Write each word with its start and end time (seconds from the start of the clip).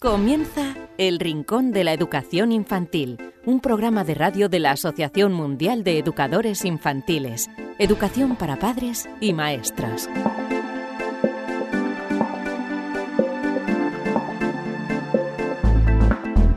Comienza 0.00 0.76
El 0.96 1.18
Rincón 1.18 1.72
de 1.72 1.82
la 1.82 1.92
Educación 1.92 2.52
Infantil, 2.52 3.18
un 3.44 3.58
programa 3.58 4.04
de 4.04 4.14
radio 4.14 4.48
de 4.48 4.60
la 4.60 4.70
Asociación 4.70 5.32
Mundial 5.32 5.82
de 5.82 5.98
Educadores 5.98 6.64
Infantiles, 6.64 7.50
Educación 7.80 8.36
para 8.36 8.60
Padres 8.60 9.08
y 9.20 9.32
Maestras. 9.32 10.08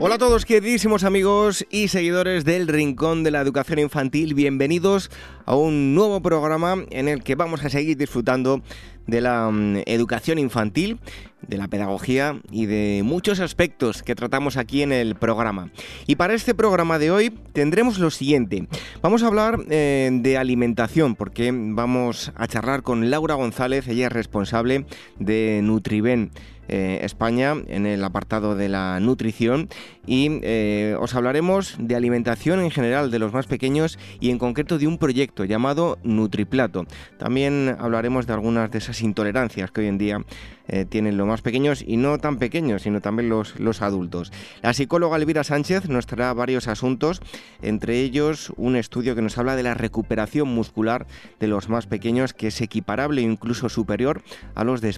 Hola 0.04 0.16
a 0.16 0.18
todos 0.18 0.44
queridísimos 0.44 1.04
amigos 1.04 1.64
y 1.70 1.88
seguidores 1.88 2.44
del 2.44 2.68
Rincón 2.68 3.22
de 3.22 3.30
la 3.30 3.40
Educación 3.40 3.78
Infantil, 3.78 4.34
bienvenidos 4.34 5.10
a 5.46 5.56
un 5.56 5.94
nuevo 5.94 6.20
programa 6.20 6.76
en 6.90 7.08
el 7.08 7.22
que 7.22 7.36
vamos 7.36 7.64
a 7.64 7.70
seguir 7.70 7.96
disfrutando 7.96 8.62
de 9.06 9.20
la 9.20 9.50
mm, 9.50 9.82
educación 9.86 10.38
infantil, 10.38 10.98
de 11.46 11.56
la 11.56 11.68
pedagogía 11.68 12.40
y 12.50 12.66
de 12.66 13.02
muchos 13.04 13.40
aspectos 13.40 14.02
que 14.02 14.14
tratamos 14.14 14.56
aquí 14.56 14.82
en 14.82 14.92
el 14.92 15.16
programa. 15.16 15.70
Y 16.06 16.16
para 16.16 16.34
este 16.34 16.54
programa 16.54 16.98
de 16.98 17.10
hoy 17.10 17.30
tendremos 17.52 17.98
lo 17.98 18.10
siguiente. 18.10 18.68
Vamos 19.00 19.22
a 19.22 19.26
hablar 19.26 19.58
eh, 19.68 20.10
de 20.12 20.38
alimentación 20.38 21.16
porque 21.16 21.50
vamos 21.52 22.32
a 22.36 22.46
charlar 22.46 22.82
con 22.82 23.10
Laura 23.10 23.34
González, 23.34 23.88
ella 23.88 24.06
es 24.06 24.12
responsable 24.12 24.86
de 25.18 25.60
Nutriben 25.62 26.30
eh, 26.68 27.00
España 27.02 27.54
en 27.66 27.86
el 27.86 28.04
apartado 28.04 28.54
de 28.54 28.68
la 28.68 29.00
nutrición 29.00 29.68
y 30.06 30.40
eh, 30.42 30.96
os 30.98 31.14
hablaremos 31.14 31.76
de 31.78 31.94
alimentación 31.94 32.60
en 32.60 32.70
general 32.70 33.10
de 33.10 33.18
los 33.18 33.32
más 33.32 33.46
pequeños 33.46 33.98
y 34.20 34.30
en 34.30 34.38
concreto 34.38 34.78
de 34.78 34.86
un 34.86 34.98
proyecto 34.98 35.44
llamado 35.44 35.98
Nutriplato. 36.02 36.86
También 37.18 37.76
hablaremos 37.78 38.26
de 38.26 38.32
algunas 38.32 38.70
de 38.70 38.78
esas 38.78 39.02
intolerancias 39.02 39.70
que 39.70 39.82
hoy 39.82 39.86
en 39.88 39.98
día 39.98 40.24
eh, 40.68 40.84
tienen 40.88 41.16
los 41.16 41.26
más 41.26 41.42
pequeños 41.42 41.84
y 41.86 41.96
no 41.96 42.18
tan 42.18 42.38
pequeños, 42.38 42.82
sino 42.82 43.00
también 43.00 43.28
los, 43.28 43.58
los 43.58 43.82
adultos. 43.82 44.32
La 44.62 44.72
psicóloga 44.72 45.16
Elvira 45.16 45.44
Sánchez 45.44 45.88
nos 45.88 46.06
traerá 46.06 46.32
varios 46.32 46.68
asuntos, 46.68 47.20
entre 47.62 48.00
ellos 48.00 48.52
un 48.56 48.76
estudio 48.76 49.14
que 49.14 49.22
nos 49.22 49.38
habla 49.38 49.56
de 49.56 49.62
la 49.62 49.74
recuperación 49.74 50.48
muscular 50.48 51.06
de 51.40 51.48
los 51.48 51.68
más 51.68 51.86
pequeños, 51.86 52.32
que 52.32 52.48
es 52.48 52.60
equiparable 52.60 53.20
e 53.20 53.24
incluso 53.24 53.68
superior 53.68 54.22
a 54.54 54.64
los, 54.64 54.80
de 54.80 54.94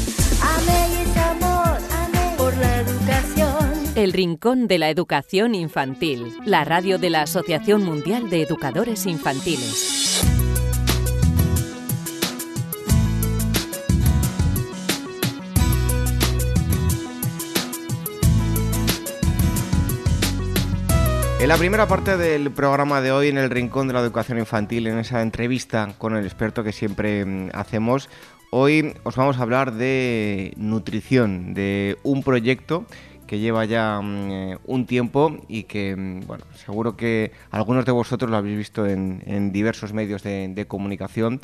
El 3.93 4.13
Rincón 4.13 4.69
de 4.69 4.77
la 4.77 4.89
Educación 4.89 5.53
Infantil, 5.53 6.33
la 6.45 6.63
radio 6.63 6.97
de 6.97 7.09
la 7.09 7.23
Asociación 7.23 7.83
Mundial 7.83 8.29
de 8.29 8.41
Educadores 8.43 9.05
Infantiles. 9.05 10.23
En 21.41 21.49
la 21.49 21.57
primera 21.57 21.85
parte 21.87 22.15
del 22.15 22.49
programa 22.51 23.01
de 23.01 23.11
hoy, 23.11 23.27
en 23.27 23.37
el 23.37 23.49
Rincón 23.49 23.89
de 23.89 23.93
la 23.93 23.99
Educación 23.99 24.37
Infantil, 24.39 24.87
en 24.87 24.99
esa 24.99 25.21
entrevista 25.21 25.93
con 25.97 26.15
el 26.15 26.23
experto 26.23 26.63
que 26.63 26.71
siempre 26.71 27.25
mm, 27.25 27.49
hacemos, 27.53 28.09
hoy 28.51 28.93
os 29.03 29.17
vamos 29.17 29.37
a 29.37 29.41
hablar 29.41 29.73
de 29.73 30.53
nutrición, 30.55 31.53
de 31.53 31.97
un 32.03 32.23
proyecto 32.23 32.85
que 33.31 33.39
lleva 33.39 33.63
ya 33.63 34.01
mm, 34.01 34.31
eh, 34.31 34.57
un 34.65 34.85
tiempo 34.85 35.37
y 35.47 35.63
que, 35.63 35.95
mm, 35.95 36.27
bueno, 36.27 36.43
seguro 36.53 36.97
que 36.97 37.31
algunos 37.49 37.85
de 37.85 37.93
vosotros 37.93 38.29
lo 38.29 38.35
habéis 38.35 38.57
visto 38.57 38.85
en, 38.85 39.53
diversos 39.53 39.93
medios 39.93 40.21
de, 40.21 40.65
comunicación. 40.67 41.39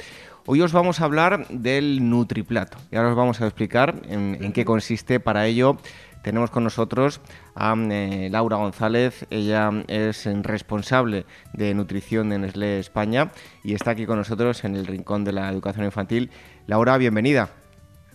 Hoy 0.46 0.59
os 0.59 0.74
vamos 0.74 1.00
a 1.00 1.06
hablar 1.06 1.48
del 1.48 2.09
Nutriplato 2.09 2.78
y 2.92 2.98
ahora 2.98 3.12
os 3.12 3.16
vamos 3.16 3.40
a 3.40 3.46
explicar 3.46 4.02
en 4.09 4.52
qué 4.52 4.66
consiste. 4.66 5.22
Para 5.22 5.48
ello, 5.48 5.78
tenemos 6.24 6.52
con 6.52 6.66
nosotros 6.66 7.22
a 7.56 7.74
eh, 7.78 8.28
Laura 8.34 8.58
González, 8.58 9.25
ella 9.30 9.72
es 9.88 10.25
responsable 10.44 11.25
de 11.54 11.74
nutrición 11.74 12.34
en 12.34 12.42
Nestlé 12.42 12.80
España 12.80 13.31
y 13.64 13.75
está 13.75 13.92
aquí 13.92 14.06
con 14.06 14.18
nosotros 14.18 14.66
en 14.66 14.75
el 14.75 14.88
Rincón 14.88 15.24
de 15.24 15.31
la 15.31 15.50
Educación 15.50 15.86
Infantil. 15.86 16.31
Laura, 16.66 16.98
bienvenida. 16.98 17.48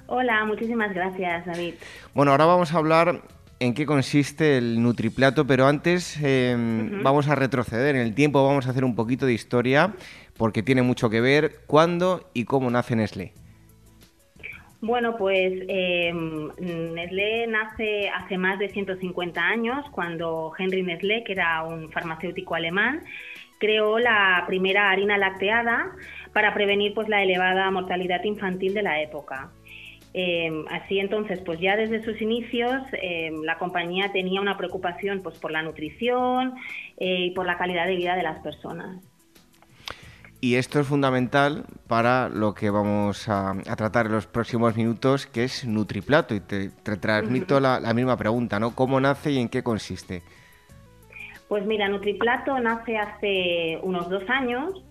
Hola, 0.09 0.45
muchísimas 0.45 0.93
gracias, 0.93 1.47
David. 1.47 1.77
Bueno, 2.13 2.33
ahora 2.33 2.45
vamos 2.45 2.75
a 2.75 2.77
hablar 2.77 3.23
en 3.63 3.75
qué 3.75 3.87
consiste 3.87 4.59
el 4.59 4.83
Nutriplato, 4.83 5.47
pero 5.47 5.67
antes 5.67 6.19
em, 6.21 7.01
vamos 7.03 7.29
a 7.29 7.37
retroceder 7.37 7.95
en 7.95 8.03
el 8.03 8.15
tiempo, 8.15 8.45
vamos 8.45 8.67
a 8.67 8.71
hacer 8.71 8.85
un 8.85 8.97
poquito 8.97 9.25
de 9.25 9.35
historia 9.35 9.95
porque 10.37 10.65
tiene 10.65 10.83
mucho 10.83 11.09
que 11.09 11.21
ver 11.21 11.61
cuándo 11.69 12.29
y 12.35 12.45
cómo 12.45 12.71
nace 12.71 12.97
Nestlé. 12.97 13.33
Bueno, 14.81 15.17
pues 15.17 15.53
eh, 15.69 16.13
Nestlé 16.59 17.47
nace 17.47 18.09
hace 18.09 18.37
más 18.37 18.59
de 18.59 18.69
150 18.69 19.41
años, 19.41 19.89
cuando 19.93 20.53
Henry 20.59 20.83
Nestlé, 20.83 21.23
que 21.23 21.35
era 21.35 21.63
un 21.63 21.89
farmacéutico 21.93 22.57
alemán, 22.57 23.05
creó 23.61 24.01
la 24.01 24.43
primera 24.49 24.91
harina 24.91 25.17
lacteada 25.19 25.93
para 26.33 26.53
prevenir 26.53 26.95
pues, 26.95 27.09
la 27.09 27.23
elevada 27.23 27.71
mortalidad 27.71 28.25
infantil 28.25 28.75
de 28.75 28.83
la 28.83 29.01
época. 29.01 29.53
Em, 30.15 30.67
así 30.69 30.99
entonces, 30.99 31.41
pues 31.45 31.59
ya 31.59 31.77
desde 31.77 32.05
sus 32.05 32.21
inicios 32.21 32.83
em, 33.01 33.43
la 33.43 33.59
compañía 33.59 34.13
tenía 34.13 34.41
una 34.41 34.59
preocupación 34.59 35.23
pues, 35.23 35.39
por 35.39 35.51
la 35.51 35.63
nutrición 35.63 36.55
eh, 36.99 37.27
y 37.27 37.31
por 37.31 37.47
la 37.47 37.57
calidad 37.57 37.87
de 37.87 37.97
vida 37.97 38.15
de 38.15 38.23
las 38.23 38.41
personas. 38.41 39.03
Y 40.45 40.57
esto 40.57 40.81
es 40.81 40.89
fundamental 40.89 41.65
para 41.87 42.29
lo 42.29 42.53
que 42.53 42.69
vamos 42.69 43.29
a, 43.29 43.55
tratar 43.77 44.07
en 44.07 44.13
los 44.13 44.27
próximos 44.27 44.77
minutos, 44.77 45.25
que 45.27 45.45
es 45.45 45.65
Nutriplato. 45.65 46.35
Y 46.35 46.41
te, 46.41 46.71
transmito 46.71 47.61
la, 47.61 47.79
misma 47.95 48.17
pregunta, 48.17 48.59
¿no? 48.59 48.75
¿Cómo 48.75 49.01
nace 49.01 49.31
y 49.31 49.39
en 49.39 49.49
qué 49.49 49.63
consiste? 49.63 50.23
Pues 51.49 51.65
mira, 51.65 51.89
Nutriplato 51.89 52.59
nace 52.59 52.99
hace 52.99 53.79
unos 53.83 54.11
dos 54.11 54.25
años. 54.29 54.85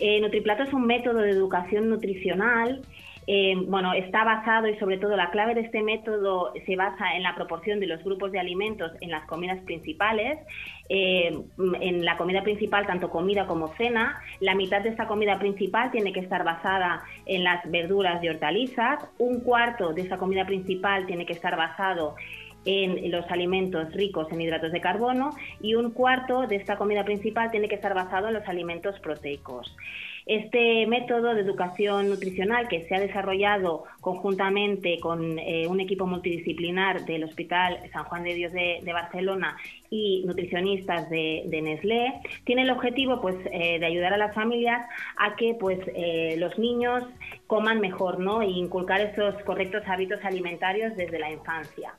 Eh, 0.00 0.20
Nutriplato 0.20 0.64
es 0.64 0.72
un 0.72 0.86
método 0.86 1.20
de 1.20 1.30
educación 1.30 1.88
nutricional 1.88 2.82
bueno, 3.66 3.92
está 3.92 4.22
basado 4.24 4.68
y 4.68 4.78
sobre 4.78 4.98
todo 4.98 5.16
la 5.16 5.30
clave 5.30 5.54
de 5.54 5.62
este 5.62 5.82
método 5.82 6.52
se 6.64 6.76
basa 6.76 7.16
en 7.16 7.24
la 7.24 7.34
proporción 7.34 7.80
de 7.80 7.86
los 7.88 8.02
grupos 8.04 8.30
de 8.30 8.38
alimentos 8.38 8.92
en 9.00 9.10
las 9.10 9.26
comidas 9.26 9.58
principales. 9.64 10.38
Eh, 10.88 11.36
en 11.80 12.04
la 12.04 12.16
comida 12.16 12.44
principal, 12.44 12.86
tanto 12.86 13.10
comida 13.10 13.48
como 13.48 13.74
cena, 13.74 14.20
la 14.38 14.54
mitad 14.54 14.82
de 14.82 14.90
esta 14.90 15.08
comida 15.08 15.38
principal 15.40 15.90
tiene 15.90 16.12
que 16.12 16.20
estar 16.20 16.44
basada 16.44 17.02
en 17.24 17.42
las 17.42 17.68
verduras 17.68 18.22
y 18.22 18.28
hortalizas, 18.28 19.04
un 19.18 19.40
cuarto 19.40 19.92
de 19.92 20.02
esa 20.02 20.18
comida 20.18 20.46
principal 20.46 21.06
tiene 21.06 21.26
que 21.26 21.32
estar 21.32 21.56
basado 21.56 22.14
en 22.66 23.10
los 23.10 23.24
alimentos 23.30 23.92
ricos 23.94 24.26
en 24.32 24.40
hidratos 24.40 24.72
de 24.72 24.80
carbono 24.80 25.30
y 25.60 25.74
un 25.74 25.92
cuarto 25.92 26.46
de 26.46 26.56
esta 26.56 26.76
comida 26.76 27.04
principal 27.04 27.50
tiene 27.50 27.68
que 27.68 27.76
estar 27.76 27.94
basado 27.94 28.28
en 28.28 28.34
los 28.34 28.46
alimentos 28.48 28.98
proteicos. 29.00 29.74
Este 30.26 30.88
método 30.88 31.34
de 31.34 31.42
educación 31.42 32.08
nutricional 32.10 32.66
que 32.66 32.84
se 32.88 32.96
ha 32.96 32.98
desarrollado 32.98 33.84
conjuntamente 34.00 34.98
con 34.98 35.38
eh, 35.38 35.68
un 35.68 35.78
equipo 35.78 36.04
multidisciplinar 36.04 37.04
del 37.04 37.22
Hospital 37.22 37.78
San 37.92 38.02
Juan 38.06 38.24
de 38.24 38.34
Dios 38.34 38.52
de, 38.52 38.92
Barcelona 38.92 39.56
y 39.88 40.24
nutricionistas 40.26 41.08
de, 41.10 41.60
Nestlé 41.62 42.20
tiene 42.42 42.62
el 42.62 42.70
objetivo 42.70 43.20
pues 43.20 43.36
eh, 43.52 43.78
de 43.78 43.86
ayudar 43.86 44.14
a 44.14 44.16
las 44.16 44.34
familias 44.34 44.84
a 45.16 45.36
que 45.36 45.54
pues 45.54 45.78
eh, 45.94 46.34
los 46.38 46.58
niños 46.58 47.04
coman 47.46 47.78
mejor, 47.78 48.18
¿no? 48.18 48.42
E 48.42 48.46
inculcar 48.46 49.00
esos 49.00 49.40
correctos 49.44 49.84
hábitos 49.86 50.24
alimentarios 50.24 50.96
desde 50.96 51.20
la 51.20 51.30
infancia. 51.30 51.94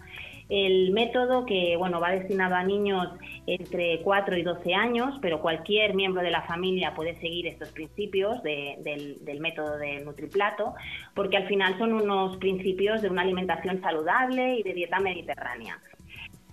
El 0.50 0.92
método 0.92 1.46
que 1.46 1.76
bueno 1.78 2.00
va 2.00 2.12
destinado 2.12 2.56
a 2.56 2.64
niños 2.64 3.08
entre 3.46 4.02
4 4.02 4.38
y 4.38 4.44
12 4.44 4.74
años, 4.74 5.18
pero 5.22 5.42
cualquier 5.42 5.94
miembro 5.94 6.22
de 6.22 6.32
la 6.32 6.44
familia 6.44 6.94
puede 6.96 7.16
seguir 7.20 7.48
estos 7.48 7.70
principios 7.72 8.42
del, 8.44 9.40
método 9.40 9.78
de 9.78 10.00
Nutriplato, 10.00 10.74
porque 11.14 11.38
al 11.38 11.48
final 11.48 11.78
son 11.78 11.94
unos 11.94 12.38
principios 12.38 13.02
de 13.02 13.10
una 13.10 13.24
alimentación 13.24 13.82
saludable 13.82 14.60
y 14.60 14.64
de 14.64 14.74
dieta 14.74 15.00
mediterránea. 15.00 15.80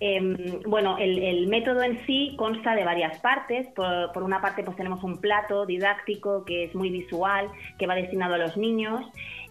Em, 0.01 0.61
bueno, 0.65 0.97
el, 0.97 1.47
método 1.47 1.81
en 1.81 2.05
sí 2.05 2.35
consta 2.37 2.75
de 2.75 2.83
varias 2.83 3.19
partes. 3.19 3.67
Por, 3.69 4.23
una 4.23 4.41
parte, 4.41 4.63
pues 4.63 4.75
tenemos 4.75 5.03
un 5.03 5.21
plato 5.21 5.65
didáctico 5.65 6.43
que 6.43 6.65
es 6.65 6.75
muy 6.75 6.89
visual, 6.89 7.49
que 7.79 7.87
va 7.87 7.95
destinado 7.95 8.33
a 8.33 8.37
los 8.37 8.57
niños. 8.57 9.05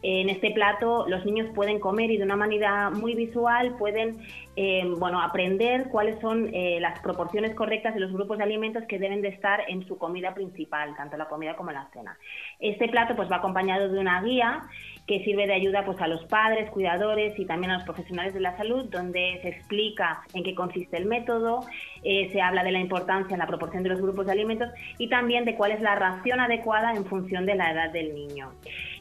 En 0.06 0.28
este 0.28 0.50
plato 0.50 1.06
los 1.08 1.24
niños 1.24 1.48
pueden 1.54 1.80
comer 1.80 2.10
y 2.10 2.18
de 2.18 2.24
una 2.24 2.36
manera 2.36 2.90
muy 2.90 3.14
visual 3.14 3.74
pueden 3.78 4.18
em, 4.54 4.98
bueno, 4.98 5.18
aprender 5.18 5.88
cuáles 5.88 6.20
son 6.20 6.50
eh, 6.52 6.78
las 6.78 7.00
proporciones 7.00 7.54
correctas 7.54 7.94
de 7.94 8.00
los 8.00 8.12
grupos 8.12 8.36
de 8.36 8.44
alimentos 8.44 8.84
que 8.86 8.98
deben 8.98 9.22
de 9.22 9.28
estar 9.28 9.62
en 9.66 9.86
su 9.88 9.96
comida 9.96 10.34
principal, 10.34 10.94
tanto 10.94 11.16
la 11.16 11.24
comida 11.24 11.56
como 11.56 11.72
la 11.72 11.88
cena. 11.94 12.18
Este 12.60 12.86
plato 12.88 13.16
pues 13.16 13.32
va 13.32 13.36
acompañado 13.36 13.88
de 13.88 13.98
una 13.98 14.20
guía 14.20 14.64
que 15.06 15.22
sirve 15.22 15.46
de 15.46 15.52
ayuda 15.52 15.84
pues 15.84 16.00
a 16.00 16.08
los 16.08 16.24
padres, 16.24 16.70
cuidadores 16.70 17.38
y 17.38 17.44
también 17.44 17.72
a 17.72 17.74
los 17.74 17.84
profesionales 17.84 18.32
de 18.32 18.40
la 18.40 18.56
salud, 18.56 18.86
donde 18.86 19.38
se 19.42 19.48
explica 19.48 20.22
en 20.32 20.42
qué 20.44 20.54
consiste 20.54 20.96
el 20.96 21.04
método, 21.04 21.60
eh, 22.02 22.30
se 22.32 22.40
habla 22.40 22.64
de 22.64 22.72
la 22.72 22.80
importancia 22.80 23.34
en 23.34 23.38
la 23.38 23.46
proporción 23.46 23.82
de 23.82 23.90
los 23.90 24.00
grupos 24.00 24.26
de 24.26 24.32
alimentos 24.32 24.70
y 24.96 25.08
también 25.08 25.44
de 25.44 25.56
cuál 25.56 25.72
es 25.72 25.82
la 25.82 25.94
ración 25.94 26.40
adecuada 26.40 26.94
en 26.94 27.04
función 27.04 27.44
de 27.44 27.54
la 27.54 27.72
edad 27.72 27.92
del 27.92 28.14
niño. 28.14 28.52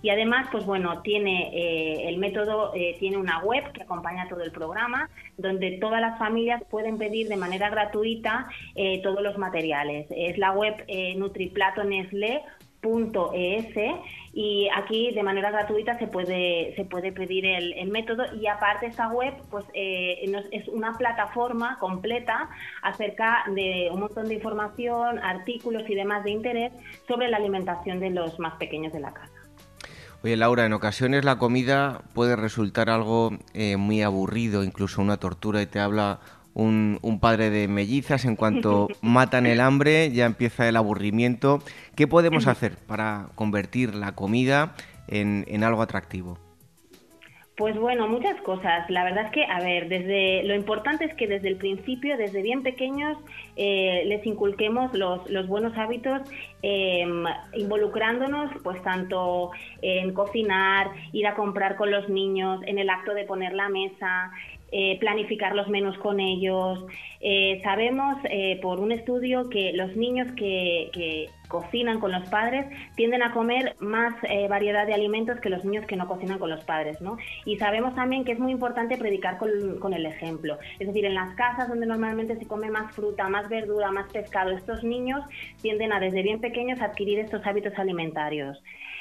Y 0.01 0.09
además, 0.09 0.49
pues 0.51 0.65
bueno, 0.65 1.01
tiene 1.01 1.51
eh, 1.53 2.09
el 2.09 2.17
método 2.17 2.73
eh, 2.75 2.97
tiene 2.99 3.15
una 3.15 3.39
web 3.39 3.71
que 3.71 3.83
acompaña 3.83 4.27
todo 4.27 4.43
el 4.43 4.51
programa, 4.51 5.09
donde 5.37 5.77
todas 5.79 6.01
las 6.01 6.19
familias 6.19 6.61
pueden 6.69 6.97
pedir 6.97 7.29
de 7.29 7.37
manera 7.37 7.69
gratuita 7.69 8.47
todos 9.01 9.21
los 9.21 9.37
materiales. 9.37 10.07
Es 10.09 10.37
la 10.37 10.51
web 10.51 10.85
Nutriplato 11.15 11.83
Nestlé 11.83 12.41
.es 12.83 13.75
y 14.33 14.67
aquí 14.75 15.11
de 15.13 15.23
manera 15.23 15.51
gratuita 15.51 15.97
se 15.99 16.07
puede 16.07 16.73
se 16.75 16.85
puede 16.85 17.11
pedir 17.11 17.45
el, 17.45 17.87
método 17.89 18.23
y 18.35 18.47
aparte 18.47 18.87
esta 18.87 19.09
web 19.09 19.33
pues 19.51 19.65
eh, 19.73 20.25
es 20.51 20.67
una 20.67 20.93
plataforma 20.97 21.77
completa 21.79 22.49
acerca 22.81 23.43
de 23.53 23.89
un 23.91 23.99
montón 23.99 24.27
de 24.27 24.35
información 24.35 25.19
artículos 25.19 25.83
y 25.87 25.95
demás 25.95 26.23
de 26.23 26.31
interés 26.31 26.73
sobre 27.07 27.29
la 27.29 27.37
alimentación 27.37 27.99
de 27.99 28.09
los 28.09 28.39
más 28.39 28.55
pequeños 28.55 28.91
de 28.91 28.99
la 28.99 29.13
casa. 29.13 29.31
Oye 30.23 30.37
Laura, 30.37 30.65
en 30.65 30.73
ocasiones 30.73 31.25
la 31.25 31.37
comida 31.37 32.01
puede 32.13 32.35
resultar 32.37 32.89
algo 32.89 33.31
eh, 33.53 33.75
muy 33.75 34.01
aburrido, 34.01 34.63
incluso 34.63 35.01
una 35.01 35.17
tortura, 35.17 35.61
y 35.61 35.65
te 35.65 35.81
habla 35.81 36.19
un, 36.53 37.19
padre 37.21 37.49
de 37.49 37.67
mellizas, 37.67 38.25
en 38.25 38.35
cuanto 38.35 38.87
matan 39.01 39.45
el 39.45 39.61
hambre 39.61 40.11
ya 40.11 40.25
empieza 40.25 40.67
el 40.67 40.75
aburrimiento. 40.75 41.61
¿Qué 41.95 42.07
podemos 42.07 42.47
hacer 42.47 42.75
para 42.87 43.27
convertir 43.35 43.95
la 43.95 44.13
comida 44.13 44.75
en, 45.07 45.63
algo 45.63 45.81
atractivo? 45.81 46.37
Pues 47.55 47.77
bueno, 47.77 48.07
muchas 48.07 48.41
cosas. 48.41 48.89
La 48.89 49.03
verdad 49.03 49.25
es 49.25 49.31
que, 49.31 49.45
a 49.45 49.59
ver, 49.59 49.87
desde 49.87 50.41
lo 50.41 50.55
importante 50.55 51.05
es 51.05 51.13
que 51.13 51.27
desde 51.27 51.49
el 51.49 51.57
principio, 51.57 52.17
desde 52.17 52.41
bien 52.41 52.63
pequeños, 52.63 53.15
eh, 53.55 54.03
les 54.07 54.25
inculquemos 54.25 54.91
los, 54.95 55.29
los 55.29 55.47
buenos 55.47 55.77
hábitos, 55.77 56.23
em, 56.63 57.23
involucrándonos, 57.53 58.49
pues 58.63 58.81
tanto 58.81 59.51
en 59.83 60.13
cocinar, 60.15 60.89
ir 61.11 61.27
a 61.27 61.35
comprar 61.35 61.75
con 61.75 61.91
los 61.91 62.09
niños, 62.09 62.59
en 62.65 62.79
el 62.79 62.89
acto 62.89 63.13
de 63.13 63.23
poner 63.23 63.53
la 63.53 63.69
mesa, 63.69 64.31
eh, 64.75 64.97
planificar 64.99 65.55
los 65.55 65.67
menús 65.67 65.95
con 65.99 66.19
ellos. 66.19 66.83
Eh, 67.21 67.61
sabemos 67.63 68.17
eh, 68.23 68.57
por 68.59 68.79
un 68.79 68.91
estudio 68.91 69.47
que 69.47 69.71
los 69.71 69.95
niños 69.95 70.27
que, 70.35 71.29
cocinan 71.53 71.99
con 71.99 72.11
los 72.11 72.27
padres 72.29 72.65
tienden 72.95 73.21
a 73.21 73.31
comer 73.31 73.75
más 73.79 74.15
variedad 74.49 74.87
de 74.87 74.95
alimentos 74.95 75.39
que 75.39 75.49
los 75.49 75.63
niños 75.63 75.85
que 75.85 75.95
no 75.95 76.07
cocinan 76.07 76.39
con 76.39 76.49
los 76.49 76.63
padres, 76.63 76.99
¿no? 76.99 77.17
Y 77.45 77.57
sabemos 77.57 77.93
también 77.93 78.25
que 78.25 78.31
es 78.31 78.39
muy 78.39 78.51
importante 78.51 78.97
predicar 78.97 79.37
con, 79.37 79.77
con 79.79 79.93
el 79.93 80.07
ejemplo. 80.07 80.57
Es 80.79 80.87
decir, 80.87 81.05
en 81.05 81.13
las 81.13 81.35
casas 81.35 81.69
donde 81.69 81.85
normalmente 81.85 82.35
se 82.35 82.47
come 82.47 82.71
más 82.71 82.91
fruta, 82.95 83.29
más 83.29 83.47
verdura, 83.49 83.91
más 83.91 84.11
pescado, 84.11 84.49
estos 84.51 84.83
niños 84.83 85.23
tienden 85.61 85.93
a 85.93 85.99
desde 85.99 86.23
bien 86.23 86.41
pequeños 86.41 86.81
adquirir 86.81 87.19
estos 87.19 87.45
hábitos 87.45 87.77
alimentarios. 87.77 88.57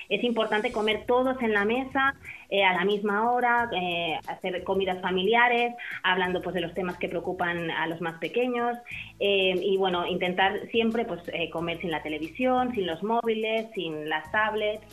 Es 0.09 0.23
importante 0.25 0.73
comer 0.73 1.05
todos 1.07 1.41
en 1.41 1.55
la 1.55 1.65
mesa 1.65 2.15
eh, 2.51 2.65
a 2.65 2.75
la 2.75 2.85
misma 2.85 3.33
hora, 3.33 3.71
eh, 3.73 4.19
hacer 4.29 4.63
comidas 4.63 5.01
familiares, 5.01 5.75
hablando 6.03 6.43
pues 6.43 6.55
de 6.55 6.61
los 6.61 6.75
temas 6.75 6.99
que 6.99 7.09
preocupan 7.09 7.71
a 7.71 7.87
los 7.87 8.03
más 8.03 8.19
pequeños 8.19 8.77
eh, 9.21 9.55
y 9.59 9.79
bueno, 9.79 10.07
intentar 10.07 10.69
siempre 10.71 11.07
pues 11.07 11.23
comer 11.51 11.81
sin 11.81 11.91
la 11.91 12.03
televisión, 12.03 12.42
sin 12.75 12.87
los 12.87 13.03
móviles, 13.03 13.67
sin 13.75 14.09
las 14.09 14.31
tablets. 14.31 14.85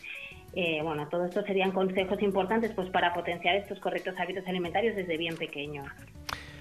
bueno, 0.84 1.07
todo 1.10 1.25
esto 1.25 1.42
serían 1.44 1.72
consejos 1.72 2.22
importantes 2.22 2.72
pues 2.74 2.90
para 2.90 3.13
potenciar 3.13 3.56
estos 3.56 3.80
correctos 3.80 4.16
hábitos 4.19 4.48
alimentarios 4.48 4.96
desde 4.96 5.18
bien 5.18 5.36
pequeños. 5.36 5.88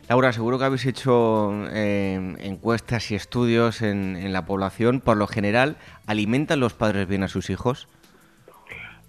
Laura, 0.08 0.32
seguro 0.32 0.58
que 0.58 0.64
habéis 0.64 0.86
hecho 0.86 1.52
encuestas 1.70 3.10
y 3.10 3.14
estudios 3.14 3.82
en, 3.82 4.32
la 4.32 4.46
población. 4.46 5.00
Por 5.00 5.18
lo 5.18 5.26
general, 5.26 5.76
¿alimentan 6.06 6.60
los 6.60 6.72
padres 6.72 7.06
bien 7.06 7.22
a 7.22 7.28
sus 7.28 7.50
hijos? 7.50 7.88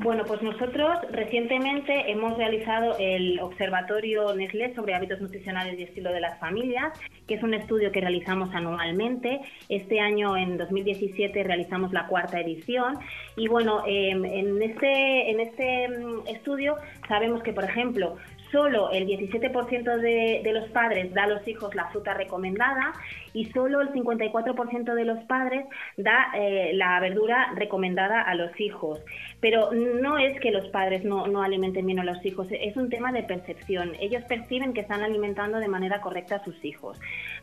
Bueno, 0.02 0.24
pues 0.24 0.42
nosotros 0.42 0.98
recientemente 1.12 2.10
hemos 2.10 2.38
realizado 2.38 2.96
el 3.00 3.38
Observatorio 3.42 4.34
Nestlé 4.34 4.74
sobre 4.74 4.96
hábitos 4.96 5.20
nutricionales 5.20 5.78
y 5.78 5.84
estilo 5.84 6.14
de 6.14 6.22
las 6.22 6.40
familias, 6.40 6.98
que 7.28 7.34
es 7.34 7.44
un 7.44 7.54
estudio 7.54 7.92
que 7.92 8.00
realizamos 8.00 8.56
anualmente. 8.56 9.42
Este 9.68 10.00
año, 10.00 10.38
en 10.38 10.58
2017, 10.58 11.44
realizamos 11.44 11.92
la 11.92 12.08
cuarta 12.08 12.40
edición. 12.40 12.98
Y 13.36 13.50
bueno, 13.50 13.84
em, 13.86 14.24
en 14.24 14.62
este, 14.62 15.32
en 15.32 15.42
este 15.42 15.90
mm, 15.90 16.28
estudio 16.28 16.78
sabemos 17.10 17.44
que, 17.44 17.52
por 17.52 17.66
ejemplo, 17.66 18.16
solo 18.52 18.92
el 18.92 19.08
17% 19.08 19.98
de, 19.98 20.42
de, 20.44 20.54
los 20.54 20.70
padres 20.70 21.14
da 21.14 21.24
a 21.24 21.28
los 21.28 21.48
hijos 21.48 21.76
la 21.76 21.90
fruta 21.90 22.14
recomendada 22.14 22.94
y 23.34 23.46
solo 23.46 23.82
el 23.82 23.90
54% 23.90 24.94
de 24.94 25.06
los 25.06 25.24
padres 25.26 25.66
da 25.98 26.32
eh, 26.36 26.72
la 26.74 27.00
verdura 27.00 27.54
recomendada 27.56 28.22
a 28.22 28.36
los 28.36 28.60
hijos. 28.60 29.00
Pero 29.40 29.72
no 29.72 30.18
es 30.18 30.40
que 30.40 30.52
los 30.52 30.68
padres 30.70 31.04
no, 31.04 31.28
no, 31.28 31.42
alimenten 31.42 31.86
bien 31.86 32.00
a 32.00 32.04
los 32.04 32.26
hijos, 32.26 32.48
es 32.52 32.76
un 32.76 32.90
tema 32.90 33.12
de 33.12 33.24
percepción. 33.24 33.94
Ellos 34.00 34.24
perciben 34.24 34.74
que 34.74 34.82
están 34.82 35.02
alimentando 35.02 35.60
de 35.60 35.68
manera 35.68 36.02
correcta 36.02 36.38
a 36.38 36.44
sus 36.44 36.64
hijos. 36.66 37.00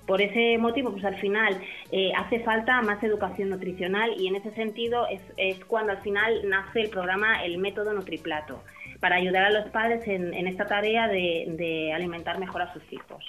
Por 0.07 0.21
ese 0.21 0.59
motivo, 0.59 0.91
pues 0.91 1.05
al 1.05 1.17
final 1.17 1.57
eh, 1.93 2.13
hace 2.17 2.41
falta 2.41 2.83
más 2.83 3.03
educación 3.03 3.51
nutricional 3.51 4.15
y 4.19 4.29
en 4.29 4.37
ese 4.37 4.51
sentido 4.53 5.07
es, 5.09 5.21
es 5.37 5.65
cuando 5.65 5.93
al 5.93 5.99
final 5.99 6.49
nace 6.49 6.81
el 6.83 6.91
programa 6.91 7.45
El 7.45 7.59
Método 7.59 7.93
Nutriplato 7.93 8.61
para 9.01 9.17
ayudar 9.17 9.45
a 9.45 9.51
los 9.51 9.67
padres 9.71 10.07
en, 10.07 10.47
esta 10.47 10.67
tarea 10.67 11.09
de, 11.09 11.93
alimentar 11.95 12.39
mejor 12.39 12.63
a 12.63 12.73
sus 12.73 12.83
hijos. 12.93 13.25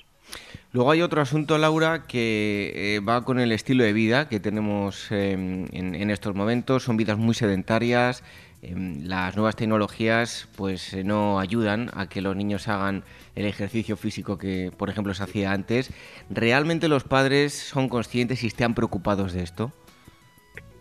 Luego 0.74 0.92
hay 0.92 1.02
otro 1.02 1.22
asunto, 1.22 1.58
Laura, 1.58 2.04
que 2.08 2.96
eh, 2.96 3.00
va 3.00 3.24
con 3.24 3.40
el 3.40 3.52
estilo 3.52 3.84
de 3.84 3.94
vida 3.94 4.28
que 4.28 4.40
tenemos 4.40 5.12
em, 5.12 5.66
en, 5.72 6.10
estos 6.10 6.36
momentos. 6.36 6.84
Son 6.84 6.98
vidas 6.98 7.18
muy 7.18 7.34
sedentarias. 7.34 8.24
Em, 8.62 9.06
las 9.06 9.36
nuevas 9.36 9.56
tecnologías 9.56 10.50
pues 10.56 10.94
eh, 10.94 11.04
no 11.04 11.40
ayudan 11.40 11.90
a 11.94 12.08
que 12.08 12.22
los 12.22 12.36
niños 12.36 12.68
hagan 12.68 13.04
el 13.36 13.46
ejercicio 13.46 13.96
físico 13.96 14.38
que, 14.38 14.72
por 14.76 14.90
ejemplo, 14.90 15.14
se 15.14 15.24
hacía 15.24 15.54
antes. 15.54 15.92
¿Realmente 16.30 16.90
los 16.90 17.04
padres 17.06 17.54
son 17.54 17.88
conscientes 17.88 18.44
y 18.44 18.48
están 18.48 18.74
preocupados 18.74 19.32
de 19.34 19.44
esto? 19.44 19.72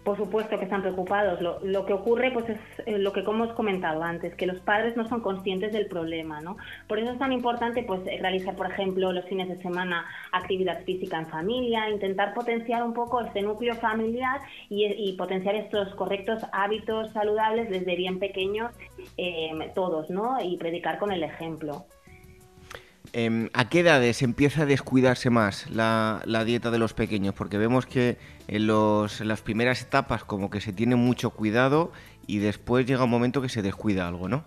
Por 0.06 0.16
supuesto 0.16 0.56
que 0.56 0.66
están 0.66 0.82
preocupados. 0.82 1.40
Lo, 1.40 1.84
que 1.84 1.92
ocurre, 1.92 2.30
pues, 2.30 2.48
es 2.48 2.60
eh, 2.86 2.96
lo 2.96 3.12
que 3.12 3.22
hemos 3.22 3.52
comentado 3.54 4.04
antes, 4.04 4.36
que 4.36 4.46
los 4.46 4.60
padres 4.60 4.96
no 4.96 5.08
son 5.08 5.20
conscientes 5.20 5.72
del 5.72 5.88
problema, 5.88 6.40
¿no? 6.40 6.58
Por 6.86 7.00
eso 7.00 7.10
es 7.10 7.18
tan 7.18 7.32
importante, 7.32 7.82
pues, 7.82 8.04
realizar, 8.04 8.54
por 8.54 8.70
ejemplo, 8.70 9.10
los 9.10 9.24
fines 9.24 9.48
de 9.48 9.60
semana 9.60 10.06
actividad 10.30 10.84
física 10.84 11.18
en 11.18 11.26
familia, 11.26 11.90
intentar 11.90 12.34
potenciar 12.34 12.84
un 12.84 12.94
poco 12.94 13.20
este 13.20 13.42
núcleo 13.42 13.74
familiar 13.74 14.42
y, 14.68 15.12
potenciar 15.18 15.56
estos 15.56 15.92
correctos 15.96 16.40
hábitos 16.52 17.10
saludables 17.12 17.68
desde 17.68 17.96
bien 17.96 18.20
pequeños, 18.20 18.70
eh, 19.16 19.72
todos, 19.74 20.08
¿no? 20.08 20.40
Y 20.40 20.56
predicar 20.56 21.00
con 21.00 21.10
el 21.10 21.24
ejemplo. 21.24 21.84
Em, 23.18 23.48
¿A 23.54 23.70
qué 23.70 23.80
edades 23.80 24.20
empieza 24.20 24.64
a 24.64 24.66
descuidarse 24.66 25.30
más 25.30 25.70
la, 25.70 26.20
dieta 26.44 26.70
de 26.70 26.78
los 26.78 26.92
pequeños? 26.92 27.34
Porque 27.34 27.56
vemos 27.56 27.86
que 27.86 28.18
en, 28.46 28.66
las 28.66 29.40
primeras 29.40 29.80
etapas 29.80 30.22
como 30.22 30.50
que 30.50 30.60
se 30.60 30.74
tiene 30.74 30.96
mucho 30.96 31.30
cuidado 31.30 31.92
y 32.26 32.40
después 32.40 32.84
llega 32.84 33.04
un 33.04 33.10
momento 33.10 33.40
que 33.40 33.48
se 33.48 33.62
descuida 33.62 34.06
algo, 34.06 34.28
¿no? 34.28 34.44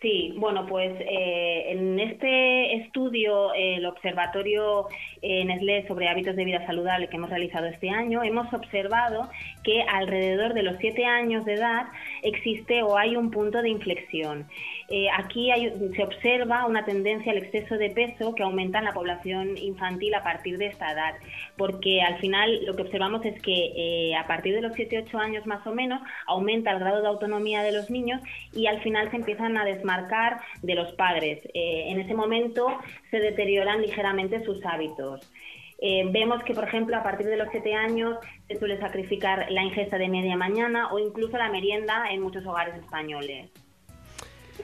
Sí, 0.00 0.34
bueno, 0.36 0.66
pues 0.68 0.92
eh, 1.00 1.72
en 1.72 1.98
este 1.98 2.76
estudio, 2.76 3.52
el 3.54 3.84
Observatorio 3.86 4.86
eh, 5.20 5.44
Nestlé 5.44 5.88
sobre 5.88 6.08
hábitos 6.08 6.36
de 6.36 6.44
vida 6.44 6.64
saludable 6.66 7.08
que 7.08 7.16
hemos 7.16 7.30
realizado 7.30 7.66
este 7.66 7.90
año, 7.90 8.22
hemos 8.22 8.52
observado 8.54 9.28
que 9.64 9.82
alrededor 9.82 10.54
de 10.54 10.62
los 10.62 10.76
siete 10.76 11.04
años 11.04 11.44
de 11.44 11.54
edad 11.54 11.86
existe 12.22 12.84
o 12.84 12.96
hay 12.96 13.16
un 13.16 13.32
punto 13.32 13.60
de 13.62 13.70
inflexión. 13.70 14.46
Eh, 14.88 15.08
aquí 15.12 15.50
se 15.96 16.02
observa 16.04 16.64
una 16.64 16.84
tendencia 16.84 17.32
al 17.32 17.38
exceso 17.38 17.76
de 17.76 17.90
peso 17.90 18.34
que 18.34 18.44
aumenta 18.44 18.78
en 18.78 18.84
la 18.84 18.92
población 18.92 19.56
infantil 19.58 20.14
a 20.14 20.22
partir 20.22 20.58
de 20.58 20.66
esta 20.66 20.92
edad, 20.92 21.14
porque 21.56 22.02
al 22.02 22.18
final 22.18 22.64
lo 22.64 22.76
que 22.76 22.82
observamos 22.82 23.24
es 23.24 23.40
que 23.42 23.72
eh, 23.76 24.16
a 24.16 24.26
partir 24.28 24.54
de 24.54 24.62
los 24.62 24.72
7-8 24.76 25.18
años 25.18 25.46
más 25.46 25.66
o 25.66 25.74
menos 25.74 26.00
aumenta 26.26 26.70
el 26.70 26.78
grado 26.78 27.02
de 27.02 27.08
autonomía 27.08 27.62
de 27.62 27.72
los 27.72 27.90
niños 27.90 28.20
y 28.52 28.66
al 28.66 28.80
final 28.80 29.10
se 29.10 29.16
empiezan 29.16 29.56
a 29.56 29.64
desmarcar 29.64 30.38
de 30.62 30.74
los 30.76 30.92
padres. 30.92 31.40
Eh, 31.52 31.86
en 31.88 32.00
ese 32.00 32.14
momento 32.14 32.68
se 33.10 33.18
deterioran 33.18 33.82
ligeramente 33.82 34.44
sus 34.44 34.64
hábitos. 34.64 35.20
vemos 36.12 36.42
que, 36.44 36.54
por 36.54 36.64
ejemplo, 36.64 36.96
a 36.96 37.02
partir 37.02 37.26
de 37.26 37.36
los 37.36 37.48
7 37.50 37.74
años 37.74 38.16
se 38.48 38.56
suele 38.56 38.78
sacrificar 38.78 39.46
la 39.50 39.62
ingesta 39.62 39.98
de 39.98 40.08
media 40.08 40.36
mañana 40.36 40.92
o 40.92 40.98
incluso 40.98 41.36
la 41.36 41.50
merienda 41.50 42.10
en 42.10 42.22
muchos 42.22 42.46
hogares 42.46 42.76
españoles. 42.76 43.65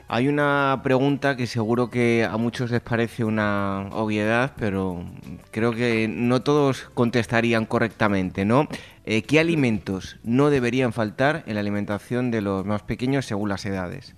Hay 0.08 0.28
una 0.28 0.80
pregunta 0.82 1.36
que 1.36 1.46
seguro 1.46 1.90
que 1.90 2.24
a 2.24 2.36
muchos 2.36 2.70
les 2.70 2.80
parece 2.80 3.24
una 3.24 3.88
obviedad, 3.92 4.52
pero 4.58 5.04
creo 5.50 5.72
que 5.72 6.08
no 6.08 6.42
todos 6.42 6.90
contestarían 6.94 7.66
correctamente, 7.66 8.44
¿no? 8.44 8.68
Eh, 9.04 9.22
¿Qué 9.22 9.40
alimentos 9.40 10.18
no 10.22 10.50
deberían 10.50 10.92
faltar 10.92 11.44
en 11.46 11.54
la 11.54 11.60
alimentación 11.60 12.30
de 12.30 12.42
los 12.42 12.64
más 12.64 12.82
pequeños 12.82 13.26
según 13.26 13.48
las 13.48 13.64
edades? 13.66 14.14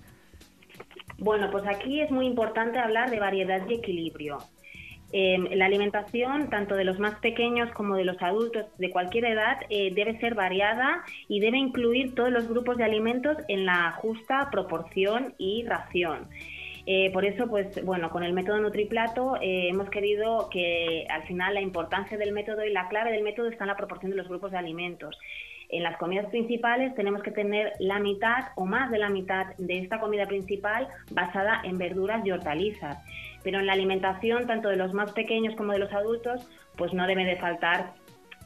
Bueno, 1.17 1.49
pues 1.49 1.63
aquí 1.65 2.01
es 2.01 2.11
muy 2.11 2.25
importante 2.25 2.77
hablar 2.77 3.09
de 3.09 3.19
variedad 3.19 3.61
y 3.69 3.75
equilibrio. 3.75 4.39
Em, 5.11 5.47
la 5.53 5.65
alimentación, 5.65 6.49
tanto 6.49 6.75
de 6.75 6.83
los 6.83 6.99
más 6.99 7.19
pequeños 7.19 7.71
como 7.71 7.95
de 7.95 8.05
los 8.05 8.21
adultos 8.21 8.65
de 8.77 8.89
cualquier 8.89 9.25
edad, 9.25 9.59
eh, 9.69 9.93
debe 9.93 10.19
ser 10.19 10.35
variada 10.35 11.03
y 11.27 11.39
debe 11.39 11.57
incluir 11.57 12.15
todos 12.15 12.31
los 12.31 12.47
grupos 12.47 12.77
de 12.77 12.83
alimentos 12.83 13.37
en 13.47 13.65
la 13.65 13.91
justa 13.91 14.49
proporción 14.51 15.33
y 15.37 15.63
ración. 15.63 16.27
Eh, 16.87 17.11
por 17.11 17.25
eso, 17.25 17.47
pues 17.47 17.83
bueno, 17.83 18.11
con 18.11 18.23
el 18.23 18.33
método 18.33 18.59
Nutriplato 18.59 19.37
eh, 19.37 19.69
hemos 19.69 19.89
querido 19.89 20.49
que 20.51 21.07
al 21.09 21.23
final 21.23 21.55
la 21.55 21.61
importancia 21.61 22.17
del 22.17 22.31
método 22.31 22.63
y 22.63 22.71
la 22.71 22.87
clave 22.89 23.11
del 23.11 23.23
método 23.23 23.47
está 23.47 23.63
en 23.63 23.69
la 23.69 23.77
proporción 23.77 24.11
de 24.11 24.17
los 24.17 24.27
grupos 24.27 24.51
de 24.51 24.57
alimentos. 24.57 25.17
En 25.69 25.81
las 25.81 25.97
comidas 25.97 26.27
principales 26.27 26.93
tenemos 26.93 27.23
que 27.23 27.31
tener 27.31 27.73
la 27.79 27.97
mitad 27.97 28.49
o 28.55 28.65
más 28.65 28.91
de 28.91 28.99
la 28.99 29.09
mitad 29.09 29.55
de 29.57 29.79
esta 29.79 29.99
comida 29.99 30.27
principal 30.27 30.87
basada 31.09 31.61
en 31.63 31.79
verduras 31.79 32.23
y 32.23 32.31
hortalizas. 32.31 33.03
Pero 33.45 33.59
en 33.59 33.67
la 33.67 33.73
alimentación, 33.73 34.47
tanto 34.47 34.69
de 34.69 34.75
los 34.75 34.91
más 34.93 35.11
pequeños 35.13 35.55
como 35.55 35.71
de 35.71 35.79
los 35.79 35.93
adultos, 35.93 36.45
pues 36.75 36.93
no 36.93 37.05
debe 37.05 37.23
de 37.23 37.37
faltar 37.37 37.93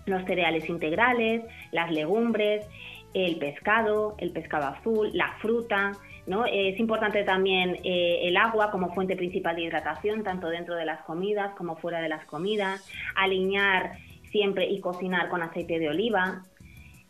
los 0.05 0.23
cereales 0.25 0.67
integrales, 0.67 1.41
las 1.71 1.89
legumbres, 1.89 2.67
el 3.13 3.37
pescado, 3.37 4.15
el 4.17 4.31
pescado 4.31 4.67
azul, 4.67 5.09
la 5.13 5.37
fruta, 5.41 5.93
¿no? 6.27 6.45
Es 6.45 6.77
importante 6.79 7.23
también 7.23 7.77
eh, 7.85 8.19
el 8.23 8.35
agua 8.35 8.71
como 8.71 8.93
fuente 8.93 9.15
principal 9.15 9.55
de 9.55 9.63
hidratación, 9.63 10.23
tanto 10.23 10.49
dentro 10.49 10.75
de 10.75 10.85
las 10.85 11.01
comidas 11.03 11.55
como 11.55 11.77
fuera 11.77 12.01
de 12.01 12.09
las 12.09 12.25
comidas, 12.25 12.85
alinear 13.15 13.93
siempre 14.31 14.67
y 14.67 14.81
cocinar 14.81 15.29
con 15.29 15.41
aceite 15.41 15.79
de 15.79 15.87
oliva. 15.87 16.43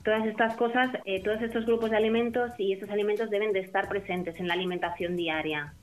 Todas 0.03 0.27
estas 0.27 0.55
cosas, 0.55 0.91
eh, 1.05 1.24
todos 1.24 1.41
estos 1.41 1.65
grupos 1.65 1.89
de 1.89 1.98
alimentos 1.98 2.51
y 2.60 2.72
estos 2.72 2.91
alimentos 2.91 3.31
deben 3.31 3.51
de 3.51 3.62
estar 3.62 3.89
presentes 3.89 4.39
en 4.39 4.48
la 4.48 4.53
alimentación 4.53 5.15
diaria. 5.15 5.74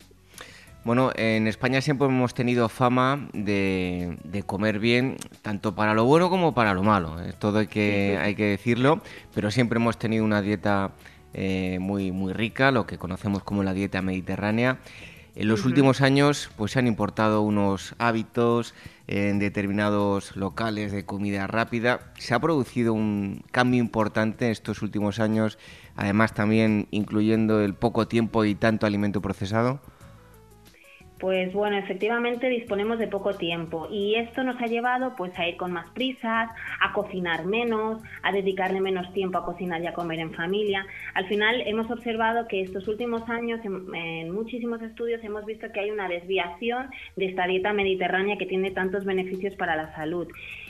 Bueno, 0.87 1.11
en 1.17 1.49
España 1.49 1.81
siempre 1.81 2.07
hemos 2.07 2.33
tenido 2.33 2.69
fama 2.69 3.29
de, 3.33 4.45
comer 4.47 4.79
bien, 4.79 5.17
tanto 5.43 5.75
para 5.75 5.95
lo 5.95 6.05
bueno 6.05 6.31
como 6.31 6.55
para 6.55 6.75
lo 6.75 6.85
malo. 6.85 7.21
¿eh? 7.21 7.33
Todo 7.37 7.59
hay 7.59 7.67
que, 7.67 8.17
hay 8.23 8.37
que 8.37 8.45
decirlo, 8.45 9.03
pero 9.35 9.51
siempre 9.51 9.81
hemos 9.81 9.99
tenido 9.99 10.25
una 10.25 10.43
dieta 10.43 10.93
eh, 11.35 11.79
muy, 11.81 12.13
muy 12.13 12.33
rica, 12.33 12.71
lo 12.71 12.87
que 12.87 12.99
conocemos 12.99 13.43
como 13.43 13.65
la 13.65 13.75
dieta 13.75 14.01
mediterránea. 14.01 14.79
En 15.35 15.49
los 15.49 15.65
últimos 15.65 16.03
años 16.03 16.51
pues, 16.55 16.71
se 16.71 16.79
han 16.79 16.87
importado 16.87 17.43
unos 17.43 17.97
hábitos 17.99 18.73
en 19.09 19.41
determinados 19.41 20.37
locales 20.37 20.93
de 20.93 21.05
comida 21.05 21.49
rápida. 21.49 22.13
Se 22.17 22.33
ha 22.33 22.39
producido 22.39 22.93
un 22.93 23.43
cambio 23.51 23.81
importante 23.81 24.45
en 24.45 24.53
estos 24.53 24.83
últimos 24.83 25.19
años, 25.19 25.59
además 25.97 26.33
también 26.33 26.87
incluyendo 26.93 27.61
el 27.61 27.75
poco 27.75 28.07
tiempo 28.07 28.45
y 28.45 28.55
tanto 28.55 28.87
alimento 28.87 29.21
procesado. 29.21 29.81
Pues 31.19 31.51
bueno, 31.55 31.79
efectivamente 31.79 32.47
disponemos 32.51 32.99
de 32.99 33.07
poco 33.07 33.33
tiempo 33.33 33.89
y 33.91 34.17
esto 34.17 34.43
nos 34.45 34.61
ha 34.61 34.67
llevado 34.67 35.17
pues 35.17 35.37
a 35.39 35.49
ir 35.49 35.57
con 35.57 35.73
más 35.73 35.89
prisas, 35.95 36.51
a 36.81 36.93
cocinar 36.93 37.47
menos, 37.47 38.03
a 38.23 38.33
dedicarle 38.33 38.83
menos 38.83 39.11
tiempo 39.15 39.39
a 39.39 39.45
cocinar 39.47 39.81
y 39.81 39.87
a 39.87 39.95
comer 39.95 40.19
en 40.19 40.35
familia. 40.35 40.85
Al 41.15 41.27
final 41.27 41.63
hemos 41.67 41.91
observado 41.91 42.47
que 42.49 42.61
estos 42.61 42.87
últimos 42.87 43.27
años 43.31 43.61
en, 43.65 44.31
muchísimos 44.31 44.83
estudios 44.83 45.25
hemos 45.25 45.47
visto 45.47 45.73
que 45.73 45.81
hay 45.81 45.91
una 45.91 46.07
desviación 46.07 46.91
de 47.17 47.27
esta 47.27 47.47
dieta 47.47 47.73
mediterránea 47.73 48.37
que 48.37 48.45
tiene 48.45 48.71
tantos 48.73 49.07
beneficios 49.07 49.55
para 49.55 49.75
la 49.75 49.95
salud 49.95 50.29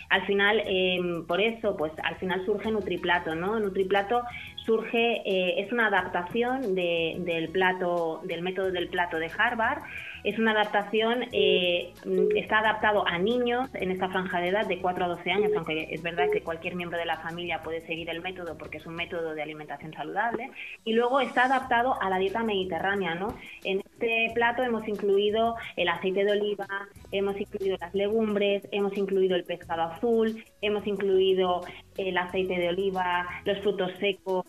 al 0.08 0.24
final, 0.26 0.62
em, 0.66 1.26
por 1.26 1.40
eso, 1.40 1.76
pues 1.76 1.92
al 2.02 2.16
final 2.16 2.44
surge 2.46 2.70
Nutriplato, 2.70 3.34
¿no? 3.34 3.58
Nutriplato 3.58 4.22
surge, 4.64 5.22
eh, 5.24 5.60
es 5.60 5.72
una 5.72 5.86
adaptación 5.86 6.74
del 6.74 7.48
plato, 7.50 8.20
del 8.24 8.42
método 8.42 8.70
del 8.70 8.88
plato 8.88 9.18
de 9.18 9.30
Harvard, 9.36 9.82
es 10.26 10.40
una 10.40 10.50
adaptación, 10.50 11.24
eh, 11.30 11.92
está 12.34 12.58
adaptado 12.58 13.06
a 13.06 13.16
niños 13.16 13.70
en 13.74 13.92
esta 13.92 14.08
franja 14.08 14.40
de 14.40 14.48
edad 14.48 14.66
de 14.66 14.80
4 14.80 15.04
a 15.04 15.08
12 15.08 15.30
años, 15.30 15.52
aunque 15.56 15.86
es 15.88 16.02
verdad 16.02 16.26
que 16.32 16.40
cualquier 16.40 16.74
miembro 16.74 16.98
de 16.98 17.06
la 17.06 17.18
familia 17.18 17.62
puede 17.62 17.80
seguir 17.86 18.10
el 18.10 18.20
método 18.22 18.58
porque 18.58 18.78
es 18.78 18.86
un 18.86 18.96
método 18.96 19.36
de 19.36 19.42
alimentación 19.42 19.92
saludable. 19.94 20.50
Y 20.84 20.94
luego 20.94 21.20
está 21.20 21.44
adaptado 21.44 22.02
a 22.02 22.10
la 22.10 22.18
dieta 22.18 22.42
mediterránea, 22.42 23.14
¿no? 23.14 23.36
En 23.62 23.78
este 23.78 24.32
plato 24.34 24.64
hemos 24.64 24.88
incluido 24.88 25.54
el 25.76 25.88
aceite 25.88 26.24
de 26.24 26.32
oliva, 26.32 26.66
hemos 27.12 27.40
incluido 27.40 27.76
las 27.80 27.94
legumbres, 27.94 28.66
hemos 28.72 28.98
incluido 28.98 29.36
el 29.36 29.44
pescado 29.44 29.82
azul, 29.82 30.44
hemos 30.60 30.84
incluido 30.88 31.60
el 31.98 32.18
aceite 32.18 32.58
de 32.58 32.70
oliva, 32.70 33.28
los 33.44 33.60
frutos 33.60 33.92
secos. 34.00 34.44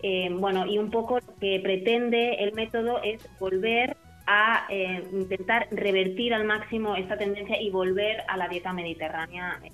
Eh, 0.00 0.28
bueno, 0.30 0.64
y 0.64 0.78
un 0.78 0.92
poco 0.92 1.16
lo 1.18 1.34
que 1.40 1.58
pretende 1.58 2.34
el 2.34 2.52
método 2.52 3.02
es 3.02 3.28
volver 3.40 3.96
a 4.30 4.66
eh, 4.68 5.02
intentar 5.10 5.68
revertir 5.70 6.34
al 6.34 6.44
máximo 6.44 6.96
esta 6.96 7.16
tendencia 7.16 7.60
y 7.60 7.70
volver 7.70 8.22
a 8.28 8.36
la 8.36 8.46
dieta 8.46 8.74
mediterránea 8.74 9.58
eh, 9.64 9.72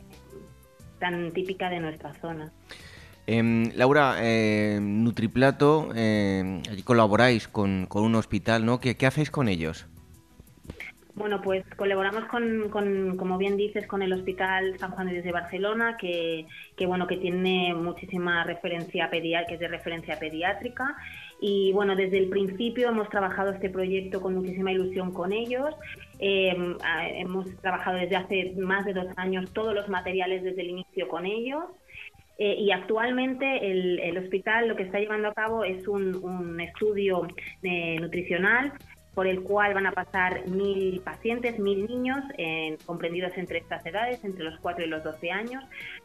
tan 1.00 1.32
típica 1.32 1.68
de 1.68 1.80
nuestra 1.80 2.14
zona. 2.14 2.52
Em, 3.26 3.72
Laura, 3.74 4.16
eh, 4.20 4.78
Nutriplato, 4.80 5.90
allí 5.90 6.82
colaboráis 6.84 7.48
con, 7.48 7.88
un 7.90 8.14
hospital, 8.14 8.64
¿no? 8.64 8.78
¿Qué, 8.78 8.96
hacéis 9.04 9.30
con 9.32 9.48
ellos? 9.48 9.86
Bueno, 11.16 11.40
pues 11.42 11.64
colaboramos 11.76 12.24
con, 12.26 13.16
como 13.16 13.38
bien 13.38 13.56
dices, 13.56 13.86
con 13.86 14.02
el 14.02 14.12
Hospital 14.12 14.78
San 14.78 14.92
Juan 14.92 15.06
de 15.06 15.14
Dios 15.14 15.24
de 15.24 15.32
Barcelona, 15.32 15.96
que, 15.96 16.46
que 16.76 16.86
bueno, 16.86 17.06
que 17.06 17.16
tiene 17.16 17.74
muchísima 17.74 18.44
referencia 18.44 19.10
pediátrica, 19.10 19.48
que 19.48 19.54
es 19.54 19.60
de 19.60 19.68
referencia 19.68 20.18
pediátrica, 20.18 20.96
y 21.46 21.72
bueno, 21.72 21.94
desde 21.94 22.16
el 22.16 22.30
principio 22.30 22.88
hemos 22.88 23.10
trabajado 23.10 23.50
este 23.50 23.68
proyecto 23.68 24.22
con 24.22 24.34
muchísima 24.34 24.72
ilusión 24.72 25.12
con 25.12 25.30
ellos. 25.30 25.74
Em, 26.18 26.74
hemos 27.16 27.54
trabajado 27.56 27.98
desde 27.98 28.16
hace 28.16 28.54
más 28.56 28.86
de 28.86 28.94
dos 28.94 29.08
años 29.16 29.52
todos 29.52 29.74
los 29.74 29.86
materiales 29.90 30.42
desde 30.42 30.62
el 30.62 30.70
inicio 30.70 31.06
con 31.06 31.26
ellos. 31.26 31.64
Eh, 32.38 32.54
y 32.58 32.70
actualmente 32.70 33.70
el, 33.70 34.16
hospital 34.16 34.68
lo 34.68 34.74
que 34.76 34.84
está 34.84 34.98
llevando 34.98 35.28
a 35.28 35.34
cabo 35.34 35.64
es 35.64 35.86
un, 35.86 36.58
estudio 36.62 37.28
eh, 37.62 37.98
nutricional 38.00 38.72
por 39.12 39.26
el 39.26 39.42
cual 39.42 39.74
van 39.74 39.86
a 39.86 39.92
pasar 39.92 40.48
mil 40.48 40.98
pacientes, 41.00 41.58
mil 41.58 41.86
niños 41.86 42.24
comprendidos 42.86 43.36
entre 43.36 43.58
estas 43.58 43.84
edades, 43.84 44.24
entre 44.24 44.44
los 44.44 44.58
4 44.60 44.86
y 44.86 44.88
los 44.88 45.04
12 45.04 45.30
años. 45.30 45.62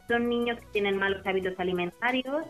Son 0.10 0.28
niños 0.28 0.60
que 0.60 0.68
tienen 0.74 0.98
malos 0.98 1.26
hábitos 1.26 1.58
alimentarios 1.60 2.46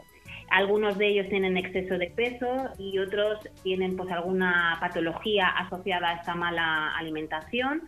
algunos 0.51 0.97
de 0.97 1.07
ellos 1.07 1.27
tienen 1.29 1.57
exceso 1.57 1.97
de 1.97 2.07
peso 2.07 2.69
y 2.77 2.97
otros 2.99 3.39
tienen 3.63 3.95
pues 3.95 4.11
alguna 4.11 4.77
patología 4.79 5.47
asociada 5.47 6.09
a 6.09 6.13
esta 6.15 6.35
mala 6.35 6.95
alimentación. 6.97 7.83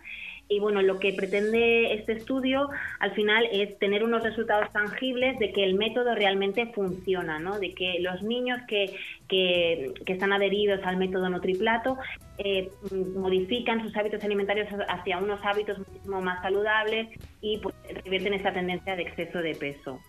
Y 0.48 0.60
bueno, 0.60 0.82
lo 0.82 0.98
que 0.98 1.14
pretende 1.14 1.94
este 1.94 2.12
estudio 2.12 2.68
al 2.98 3.12
final 3.12 3.48
es 3.50 3.78
tener 3.78 4.04
unos 4.04 4.22
resultados 4.22 4.70
tangibles 4.72 5.38
de 5.38 5.50
que 5.50 5.64
el 5.64 5.74
método 5.74 6.14
realmente 6.14 6.66
funciona, 6.74 7.38
¿no? 7.38 7.58
De 7.58 7.72
que 7.72 8.00
los 8.00 8.22
niños 8.22 8.60
que, 8.68 8.94
que, 9.28 9.94
están 10.06 10.32
adheridos 10.32 10.80
al 10.84 10.98
método 10.98 11.30
Nutriplato 11.30 11.96
eh, 12.36 12.70
modifican 13.14 13.82
sus 13.82 13.96
hábitos 13.96 14.22
alimentarios 14.24 14.68
hacia 14.88 15.18
unos 15.18 15.40
hábitos 15.42 15.78
muchísimo 15.78 16.20
más 16.20 16.42
saludables 16.42 17.08
y 17.40 17.56
pues, 17.58 17.74
revierten 18.04 18.34
esta 18.34 18.52
tendencia 18.52 18.94
de 18.94 19.02
exceso 19.04 19.38
de 19.38 19.54
peso. 19.54 20.00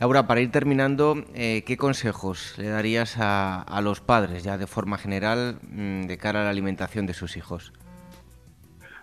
Laura, 0.00 0.28
para 0.28 0.40
ir 0.40 0.52
terminando, 0.52 1.24
eh, 1.34 1.64
¿qué 1.66 1.76
consejos 1.76 2.56
le 2.56 2.68
darías 2.68 3.16
a, 3.18 3.80
los 3.82 4.00
padres, 4.00 4.44
ya 4.44 4.56
de 4.56 4.68
forma 4.68 4.96
general, 4.96 5.58
mm, 5.62 6.02
de 6.02 6.18
cara 6.18 6.42
a 6.42 6.44
la 6.44 6.50
alimentación 6.50 7.04
de 7.06 7.14
sus 7.14 7.36
hijos? 7.36 7.72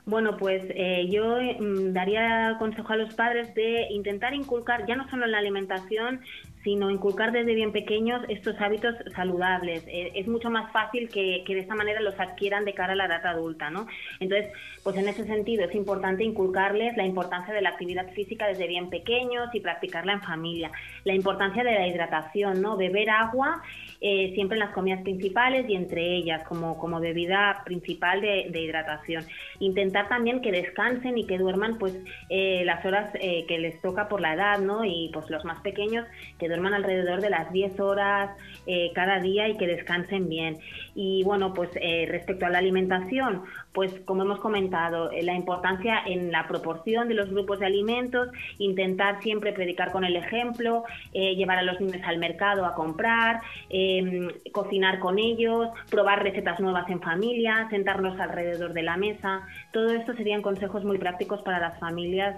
Bueno, 0.06 0.38
pues 0.38 0.64
eh, 0.70 1.10
yo 1.10 1.38
mm, 1.60 1.92
daría 1.92 2.56
consejo 2.60 2.94
a 2.94 2.96
los 2.96 3.14
padres 3.14 3.54
de 3.56 3.88
intentar 3.90 4.34
inculcar, 4.34 4.86
ya 4.88 4.96
no 4.96 5.10
solo 5.10 5.26
en 5.26 5.32
la 5.32 5.40
alimentación, 5.40 6.22
sino 6.66 6.90
inculcar 6.90 7.32
desde 7.32 7.54
bien 7.54 7.72
pequeños 7.72 8.24
estos 8.28 8.60
hábitos 8.60 8.96
saludables. 9.16 9.84
Eh, 9.88 10.14
es 10.16 10.28
mucho 10.28 10.50
más 10.50 10.72
fácil 10.72 11.10
que, 11.10 11.44
de 11.48 11.60
esta 11.60 11.76
manera 11.76 12.02
los 12.02 12.20
adquieran 12.20 12.66
de 12.66 12.74
cara 12.74 12.94
a 12.94 12.96
la 12.96 13.06
edad 13.06 13.24
adulta, 13.24 13.70
¿no? 13.70 13.86
Entonces, 14.20 14.52
pues 14.84 14.98
en 14.98 15.08
ese 15.08 15.26
sentido 15.26 15.66
es 15.66 15.76
importante 15.76 16.24
inculcarles 16.24 16.98
la 16.98 17.06
importancia 17.06 17.54
de 17.54 17.62
la 17.62 17.70
actividad 17.70 18.12
física 18.14 18.48
desde 18.48 18.66
bien 18.66 18.90
pequeños 18.90 19.54
y 19.54 19.60
practicarla 19.60 20.14
en 20.14 20.22
familia. 20.24 20.72
La 21.04 21.14
importancia 21.14 21.64
de 21.64 21.72
la 21.72 21.88
hidratación, 21.88 22.64
¿no? 22.64 22.78
Beber 22.78 23.12
agua 23.12 23.62
eh, 24.02 24.32
siempre 24.34 24.56
en 24.56 24.62
las 24.62 24.74
comidas 24.74 25.04
principales 25.04 25.70
y 25.70 25.76
entre 25.76 26.16
ellas 26.16 26.48
como, 26.48 26.80
como 26.80 27.00
bebida 27.00 27.62
principal 27.64 28.22
de, 28.22 28.60
hidratación. 28.60 29.24
Intentar 29.60 30.10
también 30.10 30.42
que 30.42 30.52
descansen 30.52 31.16
y 31.20 31.28
que 31.28 31.38
duerman 31.38 31.78
pues 31.78 31.96
eh, 32.30 32.64
las 32.66 32.84
horas 32.84 33.12
que 33.14 33.60
les 33.60 33.80
toca 33.82 34.08
por 34.08 34.20
la 34.20 34.34
edad, 34.34 34.58
¿no? 34.60 34.84
Y 34.84 35.12
pues 35.14 35.30
los 35.30 35.46
más 35.46 35.60
pequeños 35.62 36.08
que 36.40 36.50
alrededor 36.74 37.22
de 37.22 37.30
las 37.30 37.52
10 37.52 37.80
horas 37.80 38.32
eh, 38.68 38.92
cada 38.96 39.20
día 39.20 39.48
y 39.48 39.58
que 39.58 39.68
descansen 39.68 40.28
bien. 40.28 40.58
Y 40.96 41.24
bueno, 41.24 41.54
pues 41.54 41.70
eh, 41.76 42.08
respecto 42.10 42.48
a 42.48 42.50
la 42.50 42.58
alimentación, 42.58 43.44
pues 43.74 43.94
como 44.06 44.24
hemos 44.24 44.40
comentado, 44.40 45.12
eh, 45.12 45.22
la 45.22 45.36
importancia 45.36 46.02
en 46.06 46.32
la 46.32 46.48
proporción 46.48 47.08
de 47.08 47.14
los 47.14 47.30
grupos 47.30 47.60
de 47.60 47.68
alimentos, 47.68 48.30
intentar 48.58 49.22
siempre 49.22 49.54
predicar 49.54 49.92
con 49.92 50.04
el 50.04 50.16
ejemplo, 50.16 50.84
llevar 51.14 51.60
a 51.60 51.64
los 51.64 51.80
niños 51.80 52.02
al 52.06 52.18
mercado 52.18 52.66
a 52.66 52.74
comprar, 52.74 53.42
em, 53.70 54.30
cocinar 54.52 55.00
con 55.00 55.20
ellos, 55.20 55.70
probar 55.90 56.24
recetas 56.24 56.60
nuevas 56.60 56.90
en 56.90 57.02
familia, 57.02 57.68
sentarnos 57.70 58.20
alrededor 58.20 58.74
de 58.74 58.84
la 58.84 58.98
mesa. 58.98 59.42
Todo 59.72 59.92
esto 59.92 60.14
serían 60.14 60.42
consejos 60.42 60.84
muy 60.84 60.98
prácticos 60.98 61.42
para 61.42 61.60
las 61.60 61.80
familias 61.80 62.36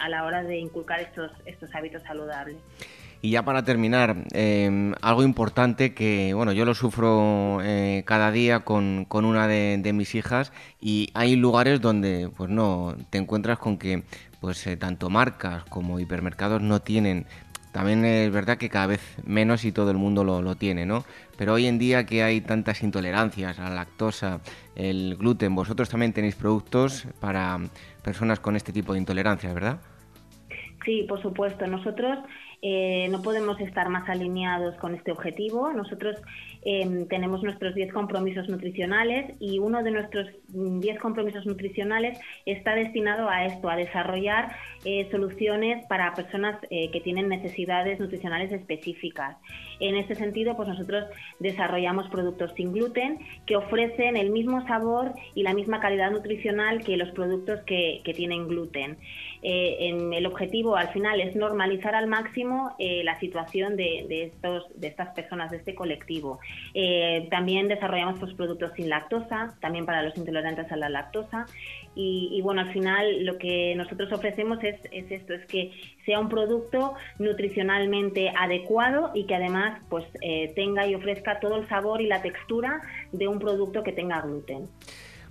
a 0.00 0.08
la 0.08 0.24
hora 0.24 0.42
de 0.42 0.58
inculcar 0.58 1.00
estos, 1.00 1.32
estos 1.44 1.74
hábitos 1.74 2.02
saludables. 2.02 2.56
Y 3.22 3.30
ya 3.30 3.44
para 3.44 3.64
terminar, 3.64 4.16
em, 4.32 4.92
algo 5.00 5.22
importante 5.22 5.94
que, 5.94 6.34
bueno, 6.34 6.52
yo 6.52 6.64
lo 6.64 6.74
sufro 6.74 7.58
eh, 7.62 8.02
cada 8.06 8.30
día 8.30 8.60
con, 8.60 9.06
una 9.10 9.48
de, 9.48 9.92
mis 9.94 10.14
hijas 10.14 10.52
y 10.80 11.10
hay 11.14 11.36
lugares 11.36 11.80
donde, 11.80 12.28
pues 12.36 12.50
no, 12.50 12.94
te 13.10 13.18
encuentras 13.18 13.58
con 13.58 13.78
que, 13.78 14.02
pues 14.40 14.66
eh, 14.66 14.76
tanto 14.76 15.10
marcas 15.10 15.64
como 15.64 15.98
hipermercados 15.98 16.62
no 16.62 16.80
tienen. 16.80 17.26
También 17.72 18.04
es 18.04 18.30
verdad 18.32 18.58
que 18.58 18.70
cada 18.70 18.86
vez 18.86 19.00
menos 19.24 19.64
y 19.64 19.72
todo 19.72 19.90
el 19.90 19.98
mundo 19.98 20.24
lo, 20.24 20.40
lo 20.40 20.54
tiene, 20.54 20.86
¿no? 20.86 21.04
Pero 21.36 21.54
hoy 21.54 21.66
en 21.66 21.78
día 21.78 22.06
que 22.06 22.22
hay 22.22 22.40
tantas 22.40 22.82
intolerancias 22.82 23.58
a 23.58 23.68
la 23.68 23.74
lactosa, 23.76 24.40
el 24.74 25.16
gluten, 25.16 25.54
vosotros 25.54 25.88
también 25.88 26.12
tenéis 26.12 26.36
productos 26.36 27.06
para 27.20 27.58
personas 28.02 28.40
con 28.40 28.56
este 28.56 28.72
tipo 28.72 28.92
de 28.92 29.00
intolerancias, 29.00 29.52
¿verdad? 29.52 29.80
Sí, 30.86 31.04
por 31.08 31.20
supuesto. 31.20 31.66
Nosotros 31.66 32.18
eh, 32.62 33.08
no 33.10 33.22
podemos 33.22 33.60
estar 33.60 33.88
más 33.88 34.08
alineados 34.08 34.74
con 34.76 34.94
este 34.94 35.12
objetivo. 35.12 35.72
Nosotros 35.72 36.16
em, 36.62 37.06
tenemos 37.06 37.42
nuestros 37.42 37.74
10 37.74 37.92
compromisos 37.92 38.48
nutricionales 38.48 39.34
y 39.40 39.58
uno 39.58 39.82
de 39.82 39.90
nuestros 39.90 40.28
10 40.48 40.98
compromisos 40.98 41.46
nutricionales 41.46 42.18
está 42.44 42.74
destinado 42.74 43.28
a 43.28 43.44
esto, 43.44 43.68
a 43.68 43.76
desarrollar 43.76 44.56
eh, 44.84 45.08
soluciones 45.10 45.84
para 45.86 46.14
personas 46.14 46.58
eh, 46.70 46.90
que 46.90 47.00
tienen 47.00 47.28
necesidades 47.28 48.00
nutricionales 48.00 48.52
específicas. 48.52 49.36
En 49.80 49.96
este 49.96 50.14
sentido, 50.14 50.56
pues 50.56 50.68
nosotros 50.68 51.04
desarrollamos 51.38 52.08
productos 52.08 52.52
sin 52.56 52.72
gluten 52.72 53.18
que 53.44 53.56
ofrecen 53.56 54.16
el 54.16 54.30
mismo 54.30 54.66
sabor 54.66 55.12
y 55.34 55.42
la 55.42 55.54
misma 55.54 55.80
calidad 55.80 56.10
nutricional 56.10 56.82
que 56.82 56.96
los 56.96 57.10
productos 57.10 57.60
que 57.66 58.12
tienen 58.16 58.48
gluten. 58.48 58.96
Eh, 59.48 59.90
en 59.90 60.12
el 60.12 60.26
objetivo 60.26 60.74
al 60.74 60.88
final 60.88 61.20
es 61.20 61.36
normalizar 61.36 61.94
al 61.94 62.08
máximo 62.08 62.74
eh, 62.80 63.04
la 63.04 63.16
situación 63.20 63.76
de, 63.76 64.24
estos, 64.24 64.64
de 64.74 64.88
estas 64.88 65.10
personas, 65.10 65.52
de 65.52 65.58
este 65.58 65.76
colectivo. 65.76 66.40
Eh, 66.74 67.28
también 67.30 67.68
desarrollamos 67.68 68.18
pues, 68.18 68.34
productos 68.34 68.72
sin 68.74 68.88
lactosa, 68.88 69.54
también 69.60 69.86
para 69.86 70.02
los 70.02 70.16
intolerantes 70.16 70.72
a 70.72 70.76
la 70.76 70.88
lactosa. 70.88 71.46
Y, 71.94 72.40
bueno, 72.42 72.60
al 72.60 72.72
final 72.72 73.24
lo 73.24 73.38
que 73.38 73.74
nosotros 73.74 74.12
ofrecemos 74.12 74.62
es, 74.64 74.78
es, 74.90 75.10
esto, 75.10 75.32
es 75.32 75.46
que 75.46 75.70
sea 76.04 76.18
un 76.18 76.28
producto 76.28 76.94
nutricionalmente 77.18 78.34
adecuado 78.36 79.12
y 79.14 79.24
que 79.24 79.34
además 79.36 79.80
pues 79.88 80.04
tenga 80.54 80.86
y 80.86 80.94
ofrezca 80.94 81.40
todo 81.40 81.56
el 81.56 81.66
sabor 81.68 82.02
y 82.02 82.06
la 82.06 82.20
textura 82.20 82.82
de 83.12 83.28
un 83.28 83.38
producto 83.38 83.82
que 83.82 83.92
tenga 83.92 84.20
gluten. 84.20 84.68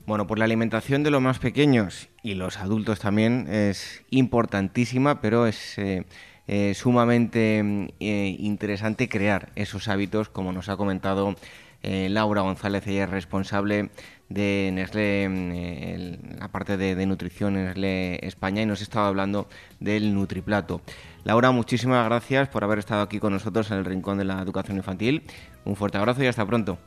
Bueno, 0.06 0.28
pues 0.28 0.38
la 0.38 0.46
alimentación 0.46 1.02
de 1.02 1.10
los 1.10 1.20
más 1.20 1.40
pequeños 1.40 2.10
y 2.22 2.36
los 2.36 2.58
adultos 2.58 3.00
también 3.00 3.48
es 3.50 4.04
importantísima, 4.12 5.20
pero 5.20 5.48
es 5.48 5.80
eh, 5.80 6.06
eh, 6.48 6.74
sumamente 6.76 7.90
eh, 8.00 8.36
interesante 8.38 9.10
crear 9.10 9.50
esos 9.56 9.88
hábitos, 9.88 10.30
como 10.30 10.52
nos 10.52 10.70
ha 10.70 10.78
comentado 10.78 11.36
Laura 11.82 12.42
González, 12.42 12.88
ella 12.88 13.04
es 13.04 13.12
responsable 13.12 13.92
de 14.28 14.72
Nestlé, 14.74 16.18
la 16.40 16.48
parte 16.48 16.78
de, 16.78 16.96
de, 16.96 17.06
nutrición 17.06 17.56
en 17.58 17.66
Nestlé 17.66 18.26
España, 18.26 18.64
y 18.64 18.66
nos 18.66 18.82
estaba 18.82 19.08
hablando 19.08 19.48
del 19.80 20.16
Nutriplato. 20.16 20.82
Laura, 21.26 21.52
muchísimas 21.52 22.04
gracias 22.06 22.50
por 22.50 22.64
haber 22.64 22.80
estado 22.80 23.04
aquí 23.04 23.20
con 23.20 23.34
nosotros 23.34 23.70
en 23.70 23.78
el 23.78 23.86
Rincón 23.86 24.18
de 24.18 24.26
la 24.26 24.42
Educación 24.42 24.78
Infantil. 24.78 25.22
Un 25.64 25.76
fuerte 25.76 26.00
abrazo 26.00 26.24
y 26.24 26.28
hasta 26.28 26.44
pronto. 26.44 26.80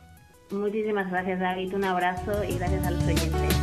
Muchísimas 0.51 1.11
gracias 1.11 1.41
David, 1.41 1.75
un 1.75 1.85
abrazo 1.85 2.43
y 2.43 2.57
gracias 2.57 2.87
a 2.87 2.91
los 2.91 3.05
oyentes. 3.05 3.59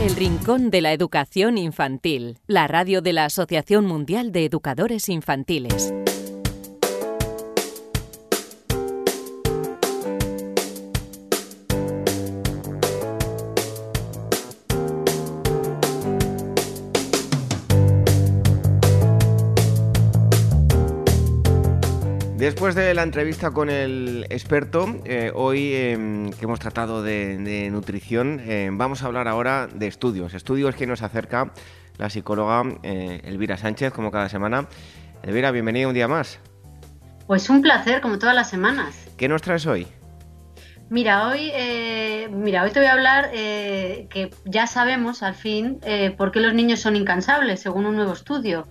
El 0.00 0.14
Rincón 0.14 0.70
de 0.70 0.82
la 0.82 0.92
Educación 0.92 1.58
Infantil, 1.58 2.38
la 2.46 2.68
radio 2.68 3.02
de 3.02 3.12
la 3.12 3.24
Asociación 3.24 3.86
Mundial 3.86 4.30
de 4.30 4.44
Educadores 4.44 5.08
Infantiles. 5.08 5.92
Después 22.46 22.76
de 22.76 22.94
la 22.94 23.02
entrevista 23.02 23.50
con 23.50 23.68
el 23.68 24.24
experto, 24.30 24.86
eh, 25.04 25.32
hoy 25.34 25.74
em, 25.74 26.30
que 26.30 26.44
hemos 26.44 26.60
tratado 26.60 27.02
de, 27.02 27.68
nutrición, 27.72 28.40
em, 28.46 28.78
vamos 28.78 29.02
a 29.02 29.06
hablar 29.06 29.26
ahora 29.26 29.66
de 29.66 29.88
estudios. 29.88 30.32
Estudios 30.32 30.76
que 30.76 30.86
nos 30.86 31.02
acerca 31.02 31.50
la 31.98 32.08
psicóloga 32.08 32.62
eh, 32.84 33.20
Elvira 33.24 33.56
Sánchez, 33.56 33.92
como 33.92 34.12
cada 34.12 34.28
semana. 34.28 34.68
Elvira, 35.24 35.50
bienvenida 35.50 35.88
un 35.88 35.94
día 35.94 36.06
más. 36.06 36.38
Pues 37.26 37.50
un 37.50 37.62
placer, 37.62 38.00
como 38.00 38.16
todas 38.20 38.36
las 38.36 38.48
semanas. 38.48 38.94
¿Qué 39.16 39.26
nos 39.26 39.42
traes 39.42 39.66
hoy? 39.66 39.88
Mira, 40.88 41.26
hoy, 41.26 41.50
eh, 42.26 42.30
mira, 42.30 42.62
hoy 42.62 42.70
te 42.70 42.80
voy 42.80 42.88
a 42.88 42.92
hablar 42.92 43.30
que 43.30 44.30
ya 44.44 44.66
sabemos 44.66 45.22
al 45.22 45.34
fin 45.34 45.80
por 46.16 46.32
qué 46.32 46.40
los 46.40 46.54
niños 46.54 46.80
son 46.80 46.96
incansables, 46.96 47.60
según 47.60 47.86
un 47.86 47.96
nuevo 47.96 48.12
estudio. 48.12 48.68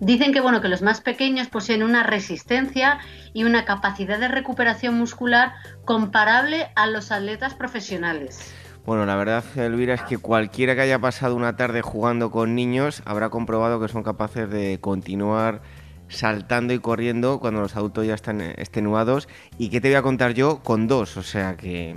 Dicen 0.00 0.32
que 0.32 0.40
bueno, 0.40 0.60
que 0.60 0.68
los 0.68 0.82
más 0.82 1.00
pequeños 1.00 1.48
poseen 1.48 1.82
una 1.82 2.02
resistencia 2.02 2.98
y 3.32 3.44
una 3.44 3.64
capacidad 3.64 4.18
de 4.18 4.28
recuperación 4.28 4.94
muscular 4.94 5.52
comparable 5.84 6.68
a 6.76 6.86
los 6.86 7.10
atletas 7.10 7.54
profesionales. 7.54 8.54
Bueno, 8.86 9.04
la 9.04 9.16
verdad, 9.16 9.44
Elvira, 9.56 9.94
es 9.94 10.02
que 10.02 10.16
cualquiera 10.16 10.74
que 10.74 10.80
haya 10.80 10.98
pasado 10.98 11.36
una 11.36 11.56
tarde 11.56 11.82
jugando 11.82 12.30
con 12.30 12.54
niños 12.54 13.02
habrá 13.04 13.28
comprobado 13.28 13.80
que 13.80 13.88
son 13.88 14.02
capaces 14.02 14.48
de 14.48 14.80
continuar 14.80 15.60
saltando 16.08 16.72
y 16.72 16.78
corriendo 16.78 17.38
cuando 17.38 17.60
los 17.60 17.76
adultos 17.76 18.06
ya 18.06 18.14
están 18.14 18.40
extenuados. 18.40 19.28
¿Y 19.58 19.68
qué 19.68 19.82
te 19.82 19.88
voy 19.88 19.96
a 19.96 20.02
contar 20.02 20.32
yo 20.32 20.60
con 20.62 20.86
dos? 20.86 21.18
O 21.18 21.22
sea 21.22 21.56
que... 21.56 21.96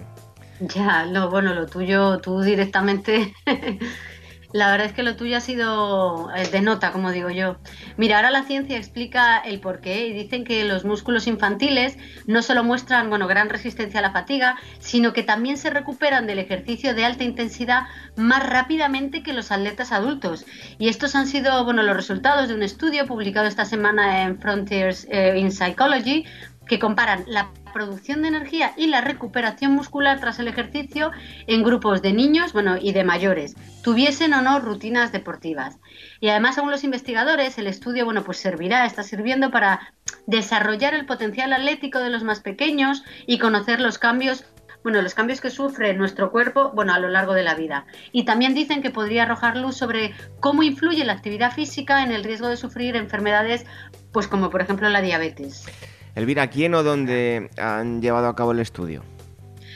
Ya, 0.62 1.06
lo 1.06 1.30
bueno, 1.30 1.54
lo 1.54 1.66
tuyo, 1.66 2.20
tú 2.20 2.42
directamente 2.42 3.34
La 4.54 4.70
verdad 4.70 4.88
es 4.88 4.94
que 4.94 5.04
lo 5.04 5.16
tuyo 5.16 5.38
ha 5.38 5.42
sido 5.42 6.30
eh, 6.36 6.48
de 6.48 6.62
nota, 6.62 6.92
como 6.92 7.12
digo 7.12 7.30
yo. 7.30 7.58
Mira, 7.96 8.18
ahora 8.18 8.32
la 8.32 8.44
ciencia 8.44 8.78
explica 8.78 9.40
el 9.40 9.62
porqué 9.62 10.08
y 10.08 10.14
dicen 10.14 10.44
que 10.44 10.66
los 10.66 10.84
músculos 10.84 11.28
infantiles 11.28 11.98
no 12.28 12.42
solo 12.42 12.64
muestran 12.64 13.10
bueno, 13.10 13.28
gran 13.28 13.50
resistencia 13.50 14.00
a 14.00 14.04
la 14.04 14.12
fatiga, 14.12 14.58
sino 14.80 15.14
que 15.14 15.24
también 15.24 15.58
se 15.58 15.70
recuperan 15.70 16.28
del 16.28 16.40
ejercicio 16.40 16.94
de 16.94 17.06
alta 17.06 17.24
intensidad 17.24 17.84
más 18.18 18.46
rápidamente 18.46 19.24
que 19.24 19.32
los 19.32 19.52
atletas 19.52 19.94
adultos. 19.94 20.46
Y 20.78 20.90
estos 20.90 21.16
han 21.16 21.28
sido 21.28 21.64
bueno, 21.64 21.82
los 21.84 21.96
resultados 21.96 22.50
de 22.50 22.56
un 22.56 22.64
estudio 22.64 23.06
publicado 23.08 23.48
esta 23.48 23.64
semana 23.64 24.24
en 24.24 24.38
Frontiers 24.38 25.08
eh, 25.10 25.38
in 25.38 25.52
Psychology, 25.52 26.26
que 26.72 26.80
comparan 26.80 27.26
la 27.28 27.50
producción 27.74 28.22
de 28.22 28.30
energía 28.30 28.72
y 28.78 28.88
la 28.88 29.02
recuperación 29.02 29.74
muscular 29.74 30.22
tras 30.22 30.40
el 30.40 30.48
ejercicio 30.48 31.12
en 31.46 31.64
grupos 31.64 32.02
de 32.02 32.14
niños 32.14 32.54
bueno, 32.54 32.78
y 32.80 32.94
de 32.94 33.04
mayores, 33.04 33.58
tuviesen 33.84 34.34
o 34.34 34.42
no 34.42 34.58
rutinas 34.62 35.12
deportivas. 35.12 35.80
Y 36.22 36.30
además, 36.30 36.56
según 36.56 36.72
los 36.72 36.86
investigadores, 36.86 37.58
el 37.58 37.68
estudio 37.68 38.06
bueno, 38.06 38.24
pues 38.24 38.38
servirá, 38.38 38.86
está 38.86 39.04
sirviendo 39.04 39.52
para 39.52 39.94
desarrollar 40.28 40.94
el 40.94 41.06
potencial 41.06 41.52
atlético 41.52 42.00
de 42.00 42.10
los 42.10 42.24
más 42.24 42.40
pequeños 42.40 43.04
y 43.28 43.38
conocer 43.38 43.82
los 43.82 43.98
cambios 43.98 44.46
bueno, 44.82 45.02
los 45.04 45.14
cambios 45.14 45.42
que 45.42 45.52
sufre 45.52 45.94
nuestro 45.94 46.32
cuerpo, 46.32 46.72
bueno, 46.74 46.94
a 46.94 47.00
lo 47.00 47.10
largo 47.10 47.34
de 47.34 47.44
la 47.44 47.54
vida. 47.54 47.86
Y 48.14 48.24
también 48.24 48.56
dicen 48.56 48.82
que 48.82 48.90
podría 48.90 49.24
arrojar 49.24 49.56
luz 49.56 49.76
sobre 49.76 50.16
cómo 50.40 50.64
influye 50.64 51.06
la 51.06 51.14
actividad 51.14 51.52
física 51.52 52.02
en 52.02 52.12
el 52.12 52.24
riesgo 52.24 52.48
de 52.48 52.58
sufrir 52.58 52.96
enfermedades, 52.96 53.66
pues 54.12 54.28
como 54.28 54.50
por 54.50 54.62
ejemplo 54.62 54.90
la 54.90 55.02
diabetes. 55.02 55.68
Elvira, 56.16 56.48
¿quién 56.48 56.74
o 56.76 56.84
dónde 56.84 57.50
han 57.58 58.02
llevado 58.02 58.28
a 58.28 58.36
cabo 58.36 58.52
el 58.52 58.60
estudio? 58.60 59.04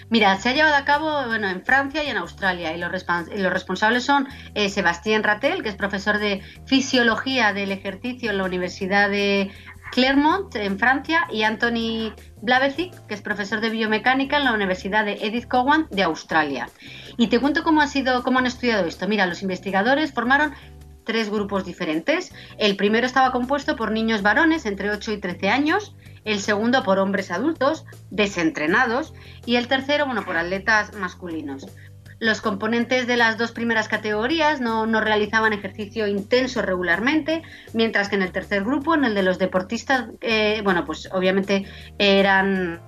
Mira, 0.10 0.38
se 0.38 0.50
ha 0.50 0.54
llevado 0.54 0.76
a 0.76 0.86
cabo 0.86 1.26
bueno, 1.26 1.50
en 1.50 1.64
Francia 1.66 2.04
y 2.04 2.10
en 2.10 2.18
Australia 2.18 2.76
y 2.76 2.80
los, 2.80 2.92
responsables 2.92 4.04
son 4.04 4.28
eh, 4.54 4.70
Sebastián 4.70 5.24
Ratel, 5.24 5.64
que 5.64 5.70
es 5.70 5.76
profesor 5.76 6.20
de 6.20 6.42
Fisiología 6.66 7.54
del 7.54 7.72
Ejercicio 7.72 8.30
en 8.30 8.38
la 8.38 8.44
Universidad 8.44 9.10
de 9.10 9.52
Clermont, 9.92 10.56
en 10.56 10.78
Francia, 10.78 11.26
y 11.32 11.44
Anthony 11.44 12.14
Blavesic, 12.42 12.94
que 13.08 13.14
es 13.16 13.22
profesor 13.22 13.62
de 13.62 13.70
Biomecánica 13.70 14.38
en 14.38 14.44
la 14.44 14.54
Universidad 14.54 15.06
de 15.06 15.14
Edith 15.14 15.48
Cowan 15.48 15.88
de 15.90 16.04
Australia. 16.04 16.70
Y 17.18 17.28
te 17.28 17.40
cuento 17.40 17.64
cómo, 17.64 17.82
ha 17.82 17.88
sido, 17.88 18.22
cómo 18.22 18.40
han 18.40 18.46
estudiado 18.46 18.86
esto. 18.86 19.08
Mira, 19.08 19.26
los 19.26 19.42
investigadores 19.42 20.12
formaron 20.12 20.54
tres 21.06 21.30
grupos 21.30 21.66
diferentes. 21.66 22.34
El 22.58 22.76
primero 22.76 23.06
estaba 23.06 23.32
compuesto 23.32 23.76
por 23.76 23.92
niños 23.92 24.22
varones 24.22 24.66
entre 24.66 24.92
8 24.92 25.14
y 25.14 25.18
13 25.18 25.50
años, 25.50 25.96
el 26.26 26.42
segundo 26.42 26.84
por 26.84 27.00
hombres 27.00 27.32
adultos, 27.32 27.86
desentrenados, 28.10 29.14
y 29.46 29.56
el 29.56 29.68
tercero, 29.68 30.06
bueno, 30.06 30.26
por 30.26 30.36
atletas 30.36 30.94
masculinos. 30.94 31.66
Los 32.20 32.42
componentes 32.42 33.08
de 33.08 33.18
las 33.18 33.38
dos 33.38 33.52
primeras 33.52 33.88
categorías 33.88 34.62
no, 34.62 34.86
realizaban 35.02 35.54
ejercicio 35.54 36.08
intenso 36.08 36.62
regularmente, 36.62 37.44
mientras 37.74 38.10
que 38.10 38.16
en 38.16 38.22
el 38.22 38.32
tercer 38.32 38.64
grupo, 38.64 38.96
en 38.96 39.06
el 39.06 39.16
de 39.16 39.24
los 39.24 39.38
deportistas, 39.38 40.08
eh, 40.22 40.62
bueno, 40.64 40.86
pues 40.86 41.10
obviamente 41.12 41.66
eran 42.00 42.82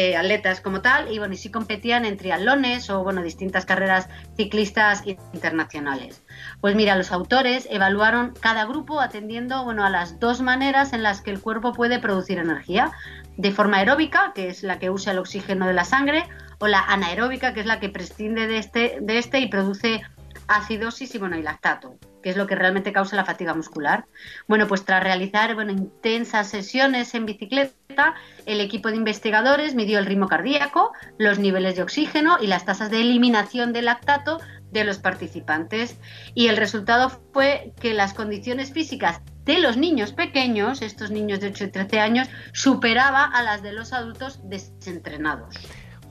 eh, 0.00 0.16
atletas 0.16 0.60
como 0.60 0.80
tal 0.80 1.12
y 1.12 1.18
bueno, 1.18 1.34
y 1.34 1.36
sí 1.36 1.50
competían 1.50 2.04
en 2.04 2.16
triatlones 2.16 2.88
o 2.88 3.02
bueno, 3.02 3.20
distintas 3.20 3.66
carreras 3.66 4.08
ciclistas 4.36 5.02
internacionales. 5.04 6.22
Pues 6.60 6.76
mira, 6.76 6.94
los 6.94 7.10
autores 7.10 7.66
evaluaron 7.68 8.32
cada 8.38 8.64
grupo 8.64 9.00
atendiendo 9.00 9.64
bueno, 9.64 9.84
a 9.84 9.90
las 9.90 10.20
dos 10.20 10.40
maneras 10.40 10.92
en 10.92 11.02
las 11.02 11.20
que 11.20 11.32
el 11.32 11.40
cuerpo 11.40 11.72
puede 11.72 11.98
producir 11.98 12.38
energía, 12.38 12.92
de 13.36 13.50
forma 13.50 13.78
aeróbica, 13.78 14.30
que 14.36 14.46
es 14.46 14.62
la 14.62 14.78
que 14.78 14.88
usa 14.88 15.10
el 15.10 15.18
oxígeno 15.18 15.66
de 15.66 15.72
la 15.72 15.84
sangre, 15.84 16.28
o 16.60 16.68
la 16.68 16.78
anaeróbica, 16.78 17.52
que 17.52 17.58
es 17.58 17.66
la 17.66 17.80
que 17.80 17.88
prescinde 17.88 18.46
de 18.46 18.58
este, 18.58 18.98
de 19.00 19.18
este 19.18 19.40
y 19.40 19.48
produce 19.48 20.02
acidosis 20.48 21.14
y 21.14 21.18
bueno, 21.18 21.36
lactato 21.36 21.98
que 22.22 22.30
es 22.30 22.36
lo 22.36 22.46
que 22.46 22.54
realmente 22.54 22.92
causa 22.92 23.16
la 23.16 23.24
fatiga 23.24 23.54
muscular. 23.54 24.06
Bueno, 24.46 24.66
pues 24.66 24.84
tras 24.84 25.02
realizar 25.02 25.54
bueno, 25.54 25.72
intensas 25.72 26.48
sesiones 26.48 27.14
en 27.14 27.26
bicicleta, 27.26 28.14
el 28.46 28.60
equipo 28.60 28.88
de 28.90 28.96
investigadores 28.96 29.74
midió 29.74 29.98
el 29.98 30.06
ritmo 30.06 30.28
cardíaco, 30.28 30.92
los 31.18 31.38
niveles 31.38 31.76
de 31.76 31.82
oxígeno 31.82 32.38
y 32.40 32.46
las 32.46 32.64
tasas 32.64 32.90
de 32.90 33.00
eliminación 33.00 33.72
de 33.72 33.82
lactato 33.82 34.40
de 34.70 34.84
los 34.84 34.98
participantes. 34.98 35.96
Y 36.34 36.48
el 36.48 36.56
resultado 36.56 37.10
fue 37.32 37.72
que 37.80 37.94
las 37.94 38.14
condiciones 38.14 38.72
físicas 38.72 39.20
de 39.44 39.58
los 39.58 39.76
niños 39.76 40.12
pequeños, 40.12 40.82
estos 40.82 41.10
niños 41.10 41.40
de 41.40 41.48
8 41.48 41.64
y 41.64 41.70
13 41.70 42.00
años, 42.00 42.28
superaba 42.52 43.24
a 43.24 43.42
las 43.42 43.62
de 43.62 43.72
los 43.72 43.92
adultos 43.92 44.40
desentrenados. 44.44 45.54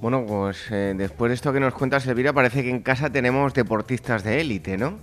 Bueno, 0.01 0.25
pues 0.27 0.71
eh, 0.71 0.93
después 0.95 1.29
de 1.29 1.35
esto 1.35 1.51
que 1.51 1.59
nos 1.59 1.73
cuentas, 1.73 2.05
Elvira, 2.05 2.31
parece 2.31 2.61
que 2.63 2.69
en 2.69 2.81
casa 2.81 3.09
tenemos 3.09 3.53
deportistas 3.53 4.23
de 4.23 4.41
élite, 4.41 4.77
¿no? 4.77 4.99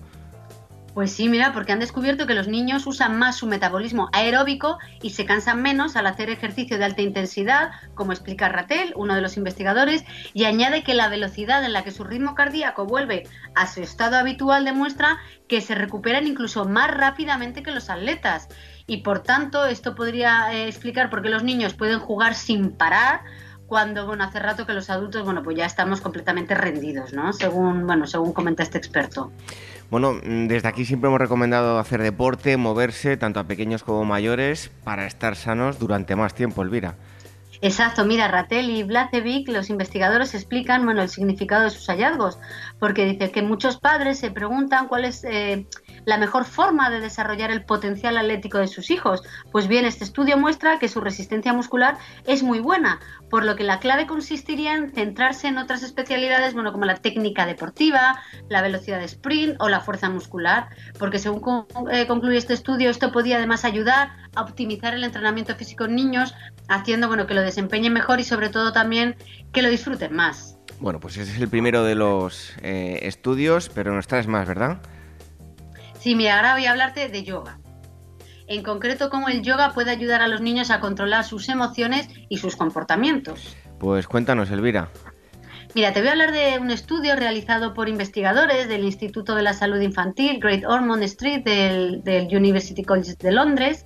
Pues 0.95 1.11
sí, 1.11 1.29
mira, 1.29 1.53
porque 1.53 1.73
han 1.73 1.81
descubierto 1.81 2.29
que 2.29 2.35
los 2.35 2.47
niños 2.47 2.87
usan 2.87 3.19
más 3.19 3.35
su 3.35 3.49
metabolismo 3.49 4.09
aeróbico 4.13 4.79
y 5.03 5.11
se 5.11 5.27
cansan 5.27 5.61
menos 5.61 5.97
al 5.97 6.07
hacer 6.07 6.31
ejercicio 6.31 6.79
de 6.79 6.85
alta 6.85 7.03
intensidad, 7.03 7.73
como 7.95 8.13
explica 8.13 8.49
Ratel, 8.49 8.93
uno 8.95 9.17
de 9.17 9.21
los 9.21 9.37
investigadores, 9.37 10.05
y 10.33 10.45
añade 10.45 10.85
que 10.85 10.95
la 10.95 11.09
velocidad 11.09 11.65
en 11.65 11.73
la 11.73 11.83
que 11.83 11.91
su 11.91 12.05
ritmo 12.05 12.37
cardíaco 12.37 12.87
vuelve 12.87 13.25
a 13.57 13.67
su 13.67 13.83
estado 13.83 14.17
habitual 14.17 14.65
demuestra 14.65 15.19
que 15.49 15.61
se 15.61 15.75
recuperan 15.75 16.29
incluso 16.29 16.65
más 16.65 16.93
rápidamente 16.93 17.65
que 17.65 17.73
los 17.73 17.91
atletas. 17.91 18.47
Y 18.87 18.99
por 18.99 19.19
tanto, 19.19 19.67
esto 19.67 19.97
podría 19.97 20.55
eh, 20.55 20.69
explicar 20.69 21.11
por 21.11 21.23
qué 21.23 21.29
los 21.29 21.43
niños 21.43 21.75
pueden 21.75 21.99
jugar 21.99 22.37
sin 22.37 22.71
parar 22.71 23.23
cuando, 23.67 24.07
bueno, 24.07 24.25
hace 24.25 24.39
rato 24.39 24.67
que 24.67 24.73
los 24.73 24.91
adultos, 24.91 25.25
bueno, 25.25 25.43
pues 25.43 25.57
ya 25.57 25.67
estamos 25.67 26.01
completamente 26.01 26.55
rendidos, 26.55 27.13
¿no? 27.13 27.33
Según, 27.33 27.87
bueno, 27.87 28.07
según 28.07 28.33
comenta 28.33 28.63
este 28.63 28.79
experto. 28.79 29.33
Bueno, 29.91 30.15
mm, 30.15 30.47
desde 30.49 30.69
aquí 30.69 30.85
siempre 30.85 31.09
hemos 31.09 31.21
recomendado 31.21 31.79
hacer 31.79 32.03
deporte, 32.03 32.57
moverse, 32.57 33.17
tanto 33.17 33.41
a 33.41 33.45
pequeños 33.45 33.83
como 33.83 34.05
mayores, 34.05 34.71
para 34.85 35.07
estar 35.07 35.37
sanos 35.37 35.79
durante 35.79 36.17
más 36.17 36.35
tiempo, 36.35 36.63
Elvira. 36.63 36.97
Exacto, 37.61 38.05
mira, 38.05 38.29
Ratel 38.29 38.69
y 38.69 38.83
Blacevic, 38.83 39.49
los 39.49 39.71
investigadores 39.71 40.35
explican 40.35 40.85
bueno, 40.85 41.01
el 41.01 41.09
significado 41.09 41.65
de 41.65 41.71
sus 41.71 41.87
hallazgos, 41.87 42.39
porque 42.79 43.07
dice 43.07 43.31
que 43.31 43.43
muchos 43.43 43.79
padres 43.79 44.19
se 44.19 44.31
preguntan 44.31 44.89
cuál 44.89 45.05
es 45.05 45.25
eh, 45.25 45.67
la 46.05 46.19
mejor 46.19 46.45
forma 46.45 46.91
de 46.91 47.01
desarrollar 47.01 47.51
el 47.51 47.65
potencial 47.65 48.17
atlético 48.17 48.59
de 48.59 48.69
sus 48.69 48.91
hijos. 48.91 49.23
Pues 49.53 49.69
bien, 49.69 49.85
este 49.85 50.05
estudio 50.05 50.37
muestra 50.37 50.79
que 50.79 50.89
su 50.89 51.01
resistencia 51.01 51.53
muscular 51.53 51.97
es 52.27 52.43
muy 52.43 52.61
buena, 52.61 53.01
por 53.31 53.45
lo 53.45 53.57
que 53.57 53.65
la 53.65 53.81
clave 53.81 54.07
consistiría 54.07 54.75
en 54.75 54.93
centrarse 54.93 55.49
en 55.49 55.59
otras 55.59 55.83
especialidades, 55.83 56.55
bueno, 56.55 56.73
como 56.73 56.85
la 56.85 56.97
técnica 56.97 57.47
deportiva, 57.47 58.21
la 58.49 58.63
velocidad 58.63 58.99
de 58.99 59.07
sprint 59.07 59.57
o 59.61 59.69
la 59.69 59.81
fuerza 59.81 60.11
muscular, 60.11 60.69
porque 60.99 61.19
según 61.19 61.67
eh, 61.91 62.07
concluye 62.07 62.37
este 62.37 62.55
estudio, 62.55 62.91
esto 62.91 63.13
podía 63.13 63.37
además 63.37 63.65
ayudar 63.65 64.13
a 64.35 64.43
optimizar 64.43 64.95
el 64.95 65.05
entrenamiento 65.05 65.55
físico 65.55 65.85
en 65.85 65.95
niños, 65.95 66.35
haciendo 66.69 67.09
bueno, 67.09 67.27
que 67.27 67.35
lo 67.35 67.43
desempeñen 67.43 67.93
mejor 67.93 68.21
y 68.21 68.25
sobre 68.25 68.49
todo 68.49 68.73
también 68.73 69.17
que 69.53 69.63
lo 69.63 69.69
disfruten 69.69 70.15
más. 70.15 70.59
Bueno, 70.81 71.01
pues 71.01 71.17
ese 71.17 71.33
es 71.33 71.41
el 71.41 71.49
primero 71.49 71.85
de 71.85 71.95
los 71.95 72.53
eh, 72.63 73.01
estudios, 73.03 73.69
pero 73.69 73.95
nos 73.95 74.07
traes 74.07 74.27
más, 74.27 74.47
¿verdad? 74.47 74.79
Sí, 75.99 76.15
mira, 76.15 76.37
ahora 76.37 76.55
voy 76.55 76.67
a 76.67 76.73
hablarte 76.73 77.09
de 77.09 77.23
yoga. 77.23 77.59
En 78.47 78.63
concreto, 78.63 79.09
cómo 79.09 79.29
el 79.29 79.43
yoga 79.43 79.73
puede 79.73 79.91
ayudar 79.91 80.21
a 80.21 80.29
los 80.29 80.41
niños 80.41 80.71
a 80.71 80.81
controlar 80.81 81.25
sus 81.25 81.49
emociones 81.49 82.09
y 82.29 82.39
sus 82.39 82.57
comportamientos. 82.57 83.57
Pues 83.79 84.07
cuéntanos, 84.07 84.51
Elvira. 84.51 84.91
Mira, 85.75 85.93
te 85.93 86.01
voy 86.01 86.09
a 86.09 86.13
hablar 86.13 86.31
de 86.31 86.59
un 86.61 86.71
estudio 86.71 87.17
realizado 87.17 87.75
por 87.75 87.89
investigadores 87.89 88.69
del 88.69 88.85
Instituto 88.85 89.35
de 89.35 89.43
la 89.43 89.55
Salud 89.55 89.81
Infantil, 89.81 90.39
Great 90.39 90.65
Ormond 90.65 91.03
Street, 91.05 91.43
del, 91.43 92.05
del 92.05 92.27
University 92.27 92.85
College 92.85 93.15
de 93.19 93.33
Londres, 93.33 93.85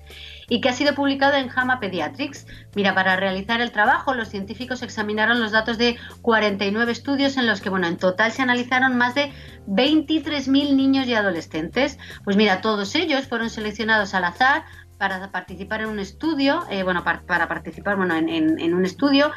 y 0.49 0.61
que 0.61 0.69
ha 0.69 0.73
sido 0.73 0.95
publicado 0.95 1.35
en 1.35 1.47
JAMA 1.47 1.79
Pediatrics. 1.79 2.47
Mira, 2.75 2.93
para 2.95 3.15
realizar 3.15 3.61
el 3.61 3.71
trabajo, 3.71 4.13
los 4.13 4.29
científicos 4.29 4.81
examinaron 4.81 5.39
los 5.39 5.51
datos 5.51 5.77
de 5.77 5.97
49 6.21 6.91
estudios 6.91 7.37
en 7.37 7.47
los 7.47 7.61
que, 7.61 7.69
bueno, 7.69 7.87
en 7.87 7.97
total 7.97 8.31
se 8.31 8.41
analizaron 8.41 8.97
más 8.97 9.15
de 9.15 9.31
23.000 9.67 10.75
niños 10.75 11.07
y 11.07 11.13
adolescentes. 11.13 11.97
Pues 12.23 12.35
mira, 12.35 12.61
todos 12.61 12.95
ellos 12.95 13.27
fueron 13.27 13.49
seleccionados 13.49 14.13
al 14.13 14.25
azar 14.25 14.65
para 14.97 15.31
participar 15.31 15.81
en 15.81 15.89
un 15.89 15.99
estudio, 15.99 16.65
eh, 16.69 16.83
bueno, 16.83 17.03
para, 17.03 17.47
participar 17.47 17.95
bueno, 17.95 18.15
en, 18.15 18.27
en 18.59 18.73
un 18.73 18.85
estudio 18.85 19.31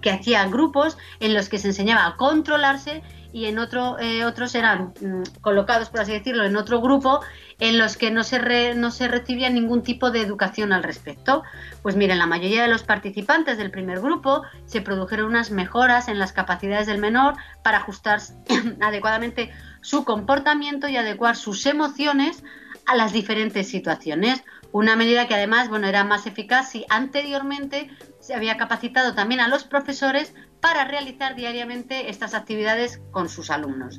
que 0.00 0.10
hacía 0.10 0.46
grupos 0.46 0.96
en 1.18 1.34
los 1.34 1.48
que 1.48 1.58
se 1.58 1.68
enseñaba 1.68 2.06
a 2.06 2.16
controlarse 2.16 3.02
y 3.32 3.46
en 3.46 3.58
otro, 3.58 3.98
eh, 3.98 4.24
otros 4.24 4.54
eran 4.54 4.92
mm, 5.00 5.40
colocados, 5.40 5.90
por 5.90 6.00
así 6.00 6.12
decirlo, 6.12 6.44
en 6.44 6.56
otro 6.56 6.80
grupo 6.80 7.20
en 7.58 7.78
los 7.78 7.96
que 7.96 8.10
no 8.10 8.24
se, 8.24 8.74
no 8.74 8.90
se 8.90 9.08
recibía 9.08 9.50
ningún 9.50 9.82
tipo 9.82 10.10
de 10.10 10.20
educación 10.20 10.72
al 10.72 10.82
respecto. 10.82 11.42
Pues 11.82 11.96
miren, 11.96 12.18
la 12.18 12.26
mayoría 12.26 12.62
de 12.62 12.68
los 12.68 12.82
participantes 12.82 13.58
del 13.58 13.70
primer 13.70 14.00
grupo 14.00 14.42
se 14.64 14.80
produjeron 14.80 15.26
unas 15.26 15.50
mejoras 15.50 16.08
en 16.08 16.18
las 16.18 16.32
capacidades 16.32 16.86
del 16.86 16.98
menor 16.98 17.34
para 17.62 17.78
ajustar 17.78 18.20
adecuadamente 18.80 19.52
su 19.82 20.04
comportamiento 20.04 20.88
y 20.88 20.96
adecuar 20.96 21.36
sus 21.36 21.66
emociones 21.66 22.42
a 22.86 22.96
las 22.96 23.12
diferentes 23.12 23.68
situaciones. 23.68 24.42
Una 24.72 24.96
medida 24.96 25.26
que 25.26 25.34
además 25.34 25.68
bueno, 25.68 25.86
era 25.86 26.04
más 26.04 26.26
eficaz 26.26 26.70
si 26.70 26.86
anteriormente 26.88 27.90
se 28.20 28.34
había 28.34 28.56
capacitado 28.56 29.14
también 29.14 29.40
a 29.40 29.48
los 29.48 29.64
profesores 29.64 30.34
para 30.60 30.84
realizar 30.84 31.34
diariamente 31.34 32.10
estas 32.10 32.34
actividades 32.34 33.00
con 33.10 33.28
sus 33.28 33.50
alumnos. 33.50 33.98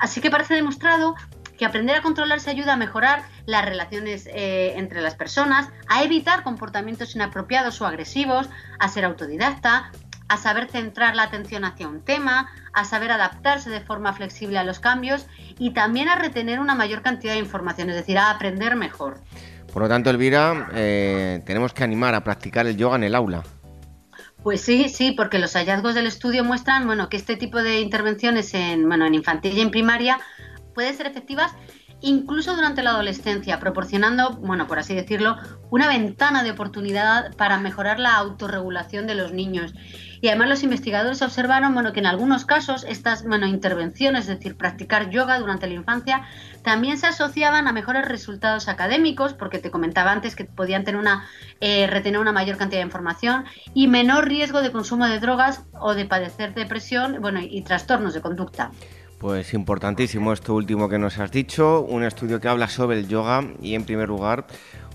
Así 0.00 0.20
que 0.20 0.30
parece 0.30 0.54
demostrado 0.54 1.14
que 1.56 1.64
aprender 1.64 1.96
a 1.96 2.02
controlarse 2.02 2.50
ayuda 2.50 2.74
a 2.74 2.76
mejorar 2.76 3.22
las 3.46 3.64
relaciones 3.64 4.26
eh, 4.26 4.74
entre 4.76 5.00
las 5.00 5.14
personas, 5.14 5.68
a 5.88 6.02
evitar 6.02 6.42
comportamientos 6.42 7.14
inapropiados 7.14 7.80
o 7.80 7.86
agresivos, 7.86 8.48
a 8.78 8.88
ser 8.88 9.04
autodidacta, 9.04 9.92
a 10.28 10.36
saber 10.36 10.68
centrar 10.68 11.14
la 11.14 11.24
atención 11.24 11.64
hacia 11.64 11.86
un 11.86 12.00
tema, 12.00 12.50
a 12.72 12.84
saber 12.84 13.12
adaptarse 13.12 13.70
de 13.70 13.80
forma 13.80 14.12
flexible 14.14 14.58
a 14.58 14.64
los 14.64 14.80
cambios 14.80 15.26
y 15.58 15.72
también 15.72 16.08
a 16.08 16.16
retener 16.16 16.58
una 16.60 16.74
mayor 16.74 17.02
cantidad 17.02 17.34
de 17.34 17.38
información, 17.38 17.90
es 17.90 17.96
decir, 17.96 18.18
a 18.18 18.30
aprender 18.30 18.74
mejor. 18.74 19.20
Por 19.72 19.82
lo 19.82 19.88
tanto, 19.88 20.10
Elvira, 20.10 20.68
eh, 20.72 21.42
tenemos 21.46 21.72
que 21.72 21.84
animar 21.84 22.14
a 22.14 22.24
practicar 22.24 22.66
el 22.66 22.76
yoga 22.76 22.96
en 22.96 23.04
el 23.04 23.14
aula. 23.14 23.42
Pues 24.44 24.60
sí, 24.60 24.90
sí, 24.90 25.12
porque 25.12 25.38
los 25.38 25.54
hallazgos 25.54 25.94
del 25.94 26.06
estudio 26.06 26.44
muestran 26.44 26.86
bueno, 26.86 27.08
que 27.08 27.16
este 27.16 27.36
tipo 27.36 27.62
de 27.62 27.80
intervenciones 27.80 28.52
en, 28.52 28.86
bueno, 28.86 29.06
en 29.06 29.14
infantil 29.14 29.56
y 29.56 29.62
en 29.62 29.70
primaria 29.70 30.20
pueden 30.74 30.94
ser 30.94 31.06
efectivas 31.06 31.54
incluso 32.02 32.54
durante 32.54 32.82
la 32.82 32.90
adolescencia, 32.90 33.58
proporcionando, 33.58 34.32
bueno, 34.32 34.66
por 34.66 34.78
así 34.78 34.94
decirlo, 34.94 35.36
una 35.70 35.88
ventana 35.88 36.42
de 36.42 36.50
oportunidad 36.50 37.34
para 37.36 37.58
mejorar 37.58 37.98
la 37.98 38.16
autorregulación 38.16 39.06
de 39.06 39.14
los 39.14 39.32
niños. 39.32 39.72
Y 40.24 40.28
además 40.28 40.48
los 40.48 40.62
investigadores 40.62 41.20
observaron 41.20 41.74
bueno, 41.74 41.92
que 41.92 42.00
en 42.00 42.06
algunos 42.06 42.46
casos 42.46 42.86
estas 42.88 43.26
bueno, 43.26 43.46
intervenciones, 43.46 44.22
es 44.22 44.38
decir, 44.38 44.56
practicar 44.56 45.10
yoga 45.10 45.38
durante 45.38 45.66
la 45.66 45.74
infancia, 45.74 46.22
también 46.62 46.96
se 46.96 47.06
asociaban 47.06 47.68
a 47.68 47.74
mejores 47.74 48.08
resultados 48.08 48.68
académicos, 48.68 49.34
porque 49.34 49.58
te 49.58 49.70
comentaba 49.70 50.12
antes 50.12 50.34
que 50.34 50.46
podían 50.46 50.82
tener 50.82 50.98
una, 50.98 51.26
eh, 51.60 51.86
retener 51.88 52.20
una 52.20 52.32
mayor 52.32 52.56
cantidad 52.56 52.80
de 52.80 52.86
información 52.86 53.44
y 53.74 53.86
menor 53.86 54.26
riesgo 54.26 54.62
de 54.62 54.72
consumo 54.72 55.06
de 55.06 55.20
drogas 55.20 55.62
o 55.78 55.94
de 55.94 56.06
padecer 56.06 56.54
depresión 56.54 57.18
bueno, 57.20 57.40
y 57.42 57.60
trastornos 57.60 58.14
de 58.14 58.22
conducta. 58.22 58.70
Pues 59.18 59.54
importantísimo 59.54 60.32
esto 60.32 60.54
último 60.54 60.88
que 60.88 60.98
nos 60.98 61.18
has 61.18 61.30
dicho, 61.30 61.80
un 61.80 62.04
estudio 62.04 62.40
que 62.40 62.48
habla 62.48 62.68
sobre 62.68 62.98
el 62.98 63.08
yoga 63.08 63.44
y 63.62 63.74
en 63.74 63.84
primer 63.84 64.08
lugar 64.08 64.46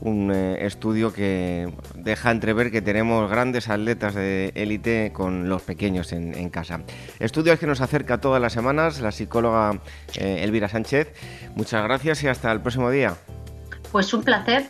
un 0.01 0.31
eh, 0.33 0.65
estudio 0.65 1.11
que 1.13 1.71
deja 1.95 2.31
entrever 2.31 2.71
que 2.71 2.81
tenemos 2.81 3.29
grandes 3.29 3.69
atletas 3.69 4.15
de 4.15 4.51
élite 4.55 5.11
con 5.13 5.49
los 5.49 5.61
pequeños 5.61 6.11
en, 6.13 6.49
casa. 6.49 6.81
Estudios 7.19 7.59
que 7.59 7.67
nos 7.67 7.81
acerca 7.81 8.19
todas 8.19 8.41
las 8.41 8.53
semanas 8.53 9.01
la 9.01 9.11
psicóloga 9.11 9.79
eh, 10.15 10.43
Elvira 10.43 10.69
Sánchez. 10.69 11.13
Muchas 11.55 11.83
gracias 11.83 12.23
y 12.23 12.27
hasta 12.27 12.51
el 12.51 12.61
próximo 12.61 12.89
día. 12.89 13.15
Pues 13.91 14.13
un 14.13 14.23
placer. 14.23 14.69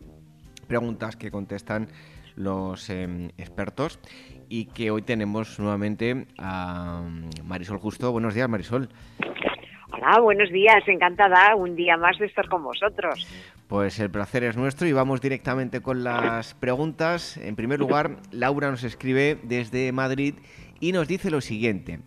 Preguntas 0.67 1.17
que 1.17 1.31
contestan 1.31 1.89
los 2.37 2.89
em, 2.91 3.31
expertos 3.39 3.99
y 4.49 4.67
que 4.67 4.91
hoy 4.91 5.03
tenemos 5.03 5.59
nuevamente 5.59 6.27
a 6.39 7.03
mm, 7.03 7.47
Marisol 7.47 7.79
Justo. 7.79 8.13
Buenos 8.13 8.35
días, 8.35 8.49
Marisol. 8.49 8.89
Hola, 9.93 10.21
buenos 10.21 10.51
días, 10.51 10.83
encantada 10.87 11.55
un 11.55 11.77
día 11.77 11.97
más 11.97 12.19
de 12.19 12.27
estar 12.27 12.49
con 12.49 12.65
vosotros. 12.65 13.27
Pues 13.69 14.01
el 14.01 14.11
placer 14.11 14.45
es 14.45 14.57
nuestro 14.57 14.87
y 14.87 14.93
vamos 14.93 15.21
directamente 15.21 15.81
con 15.81 16.03
las 16.03 16.55
preguntas. 16.55 17.37
En 17.37 17.57
primer 17.57 17.79
lugar, 17.79 18.17
Laura 18.31 18.71
nos 18.71 18.85
escribe 18.85 19.39
desde 19.43 19.93
Madrid 19.93 20.35
y 20.83 20.91
nos 20.91 21.07
dice 21.07 21.31
lo 21.31 21.41
siguiente. 21.41 22.01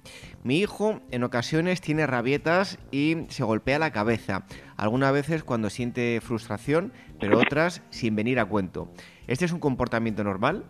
Mi 0.43 0.59
hijo 0.59 0.99
en 1.09 1.23
ocasiones 1.23 1.79
tiene 1.79 2.05
rabietas 2.05 2.77
y 2.91 3.15
se 3.29 3.45
golpea 3.45 3.79
la 3.79 3.93
cabeza, 3.93 4.45
algunas 4.75 5.13
veces 5.13 5.45
cuando 5.45 5.69
siente 5.69 6.19
frustración, 6.21 6.91
pero 7.17 7.39
otras 7.39 7.81
sin 7.89 8.17
venir 8.17 8.37
a 8.37 8.45
cuento. 8.45 8.91
¿Este 9.27 9.45
es 9.45 9.53
un 9.53 9.61
comportamiento 9.61 10.25
normal? 10.25 10.65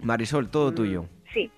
Marisol, 0.00 0.48
todo 0.50 0.72
tuyo. 0.72 1.04
Sí, 1.34 1.50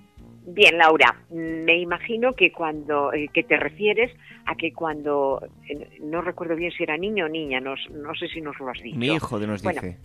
Bien, 0.51 0.79
Laura, 0.79 1.23
me 1.31 1.79
imagino 1.79 2.33
que 2.33 2.51
cuando 2.51 3.13
eh, 3.13 3.29
que 3.33 3.45
te 3.45 3.57
refieres 3.57 4.11
a 4.47 4.55
que 4.57 4.73
cuando 4.73 5.47
eh, 5.69 5.99
no 6.01 6.23
recuerdo 6.23 6.57
bien 6.57 6.73
si 6.73 6.83
era 6.83 6.97
niño 6.97 7.27
o 7.27 7.29
niña, 7.29 7.61
no, 7.61 7.75
no 7.93 8.15
sé 8.15 8.29
si 8.29 8.41
nos 8.41 8.59
lo 8.59 8.71
has 8.71 8.83
dicho. 8.83 8.99
Mi 8.99 9.09
hijo 9.09 9.39
de 9.39 9.47
nos 9.47 9.63
dice. 9.63 9.99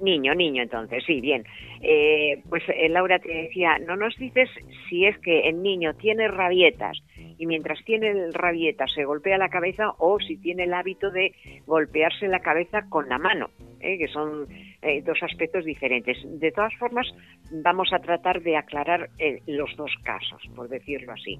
Niño, 0.00 0.34
niño, 0.34 0.62
entonces, 0.62 1.04
sí, 1.06 1.20
bien. 1.20 1.44
Eh, 1.82 2.42
pues 2.48 2.62
Laura 2.88 3.18
te 3.18 3.32
decía, 3.32 3.78
no 3.78 3.96
nos 3.96 4.16
dices 4.16 4.48
si 4.88 5.04
es 5.06 5.18
que 5.18 5.48
el 5.48 5.62
niño 5.62 5.94
tiene 5.94 6.28
rabietas 6.28 6.98
y 7.38 7.46
mientras 7.46 7.82
tiene 7.84 8.30
rabietas 8.32 8.92
se 8.92 9.04
golpea 9.04 9.38
la 9.38 9.48
cabeza 9.48 9.92
o 9.98 10.18
si 10.20 10.36
tiene 10.36 10.64
el 10.64 10.74
hábito 10.74 11.10
de 11.10 11.34
golpearse 11.66 12.28
la 12.28 12.40
cabeza 12.40 12.82
con 12.88 13.08
la 13.08 13.18
mano, 13.18 13.50
que 13.80 14.08
son 14.12 14.46
eh, 14.82 15.02
dos 15.02 15.22
aspectos 15.22 15.64
diferentes. 15.64 16.16
De 16.24 16.52
todas 16.52 16.74
formas, 16.76 17.06
vamos 17.50 17.92
a 17.92 17.98
tratar 17.98 18.42
de 18.42 18.56
aclarar 18.56 19.10
eh, 19.18 19.42
los 19.46 19.74
dos 19.76 19.92
casos, 20.02 20.42
por 20.54 20.68
decirlo 20.68 21.12
así. 21.12 21.38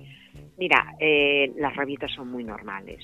Mira, 0.58 0.94
eh, 0.98 1.52
las 1.56 1.74
rabietas 1.74 2.12
son 2.12 2.30
muy 2.30 2.44
normales. 2.44 3.00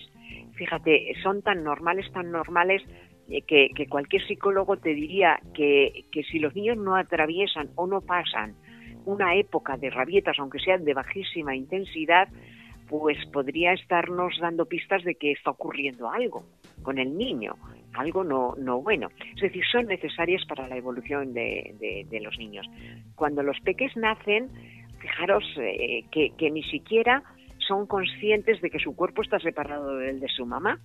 Fíjate, 0.54 1.14
son 1.22 1.42
tan 1.42 1.62
normales, 1.64 2.10
tan 2.12 2.30
normales 2.30 2.82
que, 3.28 3.86
cualquier 3.88 4.26
psicólogo 4.26 4.76
te 4.76 4.94
diría 4.94 5.40
que, 5.54 6.04
que 6.12 6.22
si 6.24 6.38
los 6.38 6.54
niños 6.54 6.76
no 6.76 6.96
atraviesan 6.96 7.70
o 7.74 7.86
no 7.86 8.00
pasan 8.00 8.54
una 9.04 9.36
época 9.36 9.76
de 9.76 9.90
rabietas, 9.90 10.38
aunque 10.38 10.58
sean 10.58 10.84
de 10.84 10.94
bajísima 10.94 11.54
intensidad, 11.54 12.28
pues 12.88 13.18
podría 13.32 13.72
estarnos 13.72 14.38
dando 14.40 14.66
pistas 14.66 15.02
de 15.04 15.16
que 15.16 15.32
está 15.32 15.50
ocurriendo 15.50 16.10
algo 16.10 16.44
con 16.82 16.98
el 16.98 17.16
niño 17.16 17.56
algo 17.96 18.24
no, 18.24 18.54
no 18.58 18.80
bueno. 18.82 19.08
Es 19.34 19.40
decir, 19.40 19.64
son 19.70 19.86
necesarias 19.86 20.44
para 20.46 20.68
la 20.68 20.76
evolución 20.76 21.32
de, 21.32 22.04
de, 22.08 22.20
los 22.20 22.38
niños. 22.38 22.66
Cuando 23.14 23.42
los 23.42 23.58
peques 23.60 23.96
nacen, 23.96 24.50
fijaros 25.00 25.44
eh, 25.58 26.04
que 26.10 26.50
ni 26.50 26.62
siquiera 26.64 27.22
son 27.66 27.86
conscientes 27.86 28.60
de 28.60 28.70
que 28.70 28.78
su 28.78 28.94
cuerpo 28.94 29.22
está 29.22 29.38
separado 29.38 29.96
del 29.96 30.20
de 30.20 30.28
su 30.28 30.46
mamá. 30.46 30.78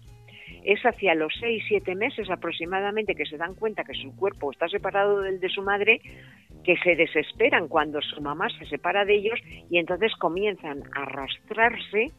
Es 0.64 0.82
hacia 0.84 1.16
los 1.16 1.34
6, 1.40 1.64
7 1.68 1.96
meses 1.96 2.30
aproximadamente 2.30 3.16
que 3.16 3.26
se 3.26 3.38
dan 3.38 3.56
cuenta 3.56 3.84
que 3.84 3.94
su 3.94 4.16
cuerpo 4.16 4.52
está 4.52 4.68
separado 4.68 5.22
del 5.22 5.40
de 5.40 5.50
su 5.50 5.62
madre, 5.62 6.02
que 6.64 6.78
se 6.78 6.96
desesperan 6.96 7.68
cuando 7.68 8.02
su 8.02 8.22
mamá 8.22 8.48
se 8.50 8.66
separa 8.66 9.06
de 9.06 9.16
ellos 9.16 9.40
y 9.70 9.78
entonces 9.78 10.14
comienzan 10.16 10.84
a 10.96 11.04
arrastrarse 11.04 12.12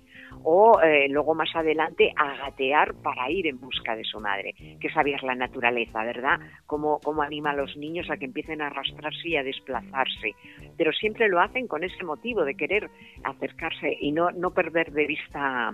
o 0.45 0.81
eh, 0.81 1.09
luego 1.09 1.35
más 1.35 1.55
adelante 1.55 2.13
a 2.17 2.37
gatear 2.37 2.95
para 3.03 3.31
ir 3.31 3.47
en 3.47 3.61
busca 3.61 3.95
de 3.95 4.05
su 4.05 4.19
madre, 4.21 4.55
que 4.81 4.91
sabía 4.91 5.19
la 5.23 5.35
naturaleza, 5.35 6.03
¿verdad? 6.05 6.41
Cómo, 6.67 7.01
anima 7.23 7.51
a 7.51 7.57
los 7.57 7.77
niños 7.77 8.11
a 8.11 8.17
que 8.17 8.25
empiecen 8.25 8.63
a 8.63 8.69
arrastrarse 8.69 9.29
y 9.29 9.37
a 9.37 9.43
desplazarse, 9.43 10.35
pero 10.77 10.93
siempre 10.93 11.29
lo 11.29 11.41
hacen 11.41 11.67
con 11.67 11.85
ese 11.85 12.03
motivo 12.05 12.45
de 12.45 12.55
querer 12.55 12.91
acercarse 13.25 13.97
y 14.01 14.13
no, 14.13 14.31
no 14.31 14.51
perder 14.53 14.93
de 14.93 15.07
vista 15.07 15.69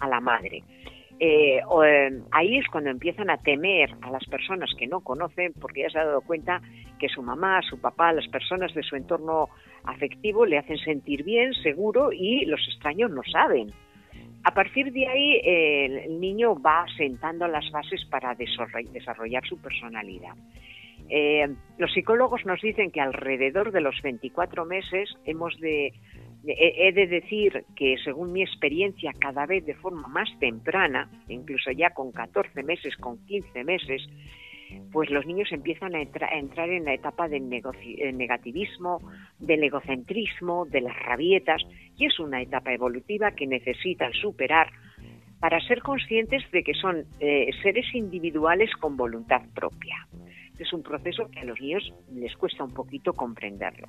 a 0.00 0.08
la 0.08 0.20
madre. 0.20 0.62
Eh, 1.20 1.60
eh, 1.60 2.22
ahí 2.32 2.58
es 2.58 2.66
cuando 2.68 2.90
empiezan 2.90 3.30
a 3.30 3.38
temer 3.38 3.94
a 4.02 4.10
las 4.10 4.24
personas 4.26 4.70
que 4.78 4.86
no 4.86 5.00
conocen, 5.00 5.52
porque 5.60 5.82
ya 5.82 5.90
se 5.90 5.98
ha 5.98 6.04
dado 6.04 6.20
cuenta 6.22 6.60
que 6.98 7.08
su 7.08 7.22
mamá, 7.22 7.60
su 7.62 7.80
papá, 7.80 8.12
las 8.12 8.28
personas 8.28 8.74
de 8.74 8.82
su 8.82 8.96
entorno 8.96 9.48
afectivo, 9.84 10.44
le 10.44 10.58
hacen 10.58 10.78
sentir 10.78 11.22
bien, 11.24 11.54
seguro 11.62 12.12
y 12.12 12.44
los 12.46 12.60
extraños 12.68 13.10
no 13.10 13.22
saben. 13.30 13.72
A 14.42 14.52
partir 14.52 14.92
de 14.92 15.06
ahí, 15.06 15.40
el 15.42 16.20
niño 16.20 16.60
va 16.60 16.84
sentando 16.98 17.48
las 17.48 17.70
bases 17.70 18.04
para 18.10 18.34
desarrollar 18.34 19.46
su 19.46 19.58
personalidad. 19.58 20.34
Eh, 21.08 21.46
los 21.78 21.92
psicólogos 21.92 22.46
nos 22.46 22.60
dicen 22.60 22.90
que 22.90 23.00
alrededor 23.00 23.72
de 23.72 23.80
los 23.80 24.00
24 24.02 24.64
meses 24.64 25.14
hemos 25.24 25.58
de, 25.60 25.92
he 26.46 26.92
de 26.92 27.06
decir 27.06 27.64
que 27.74 27.96
según 28.04 28.32
mi 28.32 28.42
experiencia 28.42 29.12
cada 29.18 29.46
vez 29.46 29.64
de 29.64 29.74
forma 29.74 30.08
más 30.08 30.28
temprana, 30.38 31.10
incluso 31.28 31.70
ya 31.70 31.90
con 31.90 32.12
14 32.12 32.62
meses, 32.62 32.96
con 32.96 33.24
15 33.26 33.64
meses, 33.64 34.02
pues 34.92 35.10
los 35.10 35.26
niños 35.26 35.50
empiezan 35.52 35.94
a, 35.94 36.00
entrar 36.00 36.70
en 36.70 36.84
la 36.84 36.94
etapa 36.94 37.28
del 37.28 37.48
negativismo, 37.48 39.00
del 39.38 39.64
egocentrismo, 39.64 40.66
de 40.66 40.80
las 40.80 40.98
rabietas, 41.00 41.62
y 41.96 42.06
es 42.06 42.18
una 42.18 42.42
etapa 42.42 42.72
evolutiva 42.72 43.32
que 43.32 43.46
necesitan 43.46 44.12
superar 44.12 44.70
para 45.40 45.60
ser 45.60 45.82
conscientes 45.82 46.42
de 46.52 46.62
que 46.62 46.74
son 46.74 47.04
eh, 47.20 47.50
seres 47.62 47.86
individuales 47.94 48.70
con 48.80 48.96
voluntad 48.96 49.42
propia. 49.54 50.06
Es 50.58 50.72
un 50.72 50.82
proceso 50.82 51.28
que 51.30 51.40
a 51.40 51.44
los 51.44 51.60
niños 51.60 51.92
les 52.12 52.34
cuesta 52.36 52.64
un 52.64 52.72
poquito 52.72 53.12
comprenderlo. 53.12 53.88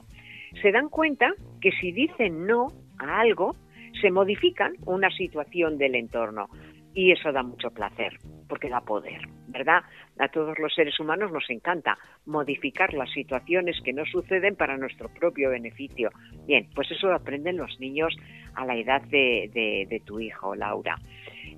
Se 0.62 0.72
dan 0.72 0.90
cuenta 0.90 1.34
que 1.62 1.72
si 1.72 1.92
dicen 1.92 2.46
no 2.46 2.68
a 2.98 3.20
algo, 3.20 3.56
se 4.02 4.12
modifican 4.12 4.74
una 4.86 5.10
situación 5.10 5.78
del 5.78 5.96
entorno 5.96 6.48
y 6.94 7.12
eso 7.12 7.32
da 7.32 7.44
mucho 7.44 7.72
placer 7.72 8.18
porque 8.48 8.70
da 8.70 8.82
poder, 8.82 9.22
¿verdad? 9.48 9.84
A 10.20 10.28
todos 10.30 10.58
los 10.60 10.74
seres 10.74 11.00
humanos 11.00 11.32
nos 11.32 11.50
encanta 11.50 11.98
modificar 12.26 12.94
las 12.94 13.12
situaciones 13.12 13.76
que 13.84 13.94
no 13.94 14.06
suceden 14.06 14.56
para 14.56 14.78
nuestro 14.78 15.10
propio 15.10 15.50
beneficio. 15.50 16.10
Bien, 16.46 16.68
pues 16.74 16.90
eso 16.92 17.08
lo 17.08 17.16
aprenden 17.16 17.58
los 17.58 17.80
niños 17.80 18.16
a 18.54 18.66
la 18.66 18.76
edad 18.76 19.02
de, 19.02 20.02
tu 20.06 20.20
hijo, 20.20 20.56
Laura. 20.56 20.96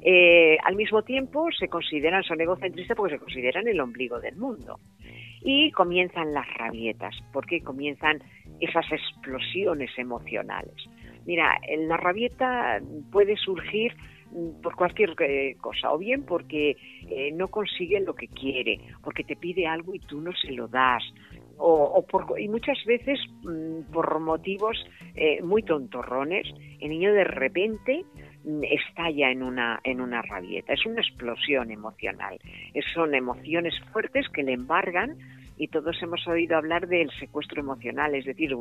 Eh, 0.01 0.57
al 0.63 0.75
mismo 0.75 1.01
tiempo 1.03 1.49
se 1.51 1.67
consideran, 1.67 2.23
son 2.23 2.39
egocentristas 2.39 2.95
porque 2.95 3.15
se 3.15 3.19
consideran 3.19 3.67
el 3.67 3.79
ombligo 3.79 4.19
del 4.19 4.37
mundo. 4.37 4.79
Y 5.41 5.71
comienzan 5.71 6.33
las 6.33 6.51
rabietas, 6.55 7.15
porque 7.31 7.61
comienzan 7.61 8.21
esas 8.59 8.85
explosiones 8.91 9.91
emocionales. 9.97 10.75
Mira, 11.25 11.59
la 11.87 11.97
rabieta 11.97 12.79
puede 13.11 13.35
surgir 13.35 13.93
Mm, 14.31 14.61
por 14.61 14.75
cualquier 14.75 15.15
eh, 15.21 15.55
cosa, 15.61 15.93
o 15.93 15.97
bien 15.97 16.23
porque 16.23 16.75
eh, 17.09 17.31
no 17.33 17.47
consigue 17.47 17.99
lo 18.01 18.13
que 18.13 18.27
quiere, 18.27 18.79
porque 19.01 19.23
te 19.23 19.37
pide 19.37 19.67
algo 19.67 19.95
y 19.95 19.99
tú 19.99 20.19
no 20.19 20.33
se 20.33 20.51
lo 20.51 20.67
das, 20.67 21.01
o, 21.59 22.05
por, 22.05 22.39
y 22.39 22.47
muchas 22.49 22.77
veces 22.85 23.19
mm, 23.43 23.91
por 23.91 24.19
motivos 24.19 24.77
eh, 25.15 25.41
muy 25.41 25.63
tontorrones, 25.63 26.45
el 26.81 26.89
niño 26.89 27.13
de 27.13 27.23
repente 27.23 28.03
mm, 28.43 28.63
estalla 28.65 29.31
en 29.31 29.43
una, 29.43 29.79
en 29.85 30.01
una 30.01 30.21
rabieta, 30.21 30.73
es 30.73 30.85
una 30.85 31.01
explosión 31.01 31.71
emocional, 31.71 32.37
son 32.93 33.15
emociones 33.15 33.73
fuertes 33.93 34.27
que 34.29 34.43
le 34.43 34.53
embargan 34.53 35.17
y 35.57 35.67
todos 35.69 36.01
hemos 36.01 36.25
oído 36.27 36.55
hablar 36.55 36.87
del 36.87 37.09
secuestro 37.19 37.61
emocional, 37.61 38.13
es 38.13 38.25
decir, 38.25 38.55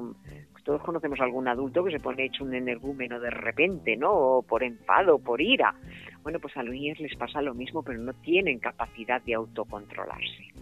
todos 0.65 0.83
conocemos 0.83 1.21
a 1.21 1.25
algún 1.25 1.47
adulto 1.47 1.85
que 1.85 1.93
se 1.93 2.01
pone 2.01 2.25
hecho 2.25 2.45
un 2.45 2.55
energúmeno 2.55 3.21
de 3.21 3.31
repente, 3.31 3.97
¿no? 3.97 4.13
O 4.13 4.43
por 4.43 4.63
enfado, 4.63 5.19
por 5.19 5.41
ira. 5.41 5.75
Bueno, 6.23 6.41
pues 6.41 6.57
a 6.57 6.63
los 6.63 6.75
niños 6.75 6.99
les 6.99 7.15
pasa 7.17 7.43
lo 7.43 7.55
mismo, 7.55 7.83
pero 7.83 7.99
no 7.99 8.15
tienen 8.15 8.59
capacidad 8.59 9.23
de 9.23 9.35
autocontrolarse. 9.35 10.53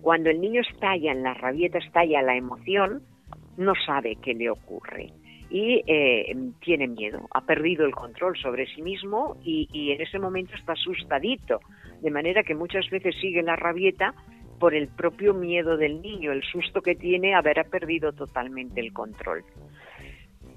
Cuando 0.00 0.30
el 0.30 0.40
niño 0.40 0.62
estalla 0.62 1.12
en 1.12 1.22
la 1.22 1.34
rabieta, 1.34 1.78
estalla 1.78 2.22
la 2.22 2.36
emoción, 2.36 3.02
no 3.56 3.72
sabe 3.84 4.16
qué 4.22 4.34
le 4.34 4.50
ocurre 4.50 5.12
y 5.50 5.82
eh, 5.86 6.34
tiene 6.60 6.88
miedo, 6.88 7.28
ha 7.30 7.42
perdido 7.42 7.84
el 7.84 7.94
control 7.94 8.38
sobre 8.38 8.66
sí 8.74 8.80
mismo 8.80 9.36
y, 9.44 9.68
y 9.70 9.92
en 9.92 10.00
ese 10.00 10.18
momento 10.18 10.54
está 10.54 10.72
asustadito, 10.72 11.60
de 12.00 12.10
manera 12.10 12.42
que 12.42 12.54
muchas 12.54 12.88
veces 12.88 13.14
sigue 13.20 13.42
la 13.42 13.54
rabieta 13.54 14.14
por 14.62 14.76
el 14.76 14.86
propio 14.86 15.34
miedo 15.34 15.76
del 15.76 16.00
niño, 16.00 16.30
el 16.30 16.44
susto 16.44 16.82
que 16.82 16.94
tiene 16.94 17.34
haber 17.34 17.68
perdido 17.68 18.12
totalmente 18.12 18.80
el 18.80 18.92
control. 18.92 19.42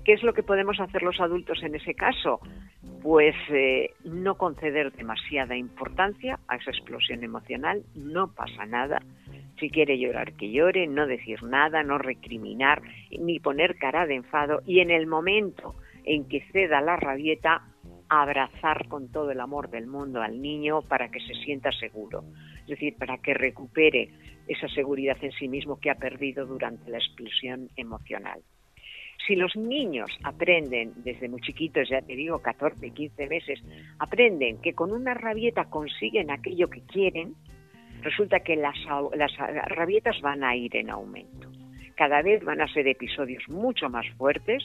¿Qué 0.04 0.14
es 0.14 0.22
lo 0.22 0.32
que 0.34 0.44
podemos 0.44 0.80
hacer 0.80 1.02
los 1.02 1.20
adultos 1.20 1.64
en 1.64 1.74
ese 1.74 1.96
caso? 1.96 2.40
Pues 3.02 3.34
eh, 3.50 3.96
no 4.04 4.36
conceder 4.36 4.92
demasiada 4.92 5.58
importancia 5.58 6.38
a 6.48 6.58
esa 6.58 6.70
explosión 6.70 7.24
emocional, 7.24 7.82
no 7.96 8.28
pasa 8.28 8.68
nada. 8.68 9.02
Si 9.60 9.72
quiere 9.72 9.98
llorar, 9.98 10.34
que 10.34 10.52
llore, 10.52 10.86
no 10.86 11.08
decir 11.08 11.42
nada, 11.42 11.82
no 11.82 11.98
recriminar, 11.98 12.84
ni 13.10 13.40
poner 13.40 13.76
cara 13.76 14.06
de 14.06 14.18
enfado. 14.18 14.62
Y 14.68 14.82
en 14.82 14.92
el 14.92 15.08
momento 15.08 15.74
en 16.04 16.30
que 16.30 16.42
ceda 16.52 16.80
la 16.80 16.96
rabieta, 16.96 17.64
abrazar 18.08 18.88
con 18.88 19.12
todo 19.12 19.32
el 19.32 19.40
amor 19.40 19.72
del 19.72 19.88
mundo 19.88 20.22
al 20.22 20.44
niño 20.44 20.84
para 20.84 21.10
que 21.10 21.22
se 21.22 21.34
sienta 21.44 21.72
seguro 21.72 22.24
es 22.66 22.70
decir, 22.70 22.96
para 22.98 23.20
que 23.20 23.34
recupere 23.34 24.10
esa 24.48 24.68
seguridad 24.70 25.18
en 25.22 25.32
sí 25.32 25.48
mismo 25.48 25.80
que 25.80 25.92
ha 25.92 25.96
perdido 25.96 26.46
durante 26.46 26.90
la 26.90 26.98
explosión 26.98 27.70
emocional. 27.78 28.42
Si 29.28 29.36
los 29.36 29.56
niños 29.56 30.12
aprenden 30.24 30.94
desde 30.98 31.30
muy 31.30 31.42
chiquitos, 31.42 31.90
ya 31.90 32.02
te 32.02 32.16
digo, 32.16 32.40
14, 32.40 32.92
15 32.92 33.28
meses, 33.28 33.64
aprenden 33.98 34.62
que 34.62 34.74
con 34.74 34.92
una 34.92 35.14
rabieta 35.14 35.66
consiguen 35.66 36.30
aquello 36.30 36.70
que 36.70 36.82
quieren, 36.82 37.34
resulta 38.02 38.42
que 38.42 38.56
las, 38.56 38.76
rabietas 39.68 40.22
van 40.22 40.44
a 40.44 40.56
ir 40.56 40.76
en 40.76 40.92
aumento. 40.92 41.50
Cada 41.96 42.22
vez 42.22 42.44
van 42.44 42.62
a 42.62 42.68
ser 42.68 42.88
episodios 42.88 43.48
mucho 43.50 43.90
más 43.90 44.06
fuertes 44.18 44.64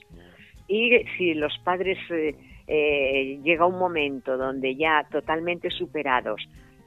y 0.69 0.91
si 1.17 1.35
los 1.35 1.57
padres 1.65 1.99
eh, 2.11 2.35
eh, 2.67 3.41
llega 3.43 3.67
un 3.67 3.79
momento 3.79 4.37
donde 4.37 4.77
ya 4.77 5.07
totalmente 5.11 5.71
superados 5.71 6.41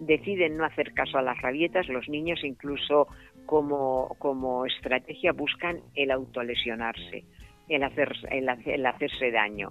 deciden 0.06 0.58
no 0.58 0.66
hacer 0.66 0.94
caso 0.94 1.18
a 1.18 1.22
las 1.22 1.42
rabietas, 1.42 1.88
los 1.88 2.08
niños 2.10 2.44
incluso 2.44 3.08
como, 3.46 4.16
como 4.20 4.66
estrategia 4.66 5.32
buscan 5.32 5.80
el 5.96 6.12
autolesionarse, 6.12 7.24
el, 7.70 7.84
hacer, 7.84 8.14
el, 8.32 8.86
hacerse 8.86 9.32
daño. 9.32 9.70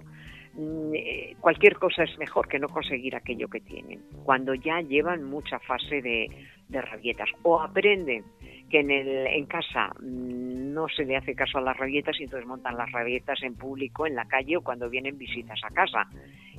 Mm, 0.53 0.93
eh, 0.93 1.35
cualquier 1.39 1.75
cosa 1.75 2.03
es 2.03 2.17
mejor 2.17 2.47
que 2.47 2.59
no 2.59 2.69
conseguir 2.69 3.15
aquello 3.15 3.47
que 3.47 3.59
tienen, 3.59 4.01
cuando 4.23 4.53
ya 4.53 4.81
llevan 4.81 5.23
mucha 5.23 5.59
fase 5.59 6.01
de, 6.01 6.27
de 6.69 6.81
rabietas 6.81 7.29
o 7.41 7.59
aprenden 7.61 8.23
que 8.69 8.79
en, 8.79 8.91
el, 8.91 9.27
en 9.27 9.45
casa 9.45 9.93
mm, 9.99 10.73
no 10.73 10.87
se 10.89 11.05
le 11.05 11.15
hace 11.15 11.35
caso 11.35 11.57
a 11.57 11.61
las 11.61 11.77
rabietas 11.77 12.19
y 12.19 12.23
entonces 12.23 12.47
montan 12.47 12.77
las 12.77 12.91
rabietas 12.91 13.41
en 13.43 13.55
público, 13.55 14.05
en 14.05 14.15
la 14.15 14.25
calle 14.25 14.57
o 14.57 14.61
cuando 14.61 14.89
vienen 14.89 15.17
visitas 15.17 15.59
a 15.63 15.73
casa 15.73 16.07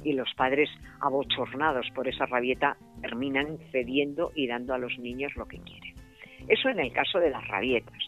y 0.04 0.12
los 0.12 0.32
padres 0.34 0.70
abochornados 1.00 1.90
por 1.94 2.06
esa 2.06 2.26
rabieta 2.26 2.76
terminan 3.04 3.58
cediendo 3.70 4.32
y 4.34 4.46
dando 4.46 4.72
a 4.72 4.78
los 4.78 4.98
niños 4.98 5.36
lo 5.36 5.46
que 5.46 5.58
quieren. 5.58 5.94
Eso 6.48 6.70
en 6.70 6.80
el 6.80 6.90
caso 6.92 7.18
de 7.20 7.30
las 7.30 7.46
rabietas. 7.48 7.98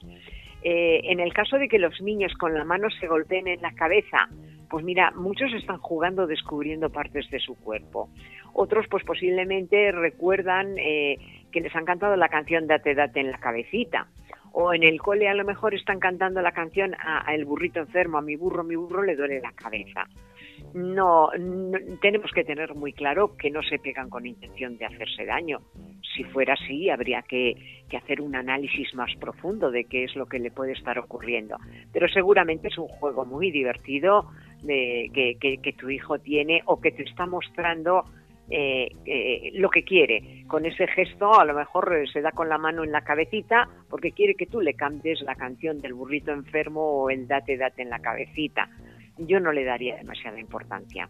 Eh, 0.62 1.00
en 1.04 1.20
el 1.20 1.34
caso 1.34 1.58
de 1.58 1.68
que 1.68 1.78
los 1.78 2.00
niños 2.00 2.32
con 2.34 2.54
la 2.54 2.64
mano 2.64 2.88
se 2.98 3.06
golpeen 3.06 3.46
en 3.46 3.60
la 3.60 3.72
cabeza, 3.72 4.28
pues 4.70 4.84
mira, 4.84 5.10
muchos 5.10 5.52
están 5.52 5.78
jugando 5.78 6.26
descubriendo 6.26 6.90
partes 6.90 7.28
de 7.30 7.38
su 7.40 7.56
cuerpo. 7.56 8.08
Otros 8.54 8.86
pues 8.88 9.04
posiblemente 9.04 9.92
recuerdan 9.92 10.78
eh, 10.78 11.18
que 11.52 11.60
les 11.60 11.76
han 11.76 11.84
cantado 11.84 12.16
la 12.16 12.30
canción 12.30 12.66
Date 12.66 12.94
Date 12.94 13.20
en 13.20 13.30
la 13.30 13.38
cabecita. 13.38 14.08
O 14.52 14.72
en 14.72 14.82
el 14.82 14.98
cole 14.98 15.28
a 15.28 15.34
lo 15.34 15.44
mejor 15.44 15.74
están 15.74 16.00
cantando 16.00 16.40
la 16.40 16.52
canción 16.52 16.94
a, 16.94 17.28
a 17.28 17.34
El 17.34 17.44
burrito 17.44 17.80
enfermo, 17.80 18.16
a 18.16 18.22
mi 18.22 18.36
burro, 18.36 18.64
mi 18.64 18.76
burro 18.76 19.02
le 19.02 19.14
duele 19.14 19.40
la 19.40 19.52
cabeza 19.52 20.06
no, 20.76 21.30
tenemos 22.02 22.30
que 22.32 22.44
tener 22.44 22.74
muy 22.74 22.92
claro 22.92 23.34
que 23.36 23.50
no 23.50 23.62
se 23.62 23.78
pegan 23.78 24.10
con 24.10 24.26
intención 24.26 24.76
de 24.76 24.84
hacerse 24.84 25.24
daño. 25.24 25.60
Si 26.14 26.22
fuera 26.24 26.52
así, 26.52 26.90
habría 26.90 27.22
que, 27.22 27.54
hacer 27.96 28.20
un 28.20 28.36
análisis 28.36 28.94
más 28.94 29.10
profundo 29.18 29.70
de 29.70 29.84
qué 29.84 30.04
es 30.04 30.14
lo 30.16 30.26
que 30.26 30.38
le 30.38 30.50
puede 30.50 30.72
estar 30.72 30.98
ocurriendo. 30.98 31.56
Pero 31.92 32.08
seguramente 32.08 32.68
es 32.68 32.76
un 32.76 32.88
juego 32.88 33.24
muy 33.24 33.50
divertido 33.50 34.30
de, 34.62 35.10
que, 35.40 35.72
tu 35.72 35.88
hijo 35.88 36.18
tiene 36.18 36.62
o 36.66 36.78
que 36.78 36.90
te 36.90 37.04
está 37.04 37.24
mostrando 37.24 38.04
eh, 38.50 38.90
eh, 39.06 39.52
lo 39.54 39.70
que 39.70 39.82
quiere. 39.82 40.44
Con 40.46 40.66
ese 40.66 40.86
gesto 40.88 41.40
a 41.40 41.46
lo 41.46 41.54
mejor 41.54 42.06
se 42.12 42.20
da 42.20 42.32
con 42.32 42.50
la 42.50 42.58
mano 42.58 42.84
en 42.84 42.92
la 42.92 43.00
cabecita 43.00 43.66
porque 43.88 44.12
quiere 44.12 44.34
que 44.34 44.46
tú 44.46 44.60
le 44.60 44.74
cambies 44.74 45.22
la 45.22 45.36
canción 45.36 45.80
del 45.80 45.94
burrito 45.94 46.32
enfermo 46.32 46.82
o 46.82 47.08
el 47.08 47.26
date 47.26 47.56
date 47.56 47.80
en 47.80 47.88
la 47.88 48.00
cabecita 48.00 48.68
yo 49.18 49.40
no 49.40 49.52
le 49.52 49.64
daría 49.64 49.96
demasiada 49.96 50.38
importancia. 50.40 51.08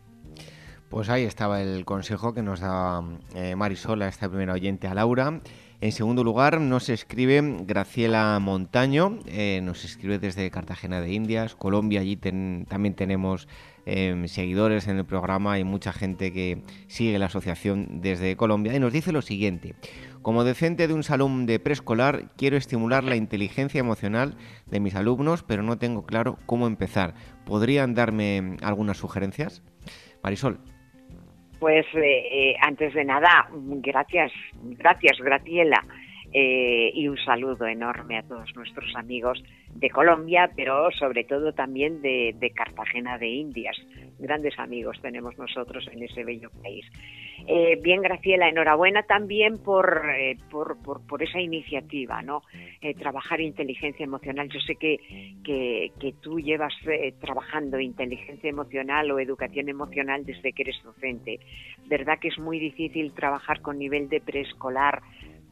Pues 0.89 1.09
ahí 1.09 1.25
estaba 1.25 1.61
el 1.61 1.85
consejo 1.85 2.33
que 2.33 2.43
nos 2.43 2.61
da 2.61 3.03
eh, 3.35 3.57
Marisola, 3.57 4.07
esta 4.07 4.29
primera 4.29 4.53
oyente, 4.53 4.87
a 4.87 4.95
Laura. 4.95 5.41
En 5.81 5.93
segundo 5.93 6.25
lugar, 6.25 6.61
nos 6.61 6.89
escribe 6.89 7.43
Graciela 7.67 8.39
Montaño, 8.41 9.19
eh, 9.27 9.61
nos 9.63 9.85
escribe 9.85 10.19
desde 10.19 10.51
Cartagena 10.51 11.03
de 11.03 11.13
Indias, 11.13 11.55
Colombia. 11.55 12.01
Allí 12.01 12.17
también 12.17 12.95
tenemos 12.95 13.47
em, 13.85 14.27
seguidores 14.27 14.89
en 14.89 14.97
el 14.97 15.05
programa 15.05 15.59
y 15.59 15.65
mucha 15.65 15.93
gente 15.93 16.33
que 16.33 16.63
sigue 16.87 17.19
la 17.19 17.27
asociación 17.27 18.01
desde 18.01 18.37
Colombia. 18.37 18.75
Y 18.75 18.81
nos 18.81 18.93
dice 18.93 19.13
lo 19.13 19.21
siguiente: 19.21 19.75
Como 20.27 20.43
docente 20.43 20.89
de 20.89 20.93
un 20.93 21.05
salón 21.05 21.47
de 21.47 21.61
preescolar, 21.61 22.25
quiero 22.37 22.57
estimular 22.57 23.05
la 23.05 23.15
inteligencia 23.15 23.79
emocional 23.79 24.35
de 24.67 24.81
mis 24.81 24.97
alumnos, 24.97 25.45
pero 25.45 25.63
no 25.63 25.79
tengo 25.79 26.05
claro 26.05 26.37
cómo 26.47 26.67
empezar. 26.67 27.15
¿Podrían 27.45 27.95
darme 27.95 28.57
algunas 28.61 28.97
sugerencias? 28.97 29.63
Marisol. 30.25 30.59
Pues 31.61 31.87
eh, 31.95 32.01
eh, 32.33 32.57
antes 32.61 32.93
de 32.95 33.05
nada, 33.05 33.49
gracias, 33.53 34.33
gracias 34.65 35.17
Graciela. 35.21 35.81
Eh, 36.39 36.91
y 36.93 37.09
un 37.09 37.17
saludo 37.17 37.67
enorme 37.67 38.19
a 38.19 38.23
todos 38.23 38.55
nuestros 38.55 38.95
amigos 38.95 39.43
de 39.75 39.89
Colombia, 39.89 40.51
pero 40.55 40.91
sobre 40.91 41.25
todo 41.25 41.55
también 41.55 42.03
de, 42.03 42.53
Cartagena 42.55 43.17
de 43.17 43.29
Indias. 43.29 43.75
Grandes 44.19 44.59
amigos 44.59 45.01
tenemos 45.01 45.39
nosotros 45.39 45.89
en 45.91 46.03
ese 46.03 46.25
bello 46.25 46.51
país. 46.63 46.85
Eh, 47.49 47.79
bien, 47.83 48.03
Graciela, 48.03 48.51
enhorabuena 48.51 49.05
también 49.05 49.57
por, 49.57 50.11
eh, 50.15 50.37
por, 50.51 51.23
esa 51.23 51.41
iniciativa, 51.41 52.21
¿no? 52.21 52.43
trabajar 52.99 53.41
inteligencia 53.41 54.05
emocional. 54.05 54.51
Yo 54.51 54.61
sé 54.61 54.77
que, 54.77 54.99
que 55.43 56.15
tú 56.21 56.39
llevas 56.39 56.75
trabajando 57.19 57.81
inteligencia 57.81 58.51
emocional 58.51 59.11
o 59.11 59.19
educación 59.19 59.71
emocional 59.71 60.27
desde 60.27 60.53
que 60.53 60.63
eres 60.65 60.83
docente. 60.85 61.41
¿Verdad 61.87 62.19
que 62.21 62.29
es 62.29 62.39
muy 62.39 62.59
difícil 62.59 63.13
trabajar 63.13 63.63
con 63.63 63.79
nivel 63.79 64.11
de 64.11 64.21
preescolar? 64.21 65.01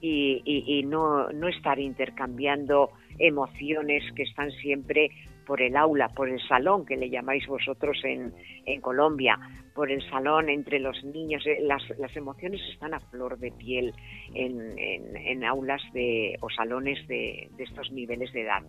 Y, 0.07 0.82
no, 0.84 1.30
no 1.30 1.48
estar 1.48 1.78
intercambiando 1.78 2.90
emociones 3.18 4.02
que 4.14 4.24
están 4.24 4.50
siempre 4.50 5.11
por 5.46 5.61
el 5.62 5.76
aula, 5.76 6.09
por 6.09 6.28
el 6.28 6.40
salón, 6.46 6.86
que 6.86 6.96
le 6.96 7.11
llamáis 7.11 7.46
vosotros 7.46 7.98
en, 8.05 8.32
en 8.66 8.80
Colombia, 8.80 9.38
por 9.74 9.90
el 9.90 10.02
salón 10.09 10.48
entre 10.48 10.78
los 10.78 11.02
niños. 11.05 11.46
Eh, 11.46 11.59
las, 11.61 11.82
emociones 12.16 12.61
están 12.72 12.94
a 12.94 13.00
flor 13.00 13.38
de 13.38 13.52
piel 13.52 13.92
en, 14.34 14.78
en, 14.78 15.44
aulas 15.44 15.82
de, 15.92 16.36
o 16.40 16.48
salones 16.50 17.07
de, 17.09 17.48
de, 17.57 17.64
estos 17.64 17.90
niveles 17.92 18.32
de 18.32 18.42
edad. 18.42 18.62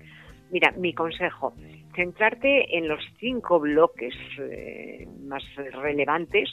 Mira, 0.52 0.72
mi 0.78 0.94
consejo, 0.94 1.54
centrarte 1.96 2.78
en 2.78 2.88
los 2.88 3.00
cinco 3.20 3.60
bloques 3.60 4.14
eh, 4.40 5.08
más 5.22 5.44
relevantes 5.56 6.50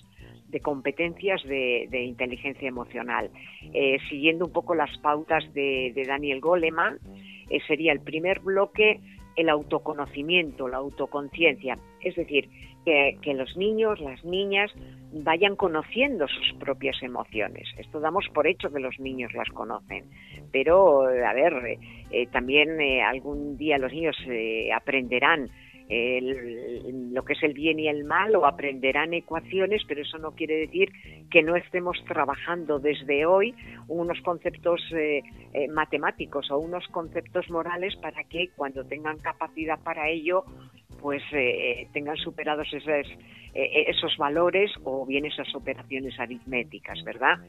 de 0.52 0.60
competencias 0.60 1.42
de, 1.44 2.04
inteligencia 2.04 2.68
emocional. 2.68 3.30
Eh, 3.72 3.98
siguiendo 4.08 4.46
un 4.46 4.52
poco 4.52 4.74
las 4.74 4.96
pautas 4.98 5.42
de, 5.54 5.92
Daniel 6.06 6.40
Goleman, 6.40 6.98
eh, 7.48 7.58
sería 7.66 7.92
el 7.92 8.00
primer 8.00 8.40
bloque 8.40 9.00
el 9.34 9.48
autoconocimiento, 9.48 10.68
la 10.68 10.76
autoconciencia, 10.76 11.78
es 12.02 12.14
decir, 12.16 12.50
que, 12.84 13.34
los 13.34 13.56
niños, 13.56 13.98
las 13.98 14.22
niñas 14.26 14.70
vayan 15.10 15.56
conociendo 15.56 16.28
sus 16.28 16.52
propias 16.58 17.02
emociones. 17.02 17.66
Esto 17.78 17.98
damos 17.98 18.28
por 18.34 18.46
hecho 18.46 18.70
que 18.70 18.78
los 18.78 19.00
niños 19.00 19.32
las 19.32 19.48
conocen, 19.48 20.04
pero 20.52 21.04
a 21.04 21.32
ver, 21.32 21.78
eh, 22.10 22.26
también 22.26 22.78
algún 23.00 23.56
día 23.56 23.78
los 23.78 23.90
niños 23.90 24.18
aprenderán 24.76 25.48
lo 25.88 27.24
que 27.24 27.32
es 27.34 27.42
el 27.42 27.54
bien 27.54 27.78
y 27.78 27.88
el 27.88 28.04
mal 28.04 28.34
o 28.36 28.46
aprenderán 28.46 29.14
ecuaciones, 29.14 29.82
pero 29.86 30.02
eso 30.02 30.18
no 30.18 30.32
quiere 30.32 30.54
decir 30.56 30.90
que 31.30 31.42
no 31.42 31.56
estemos 31.56 32.02
trabajando 32.06 32.78
desde 32.78 33.26
hoy 33.26 33.54
unos 33.88 34.20
conceptos 34.22 34.80
eh, 34.92 35.22
eh, 35.52 35.68
matemáticos 35.68 36.50
o 36.50 36.58
unos 36.58 36.86
conceptos 36.88 37.50
morales 37.50 37.96
para 37.96 38.24
que 38.24 38.50
cuando 38.56 38.84
tengan 38.84 39.18
capacidad 39.18 39.78
para 39.80 40.08
ello 40.08 40.44
pues 41.00 41.22
eh, 41.32 41.88
tengan 41.92 42.16
superados 42.16 42.68
esos, 42.72 43.08
esos 43.54 44.16
valores 44.18 44.70
o 44.84 45.04
bien 45.04 45.24
esas 45.24 45.52
operaciones 45.52 46.18
aritméticas, 46.20 47.02
¿verdad? 47.02 47.40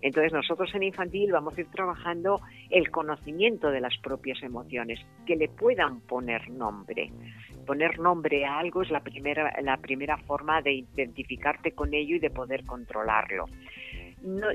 Entonces 0.00 0.32
nosotros 0.32 0.72
en 0.74 0.84
infantil 0.84 1.32
vamos 1.32 1.58
a 1.58 1.60
ir 1.60 1.66
trabajando 1.72 2.40
el 2.70 2.88
conocimiento 2.92 3.72
de 3.72 3.80
las 3.80 3.98
propias 3.98 4.40
emociones, 4.44 5.00
que 5.26 5.34
le 5.34 5.48
puedan 5.48 6.02
poner 6.02 6.48
nombre 6.50 7.10
poner 7.60 7.98
nombre 7.98 8.44
a 8.44 8.58
algo 8.58 8.82
es 8.82 8.90
la 8.90 9.00
primera, 9.00 9.52
la 9.62 9.76
primera 9.76 10.16
forma 10.18 10.62
de 10.62 10.72
identificarte 10.72 11.72
con 11.72 11.94
ello 11.94 12.16
y 12.16 12.18
de 12.18 12.30
poder 12.30 12.64
controlarlo. 12.64 13.46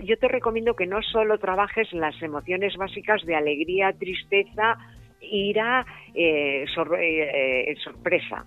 yo 0.03 0.17
te 0.17 0.27
recomiendo 0.27 0.75
que 0.75 0.85
no 0.85 1.01
solo 1.01 1.37
trabajes 1.39 1.91
las 1.93 2.21
emociones 2.21 2.75
básicas 2.77 3.25
de 3.25 3.35
alegría, 3.35 3.93
tristeza, 3.93 4.77
ira, 5.31 5.85
eh, 6.13 6.65
eh, 6.65 7.71
eh, 7.71 7.75
sorpresa 7.83 8.45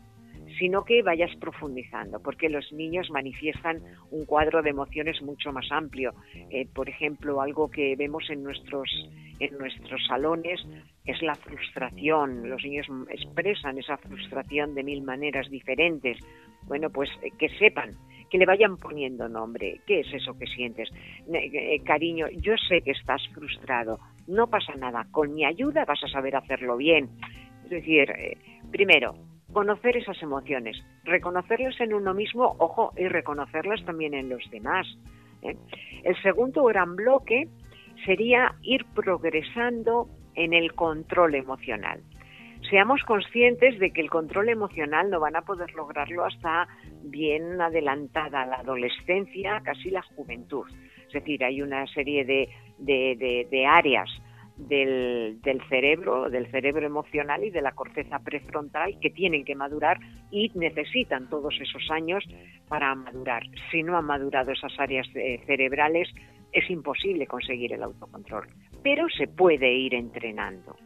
sino 0.59 0.85
que 0.85 1.03
vayas 1.03 1.31
profundizando, 1.37 2.19
porque 2.21 2.49
los 2.49 2.73
niños 2.73 3.11
manifiestan 3.11 3.81
un 4.11 4.25
cuadro 4.25 4.61
de 4.61 4.71
emociones 4.71 5.23
mucho 5.23 5.53
más 5.53 5.71
amplio. 5.71 6.15
Por 6.75 6.89
ejemplo, 6.89 7.41
algo 7.41 7.71
que 7.71 7.95
vemos 7.95 8.29
en 8.29 8.43
nuestros, 8.43 8.91
en 9.39 9.57
nuestros 9.57 10.05
salones 10.09 10.61
es 11.13 11.23
la 11.23 11.35
frustración. 11.35 12.49
Los 12.49 12.63
niños 12.65 12.87
expresan 13.11 13.79
esa 13.79 13.97
frustración 13.97 14.75
de 14.75 14.83
mil 14.83 15.03
maneras 15.03 15.49
diferentes. 15.51 16.19
Bueno, 16.67 16.91
pues 16.91 17.11
eh, 17.23 17.31
que 17.39 17.49
sepan 17.59 17.97
que 18.31 18.39
le 18.39 18.47
vayan 18.47 18.77
poniendo 18.77 19.29
nombre. 19.29 19.81
¿Qué 19.87 20.01
es 20.01 20.13
eso 20.13 20.39
que 20.39 20.47
sientes? 20.47 20.91
Eh, 21.33 21.81
cariño, 21.85 22.27
yo 22.41 22.55
sé 22.69 22.83
que 22.83 22.91
estás 22.91 23.23
frustrado. 23.33 23.99
No 24.27 24.49
pasa 24.49 24.75
nada. 24.75 25.07
Con 25.11 25.35
mi 25.35 25.45
ayuda 25.45 25.87
vas 25.87 26.03
a 26.05 26.09
saber 26.09 26.37
hacerlo 26.37 26.77
bien. 26.77 27.09
Es 27.65 27.71
decir, 27.71 28.13
primero, 28.71 29.15
conocer 29.53 29.97
esas 29.97 30.23
emociones, 30.23 30.77
reconocerlas 31.05 31.81
en 31.81 31.95
uno 31.95 32.15
mismo, 32.15 32.55
ojo, 32.59 32.93
y 32.97 33.09
reconocerlas 33.09 33.85
también 33.85 34.15
en 34.15 34.29
los 34.29 34.43
demás. 34.51 34.87
¿eh? 35.43 35.57
El 36.05 36.21
segundo 36.23 36.65
gran 36.65 36.97
bloque 36.97 37.49
sería 38.05 38.55
ir 38.63 38.85
progresando 38.95 40.09
en 40.39 40.55
el 40.55 40.74
control 40.74 41.34
emocional. 41.34 42.01
Seamos 42.70 43.03
conscientes 43.05 43.78
de 43.78 43.93
que 43.93 44.01
el 44.01 44.11
control 44.11 44.49
emocional 44.49 45.11
no 45.11 45.20
van 45.20 45.36
a 45.36 45.43
poder 45.43 45.72
lograrlo 45.74 46.24
hasta 46.24 46.66
bien 47.03 47.61
adelantada 47.61 48.47
la 48.47 48.57
adolescencia, 48.57 49.61
casi 49.64 49.91
la 49.91 50.03
juventud. 50.03 50.66
Es 51.07 51.12
decir, 51.12 51.45
hay 51.45 51.62
una 51.62 51.86
serie 51.86 52.24
de, 52.24 52.49
de 52.78 53.66
áreas 53.66 54.11
del, 54.59 55.62
cerebro, 55.68 56.28
del 56.30 56.51
cerebro 56.51 56.84
emocional 56.84 57.45
y 57.45 57.51
de 57.51 57.62
la 57.62 57.72
corteza 57.72 58.18
prefrontal 58.18 58.99
que 59.01 59.11
tienen 59.11 59.45
que 59.45 59.55
madurar 59.55 59.99
y 60.30 60.51
necesitan 60.55 61.28
todos 61.28 61.55
esos 61.61 61.91
años 61.91 62.24
para 62.68 62.95
madurar. 62.95 63.43
Si 63.70 63.82
no 63.82 63.97
han 63.97 64.05
madurado 64.05 64.53
esas 64.53 64.72
áreas 64.78 65.07
eh, 65.14 65.41
cerebrales, 65.47 66.09
es 66.53 66.68
imposible 66.70 67.26
conseguir 67.26 67.72
el 67.72 67.82
autocontrol, 67.82 68.47
pero 68.83 69.09
se 69.09 69.26
puede 69.26 69.72
ir 69.72 69.95
entrenando. 69.95 70.76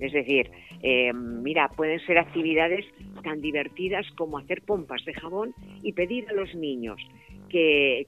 Es 0.00 0.12
decir, 0.12 0.50
eh, 0.82 1.12
mira, 1.12 1.68
pueden 1.68 2.00
ser 2.06 2.18
actividades 2.18 2.86
tan 3.22 3.42
divertidas 3.42 4.06
como 4.16 4.38
hacer 4.38 4.62
pompas 4.62 5.04
de 5.04 5.12
jabón 5.12 5.54
y 5.82 5.92
pedir 5.92 6.26
a 6.30 6.32
los 6.32 6.54
niños 6.54 7.00
que, 7.50 8.06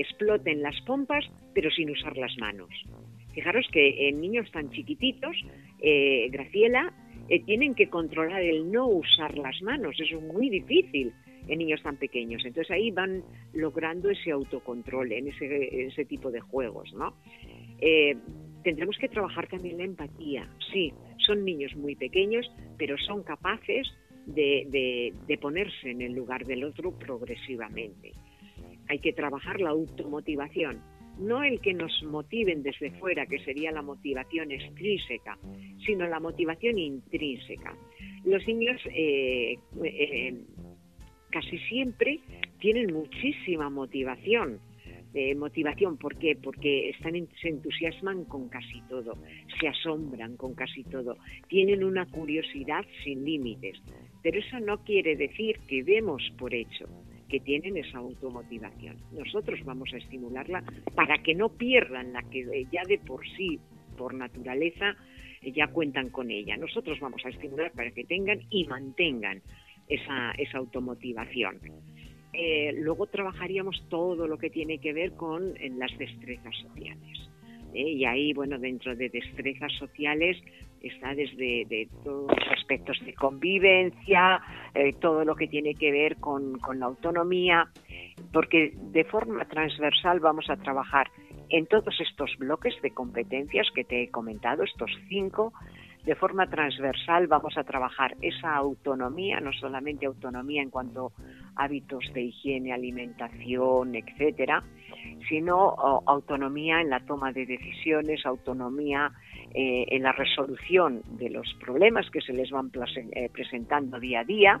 exploten 0.00 0.62
las 0.62 0.80
pompas, 0.82 1.24
pero 1.54 1.70
sin 1.70 1.90
usar 1.90 2.16
las 2.16 2.36
manos. 2.38 2.70
Fijaros 3.34 3.66
que 3.72 4.08
en 4.08 4.20
niños 4.20 4.50
tan 4.50 4.70
chiquititos, 4.70 5.36
eh, 5.80 6.28
Graciela, 6.30 6.94
eh, 7.28 7.44
tienen 7.44 7.74
que 7.74 7.90
controlar 7.90 8.40
el 8.40 8.72
no 8.72 8.86
usar 8.86 9.36
las 9.36 9.60
manos. 9.60 9.96
Eso 10.00 10.16
es 10.16 10.22
muy 10.22 10.48
difícil 10.48 11.12
en 11.46 11.58
niños 11.58 11.82
tan 11.82 11.96
pequeños. 11.96 12.42
Entonces 12.46 12.70
ahí 12.70 12.90
van 12.90 13.22
logrando 13.52 14.08
ese 14.08 14.30
autocontrol 14.30 15.12
en 15.12 15.28
ese, 15.28 16.04
tipo 16.06 16.30
de 16.30 16.40
juegos, 16.40 16.92
¿no? 16.94 17.14
Tendremos 18.68 18.98
que 18.98 19.08
trabajar 19.08 19.48
también 19.48 19.78
la 19.78 19.84
empatía. 19.84 20.46
Sí, 20.70 20.92
son 21.26 21.42
niños 21.42 21.74
muy 21.74 21.96
pequeños, 21.96 22.46
pero 22.76 22.98
son 22.98 23.22
capaces 23.22 23.88
de 24.26 25.38
ponerse 25.40 25.90
en 25.90 26.02
el 26.02 26.12
lugar 26.12 26.44
del 26.44 26.64
otro 26.64 26.92
progresivamente. 26.98 28.12
Hay 28.88 28.98
que 28.98 29.14
trabajar 29.14 29.58
la 29.60 29.70
automotivación 29.70 30.82
no 31.18 31.42
el 31.42 31.60
que 31.60 31.74
nos 31.74 32.02
motiven 32.04 32.62
desde 32.62 32.90
fuera, 32.92 33.26
que 33.26 33.38
sería 33.40 33.72
la 33.72 33.82
motivación 33.82 34.52
extrínseca, 34.52 35.38
sino 35.84 36.06
la 36.06 36.20
motivación 36.20 36.78
intrínseca. 36.78 37.76
Los 38.24 38.46
niños 38.46 38.80
eh, 38.92 39.58
eh, 39.82 40.44
casi 41.30 41.58
siempre 41.58 42.20
tienen 42.60 42.92
muchísima 42.92 43.68
motivación. 43.68 44.60
Motivación, 45.36 45.96
¿por 45.96 46.16
qué? 46.18 46.36
Porque 46.36 46.90
están, 46.90 47.14
se 47.40 47.48
entusiasman 47.48 48.24
con 48.24 48.48
casi 48.48 48.82
todo, 48.88 49.16
se 49.58 49.68
asombran 49.68 50.36
con 50.36 50.54
casi 50.54 50.84
todo, 50.84 51.16
tienen 51.48 51.82
una 51.82 52.06
curiosidad 52.06 52.84
sin 53.02 53.24
límites. 53.24 53.78
Pero 54.22 54.38
eso 54.38 54.60
no 54.60 54.84
quiere 54.84 55.16
decir 55.16 55.58
que 55.66 55.82
demos 55.82 56.22
por 56.38 56.54
hecho 56.54 56.86
que 57.28 57.40
tienen 57.40 57.76
esa 57.76 57.98
automotivación. 57.98 58.96
Nosotros 59.12 59.60
vamos 59.64 59.92
a 59.92 59.98
estimularla 59.98 60.64
para 60.94 61.18
que 61.18 61.34
no 61.34 61.50
pierdan 61.50 62.12
la 62.12 62.22
que 62.22 62.66
ya 62.72 62.82
de 62.88 62.98
por 62.98 63.26
sí, 63.36 63.60
por 63.96 64.14
naturaleza, 64.14 64.96
ya 65.42 65.68
cuentan 65.68 66.10
con 66.10 66.30
ella. 66.30 66.56
Nosotros 66.56 66.98
vamos 67.00 67.24
a 67.24 67.28
estimular 67.28 67.70
para 67.72 67.90
que 67.90 68.04
tengan 68.04 68.40
y 68.50 68.64
mantengan 68.64 69.42
esa, 69.88 70.32
esa 70.32 70.58
automotivación. 70.58 71.60
Eh, 72.40 72.72
luego 72.72 73.08
trabajaríamos 73.08 73.82
todo 73.88 74.28
lo 74.28 74.38
que 74.38 74.48
tiene 74.48 74.78
que 74.78 74.92
ver 74.92 75.14
con 75.14 75.54
las 75.76 75.90
destrezas 75.98 76.54
sociales. 76.56 77.28
¿eh? 77.74 77.90
y 77.90 78.04
ahí, 78.04 78.32
bueno, 78.32 78.58
dentro 78.58 78.94
de 78.94 79.08
destrezas 79.08 79.72
sociales 79.72 80.36
está 80.80 81.16
desde 81.16 81.64
de 81.64 81.88
todos 82.04 82.30
los 82.30 82.48
aspectos 82.56 82.96
de 83.04 83.12
convivencia, 83.14 84.40
eh, 84.72 84.92
todo 85.00 85.24
lo 85.24 85.34
que 85.34 85.48
tiene 85.48 85.74
que 85.74 85.90
ver 85.90 86.16
con, 86.18 86.60
con 86.60 86.78
la 86.78 86.86
autonomía, 86.86 87.68
porque 88.32 88.72
de 88.76 89.02
forma 89.02 89.44
transversal 89.46 90.20
vamos 90.20 90.48
a 90.48 90.56
trabajar 90.56 91.10
en 91.48 91.66
todos 91.66 92.00
estos 92.00 92.36
bloques 92.38 92.80
de 92.82 92.92
competencias 92.92 93.66
que 93.74 93.82
te 93.82 94.04
he 94.04 94.10
comentado, 94.10 94.62
estos 94.62 94.92
cinco, 95.08 95.52
de 96.08 96.14
forma 96.14 96.46
transversal 96.46 97.26
vamos 97.26 97.58
a 97.58 97.64
trabajar 97.64 98.16
esa 98.22 98.56
autonomía, 98.56 99.40
no 99.40 99.52
solamente 99.52 100.06
autonomía 100.06 100.62
en 100.62 100.70
cuanto 100.70 101.12
a 101.54 101.64
hábitos 101.64 102.02
de 102.14 102.22
higiene, 102.22 102.72
alimentación, 102.72 103.94
etcétera, 103.94 104.62
sino 105.28 105.74
autonomía 106.06 106.80
en 106.80 106.88
la 106.88 107.00
toma 107.00 107.30
de 107.32 107.44
decisiones, 107.44 108.24
autonomía 108.24 109.12
eh, 109.52 109.84
en 109.88 110.02
la 110.02 110.12
resolución 110.12 111.02
de 111.18 111.28
los 111.28 111.46
problemas 111.60 112.08
que 112.10 112.22
se 112.22 112.32
les 112.32 112.50
van 112.50 112.70
eh, 112.96 113.28
presentando 113.30 114.00
día 114.00 114.20
a 114.20 114.24
día 114.24 114.60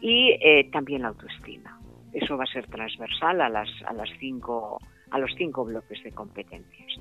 y 0.00 0.38
eh, 0.40 0.70
también 0.70 1.02
la 1.02 1.08
autoestima. 1.08 1.80
Eso 2.12 2.36
va 2.36 2.44
a 2.44 2.52
ser 2.52 2.68
transversal 2.68 3.40
a 3.40 3.48
las, 3.48 3.68
a 3.88 3.92
las 3.92 4.08
cinco 4.20 4.78
a 5.10 5.18
los 5.18 5.32
cinco 5.36 5.64
bloques 5.64 6.00
de 6.04 6.12
competencias. 6.12 6.92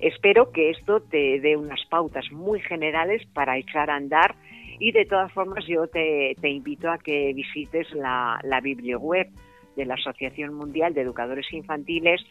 Espero 0.00 0.50
que 0.50 0.70
esto 0.70 1.00
te 1.00 1.40
dé 1.40 1.56
unas 1.56 1.84
pautas 1.86 2.30
muy 2.32 2.60
generales 2.60 3.22
para 3.34 3.58
echar 3.58 3.90
a 3.90 3.96
andar 3.96 4.34
y 4.78 4.92
de 4.92 5.04
todas 5.04 5.30
formas 5.32 5.66
yo 5.66 5.86
te, 5.88 6.34
invito 6.42 6.90
a 6.90 6.98
que 6.98 7.32
visites 7.34 7.92
la, 7.92 8.40
la 8.42 8.60
de 8.60 9.84
la 9.84 9.94
Asociación 9.94 10.54
Mundial 10.54 10.94
de 10.94 11.02
Educadores 11.02 11.46
Infantiles 11.52 12.22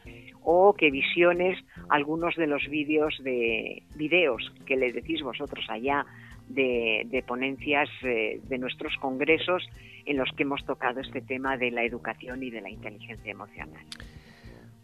o 0.43 0.73
que 0.73 0.89
visiones 0.89 1.57
algunos 1.89 2.35
de 2.35 2.47
los 2.47 2.67
vídeos 2.67 3.15
de 3.23 3.83
videos 3.95 4.51
que 4.65 4.75
le 4.75 4.91
decís 4.91 5.21
vosotros 5.21 5.65
allá 5.69 6.05
de, 6.47 7.03
de 7.05 7.21
ponencias 7.21 7.87
eh, 8.03 8.39
de 8.43 8.57
nuestros 8.57 8.95
congresos 8.97 9.63
en 10.05 10.17
los 10.17 10.29
que 10.35 10.43
hemos 10.43 10.65
tocado 10.65 11.01
este 11.01 11.21
tema 11.21 11.55
de 11.57 11.69
la 11.69 11.83
educación 11.83 12.41
y 12.41 12.49
de 12.49 12.61
la 12.61 12.69
inteligencia 12.69 13.31
emocional. 13.31 13.85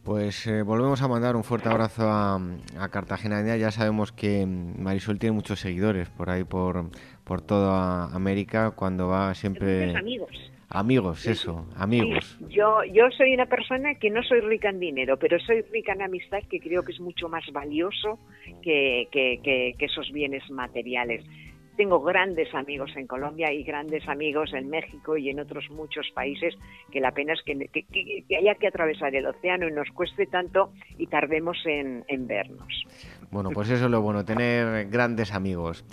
Pues 0.05 0.45
eh, 0.45 0.61
volvemos 0.61 1.01
a 1.01 1.07
mandar 1.07 1.35
un 1.35 1.43
fuerte 1.43 1.67
abrazo 1.67 2.03
a, 2.07 2.39
Cartagena. 2.91 3.41
Ya 3.57 3.71
sabemos 3.71 4.11
que 4.11 4.45
Marisol 4.45 5.17
tiene 5.17 5.33
muchos 5.33 5.59
seguidores 5.59 6.09
por 6.09 6.29
ahí, 6.29 6.43
por, 6.43 6.91
por 7.23 7.41
toda 7.41 8.15
América, 8.15 8.71
cuando 8.75 9.07
va 9.07 9.33
siempre... 9.33 9.95
amigos. 9.95 10.51
Amigos, 10.69 11.25
eso, 11.25 11.67
amigos. 11.75 12.37
Yo, 12.49 12.83
yo 12.91 13.09
soy 13.17 13.33
una 13.33 13.45
persona 13.45 13.95
que 13.95 14.09
no 14.09 14.21
soy 14.23 14.41
rica 14.41 14.69
en 14.69 14.79
dinero, 14.79 15.17
pero 15.17 15.39
soy 15.39 15.61
rica 15.71 15.93
en 15.93 16.01
amistad, 16.01 16.39
que 16.49 16.59
creo 16.59 16.83
que 16.83 16.91
es 16.91 16.99
mucho 16.99 17.29
más 17.29 17.43
valioso 17.53 18.19
que, 18.61 19.07
que, 19.11 19.39
que 19.77 19.85
esos 19.85 20.11
bienes 20.11 20.47
materiales. 20.49 21.23
Tengo 21.77 22.01
grandes 22.01 22.53
amigos 22.53 22.91
en 22.95 23.05
Colombia 23.05 23.51
y 23.51 23.63
grandes 23.63 24.07
amigos 24.07 24.53
en 24.53 24.69
México 24.69 25.17
y 25.17 25.29
en 25.29 25.39
otros 25.39 25.65
muchos 25.71 26.07
países 26.13 26.53
que 26.91 27.01
la 27.01 27.11
pena 27.11 27.33
es 27.33 27.41
que, 27.43 28.25
haya 28.37 28.55
que 28.55 28.67
atravesar 28.67 29.13
el 29.13 29.25
océano 29.25 29.67
y 29.67 29.71
nos 29.71 29.89
cueste 29.89 30.25
tanto 30.25 30.71
y 30.97 31.07
tardemos 31.07 31.57
en, 31.65 32.03
vernos. 32.27 32.85
Bueno, 33.29 33.49
pues 33.51 33.69
eso 33.69 33.85
es 33.85 33.91
lo 33.91 34.01
bueno, 34.01 34.23
tener 34.23 34.87
grandes 34.89 35.33
amigos. 35.33 35.83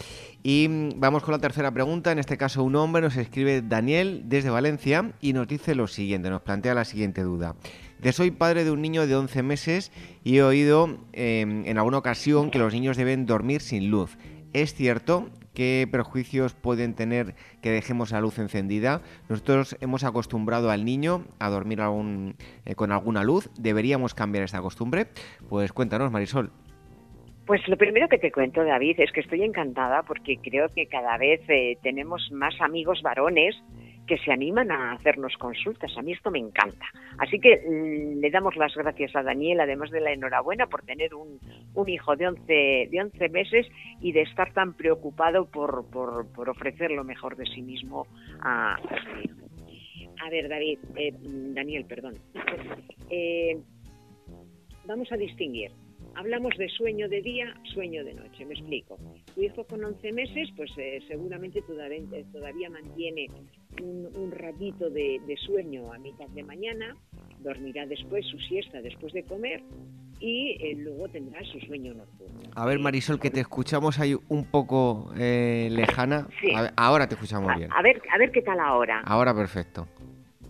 Y 0.45 0.69
vamos 0.97 1.25
con 1.25 1.33
la 1.33 1.41
tercera 1.41 1.73
pregunta. 1.73 2.13
En 2.13 2.19
este 2.19 2.37
caso, 2.37 2.63
un 2.63 2.77
hombre 2.77 3.03
nos 3.03 3.17
escribe 3.17 3.63
Daniel 3.63 4.23
desde 4.27 4.51
Valencia 4.51 5.13
y 5.21 5.33
nos 5.33 5.49
dice 5.49 5.75
lo 5.75 5.89
siguiente, 5.89 6.31
nos 6.31 6.43
plantea 6.43 6.75
la 6.75 6.85
siguiente 6.85 7.23
duda. 7.23 7.57
De 7.99 8.13
soy 8.13 8.33
padre 8.33 8.65
de 8.65 8.71
un 8.71 8.83
niño 8.83 9.07
de 9.07 9.15
11 9.15 9.43
meses 9.43 9.93
y 10.25 10.39
he 10.39 10.43
oído 10.43 10.99
em, 11.13 11.65
en 11.67 11.79
alguna 11.79 11.99
ocasión 11.99 12.51
que 12.51 12.59
los 12.59 12.73
niños 12.73 12.97
deben 12.97 13.27
dormir 13.27 13.61
sin 13.61 13.91
luz. 13.91 14.17
¿Es 14.53 14.75
cierto? 14.75 15.29
qué 15.55 15.87
prejuicios 15.91 16.55
pueden 16.55 16.95
tener 16.95 17.35
que 17.61 17.71
dejemos 17.71 18.13
la 18.13 18.21
luz 18.21 18.39
encendida. 18.39 19.03
Nosotros 19.29 19.77
hemos 19.81 20.05
acostumbrado 20.05 20.71
al 20.71 20.85
niño 20.85 21.25
a 21.39 21.51
dormir 21.51 21.81
eh, 21.81 22.75
con 22.75 22.93
alguna 22.93 23.23
luz. 23.23 23.51
¿Deberíamos 23.59 24.15
cambiar 24.15 24.45
esta 24.45 24.61
costumbre? 24.61 25.07
Pues 25.49 25.73
cuéntanos, 25.73 26.11
Marisol. 26.11 26.51
Pues 27.47 27.67
lo 27.67 27.77
primero 27.77 28.09
que 28.09 28.19
te 28.19 28.31
cuento, 28.31 28.65
David, 28.65 29.01
es 29.01 29.11
que 29.11 29.21
estoy 29.21 29.43
encantada 29.43 30.03
porque 30.05 30.39
creo 30.39 30.69
que 30.69 30.87
cada 30.87 31.19
vez 31.19 31.41
eh, 31.49 31.77
tenemos 31.83 32.31
más 32.31 32.55
amigos 32.61 33.03
varones 33.03 33.57
que 34.07 34.19
se 34.19 34.33
animan 34.33 34.71
a 34.71 34.93
hacernos 34.93 35.37
consultas. 35.37 35.97
A 35.97 36.03
mí 36.03 36.13
esto 36.13 36.31
me 36.31 36.39
encanta. 36.39 36.87
Así 37.19 37.39
que 37.39 37.57
mm, 37.57 38.21
le 38.21 38.31
damos 38.31 38.57
las 38.57 38.75
gracias 38.75 39.15
a 39.15 39.23
Daniel, 39.23 39.61
además 39.61 39.91
de 39.91 40.01
la 40.01 40.13
enhorabuena 40.13 40.67
por 40.67 40.83
tener 40.83 41.15
un, 41.15 41.39
hijo 41.87 42.17
de 42.17 42.29
11, 42.29 42.89
de 42.91 43.01
11 43.01 43.29
meses 43.29 43.67
y 44.01 44.13
de 44.13 44.23
estar 44.23 44.53
tan 44.53 44.75
preocupado 44.75 45.47
por, 45.47 45.87
por, 45.91 46.49
ofrecer 46.49 46.91
lo 46.91 47.05
mejor 47.05 47.37
de 47.37 47.47
sí 47.47 47.63
mismo 47.63 48.07
a, 48.41 48.75
a 48.75 50.31
ver, 50.31 50.49
David, 50.49 50.79
eh, 50.97 51.13
Daniel, 51.55 51.85
perdón. 51.85 52.15
Eh, 53.11 53.59
vamos 54.87 55.11
a 55.13 55.17
distinguir 55.17 55.71
Hablamos 56.15 56.57
de 56.59 56.69
sueño 56.69 57.09
de 57.09 57.23
día, 57.23 57.55
sueño 57.73 58.05
de 58.05 58.15
noche, 58.15 58.45
me 58.45 58.55
explico. 58.55 58.99
Tu 59.35 59.43
hijo 59.43 59.65
con 59.65 59.85
11 59.85 60.13
meses, 60.13 60.49
pues 60.57 60.71
eh, 60.77 61.01
seguramente 61.09 61.63
todavía, 61.63 62.69
mantiene 62.71 63.29
un, 63.81 64.31
ratito 64.31 64.91
de, 64.91 65.21
sueño 65.47 65.93
a 65.93 65.99
mitad 65.99 66.29
de 66.29 66.43
mañana, 66.43 66.97
dormirá 67.41 67.87
después 67.87 68.27
su 68.27 68.39
siesta 68.39 68.81
después 68.83 69.13
de 69.13 69.25
comer 69.25 69.63
y 70.21 70.57
eh, 70.61 70.75
luego 70.77 71.09
tendrá 71.09 71.43
su 71.45 71.59
sueño 71.61 71.95
nocturno. 71.95 72.41
A 72.55 72.67
ver, 72.67 72.79
Marisol, 72.79 73.19
que 73.19 73.31
te 73.31 73.41
escuchamos 73.41 73.99
ahí 73.99 74.15
un 74.29 74.45
poco 74.45 75.13
eh, 75.19 75.69
lejana. 75.71 76.29
ahora 76.77 77.09
te 77.09 77.15
escuchamos 77.15 77.57
bien. 77.57 77.71
A 77.73 77.83
ver, 77.83 78.01
a 78.13 78.19
ver 78.19 78.31
qué 78.31 78.43
tal 78.43 78.61
ahora. 78.61 79.01
Ahora 79.05 79.35
perfecto. 79.35 79.89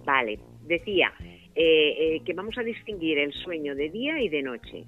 Vale, 0.04 0.38
decía 0.66 1.12
que 1.54 2.32
vamos 2.34 2.56
a 2.58 2.62
distinguir 2.62 3.18
el 3.18 3.32
sueño 3.32 3.74
de 3.74 3.88
día 3.90 4.20
y 4.20 4.28
de 4.28 4.42
noche. 4.42 4.84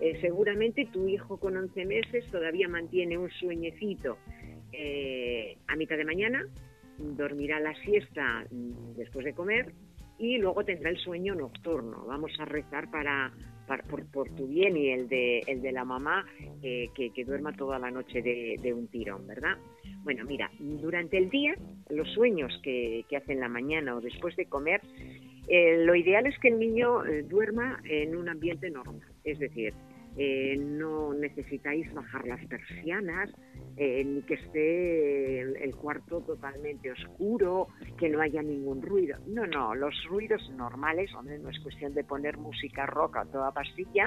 Eh, 0.00 0.18
seguramente 0.20 0.86
tu 0.92 1.08
hijo 1.08 1.38
con 1.38 1.56
11 1.56 1.86
meses 1.86 2.26
todavía 2.30 2.68
mantiene 2.68 3.16
un 3.16 3.30
sueñecito 3.30 4.18
eh, 4.72 5.56
a 5.66 5.76
mitad 5.76 5.96
de 5.96 6.04
mañana, 6.04 6.46
dormirá 6.98 7.60
la 7.60 7.74
siesta 7.82 8.44
mm, 8.50 8.94
después 8.96 9.24
de 9.24 9.32
comer 9.32 9.72
y 10.18 10.38
luego 10.38 10.64
tendrá 10.64 10.90
el 10.90 10.98
sueño 10.98 11.34
nocturno. 11.34 12.04
Vamos 12.06 12.32
a 12.38 12.44
rezar 12.44 12.90
para, 12.90 13.32
por, 14.12 14.28
tu 14.34 14.46
bien 14.46 14.76
y 14.76 14.90
el 14.90 15.08
de, 15.08 15.40
el 15.46 15.62
de 15.62 15.72
la 15.72 15.84
mamá 15.84 16.26
que, 16.62 17.24
duerma 17.26 17.52
toda 17.52 17.78
la 17.78 17.90
noche 17.90 18.22
de, 18.22 18.72
un 18.72 18.88
tirón, 18.88 19.26
¿verdad? 19.26 19.58
Bueno, 20.04 20.24
mira, 20.24 20.50
durante 20.58 21.18
el 21.18 21.28
día, 21.28 21.54
los 21.90 22.08
sueños 22.12 22.58
que, 22.62 23.04
que 23.08 23.16
hace 23.16 23.32
en 23.32 23.40
la 23.40 23.48
mañana 23.48 23.94
o 23.94 24.00
después 24.00 24.36
de 24.36 24.46
comer, 24.46 24.80
eh, 25.48 25.84
lo 25.84 25.94
ideal 25.94 26.26
es 26.26 26.38
que 26.38 26.48
el 26.48 26.58
niño 26.58 27.02
duerma 27.28 27.80
en 27.84 28.16
un 28.16 28.28
ambiente 28.28 28.70
normal, 28.70 29.00
es 29.24 29.38
decir, 29.38 29.74
eh, 30.18 30.56
no 30.56 31.12
necesitáis 31.12 31.92
bajar 31.92 32.26
las 32.26 32.42
persianas, 32.46 33.30
eh, 33.76 34.02
ni 34.02 34.22
que 34.22 34.34
esté 34.34 35.40
el, 35.40 35.76
cuarto 35.76 36.22
totalmente 36.22 36.90
oscuro, 36.90 37.68
que 37.98 38.08
no 38.08 38.22
haya 38.22 38.42
ningún 38.42 38.80
ruido. 38.80 39.18
No, 39.26 39.46
no, 39.46 39.74
los 39.74 39.94
ruidos 40.08 40.40
normales, 40.56 41.10
no 41.22 41.50
es 41.50 41.60
cuestión 41.60 41.92
de 41.92 42.02
poner 42.02 42.38
música 42.38 42.86
rock 42.86 43.18
a 43.18 43.24
toda 43.26 43.52
pastilla, 43.52 44.06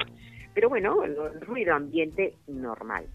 pero 0.56 0.68
bueno, 0.68 1.04
el, 1.04 1.16
ruido 1.42 1.76
ambiente 1.76 2.34
normal. 2.48 3.06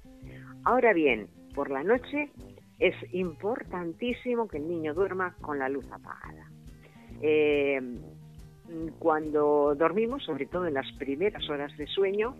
Ahora 0.62 0.92
bien, 0.92 1.26
por 1.52 1.72
la 1.72 1.82
noche 1.82 2.30
es 2.78 2.94
importantísimo 3.12 4.46
que 4.46 4.58
el 4.58 4.68
niño 4.68 4.94
duerma 4.94 5.34
con 5.40 5.58
la 5.58 5.68
luz 5.68 5.90
apagada. 5.90 6.48
Eh, 7.22 7.80
cuando 8.98 9.74
dormimos, 9.74 10.24
sobre 10.24 10.46
todo 10.46 10.66
en 10.66 10.74
las 10.74 10.90
primeras 10.92 11.48
horas 11.48 11.76
de 11.76 11.86
sueño, 11.86 12.34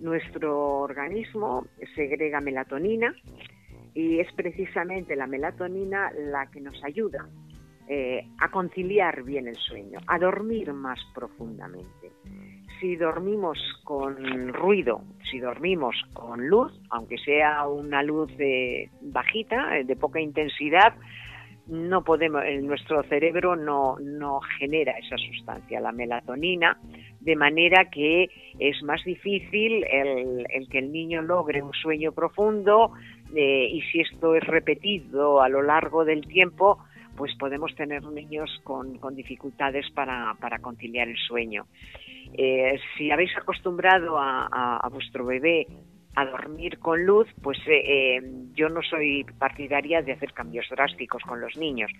nuestro 0.00 0.80
organismo 0.80 1.66
segrega 1.94 2.40
melatonina 2.40 3.14
y 3.94 4.20
es 4.20 4.32
precisamente 4.34 5.16
la 5.16 5.26
melatonina 5.26 6.10
la 6.12 6.46
que 6.50 6.60
nos 6.60 6.82
ayuda 6.84 7.28
eh, 7.88 8.24
a 8.40 8.50
conciliar 8.50 9.24
bien 9.24 9.48
el 9.48 9.56
sueño, 9.56 9.98
a 10.06 10.18
dormir 10.18 10.72
más 10.72 10.98
profundamente. 11.14 12.12
Si 12.80 12.96
dormimos 12.96 13.58
con 13.84 14.52
ruido, 14.54 15.02
si 15.30 15.38
dormimos 15.38 15.96
con 16.14 16.48
luz, 16.48 16.72
aunque 16.90 17.18
sea 17.18 17.66
una 17.66 18.02
luz 18.02 18.30
bajita, 19.02 19.82
de 19.84 19.96
poca 19.96 20.20
intensidad, 20.20 20.94
no 21.70 22.02
podemos, 22.02 22.42
nuestro 22.62 23.02
cerebro 23.04 23.56
no, 23.56 23.96
no 24.00 24.40
genera 24.58 24.92
esa 24.98 25.16
sustancia, 25.16 25.80
la 25.80 25.92
melatonina, 25.92 26.76
de 27.20 27.36
manera 27.36 27.88
que 27.90 28.28
es 28.58 28.82
más 28.82 29.02
difícil 29.04 29.84
el, 29.84 30.46
que 30.70 30.78
el 30.78 30.90
niño 30.92 31.22
logre 31.22 31.62
un 31.62 31.72
sueño 31.72 32.12
profundo 32.12 32.92
eh, 33.34 33.68
y 33.72 33.82
si 33.82 34.00
esto 34.00 34.34
es 34.34 34.44
repetido 34.44 35.40
a 35.40 35.48
lo 35.48 35.62
largo 35.62 36.04
del 36.04 36.26
tiempo, 36.26 36.78
pues 37.16 37.34
podemos 37.38 37.74
tener 37.74 38.02
niños 38.04 38.50
con, 38.64 38.98
dificultades 39.14 39.86
para, 39.90 40.58
conciliar 40.60 41.08
el 41.08 41.18
sueño. 41.18 41.66
Eh, 42.32 42.78
si 42.96 43.10
habéis 43.10 43.36
acostumbrado 43.36 44.16
a, 44.18 44.88
vuestro 44.90 45.26
bebé 45.26 45.66
a 46.16 46.24
dormir 46.26 46.78
con 46.78 47.04
luz, 47.04 47.28
pues 47.42 47.58
eh, 47.66 48.16
eh, 48.16 48.22
yo 48.54 48.68
no 48.68 48.82
soy 48.82 49.24
partidaria 49.38 50.02
de 50.02 50.12
hacer 50.12 50.32
cambios 50.32 50.66
drásticos 50.70 51.22
con 51.22 51.40
los 51.40 51.56
niños, 51.56 51.90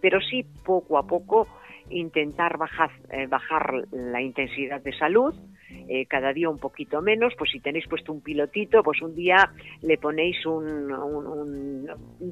pero 0.00 0.20
sí 0.20 0.44
poco 0.64 0.98
a 0.98 1.06
poco 1.06 1.46
intentar 1.88 2.56
bajar, 2.56 2.90
bajar 3.28 3.84
la 3.90 4.20
intensidad 4.20 4.80
de 4.80 4.96
salud, 4.96 5.34
eh, 5.88 6.06
cada 6.06 6.32
día 6.32 6.48
un 6.48 6.58
poquito 6.58 7.02
menos, 7.02 7.34
pues 7.36 7.50
si 7.50 7.60
tenéis 7.60 7.86
puesto 7.88 8.12
un 8.12 8.20
pilotito, 8.20 8.82
pues 8.82 9.00
un 9.02 9.14
día 9.14 9.50
le 9.82 9.98
ponéis 9.98 10.44
un, 10.46 11.86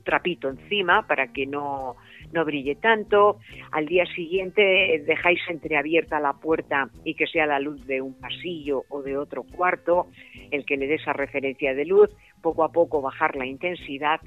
trapito 0.05 0.49
encima 0.49 1.07
para 1.07 1.29
que 1.33 1.47
no, 1.47 1.97
no 2.33 2.45
brille 2.45 2.77
tanto, 2.77 3.39
al 3.73 3.87
día 3.87 4.07
siguiente 4.07 5.03
dejáis 5.07 5.41
entreabierta 5.49 6.21
la 6.21 6.35
puerta 6.35 6.89
y 7.05 7.15
que 7.15 7.27
sea 7.27 7.47
la 7.47 7.61
luz 7.61 7.85
de 7.87 8.01
un 8.01 8.15
pasillo 8.15 8.85
o 8.89 9.03
de 9.03 9.17
otro 9.17 9.43
cuarto, 9.43 10.07
el 10.51 10.65
que 10.65 10.77
le 10.77 10.87
dé 10.87 10.95
esa 10.95 11.13
referencia 11.13 11.75
de 11.75 11.85
luz, 11.85 12.11
poco 12.41 12.65
a 12.65 12.73
poco 12.73 13.03
bajar 13.03 13.37
la 13.37 13.47
intensidad 13.47 14.21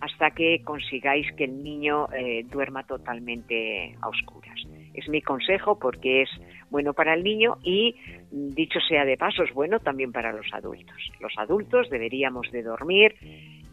hasta 0.00 0.30
que 0.30 0.62
consigáis 0.62 1.26
que 1.32 1.44
el 1.44 1.62
niño 1.62 2.08
eh, 2.12 2.44
duerma 2.50 2.84
totalmente 2.84 3.96
a 4.00 4.08
oscuras. 4.08 4.60
Es 4.94 5.08
mi 5.08 5.22
consejo 5.22 5.78
porque 5.78 6.22
es 6.22 6.30
bueno 6.76 6.92
para 6.92 7.14
el 7.14 7.24
niño 7.24 7.56
y, 7.62 7.96
dicho 8.30 8.80
sea 8.86 9.06
de 9.06 9.16
paso, 9.16 9.44
es 9.44 9.54
bueno 9.54 9.80
también 9.80 10.12
para 10.12 10.30
los 10.30 10.46
adultos. 10.52 11.10
Los 11.20 11.32
adultos 11.38 11.88
deberíamos 11.88 12.52
de 12.52 12.62
dormir 12.62 13.14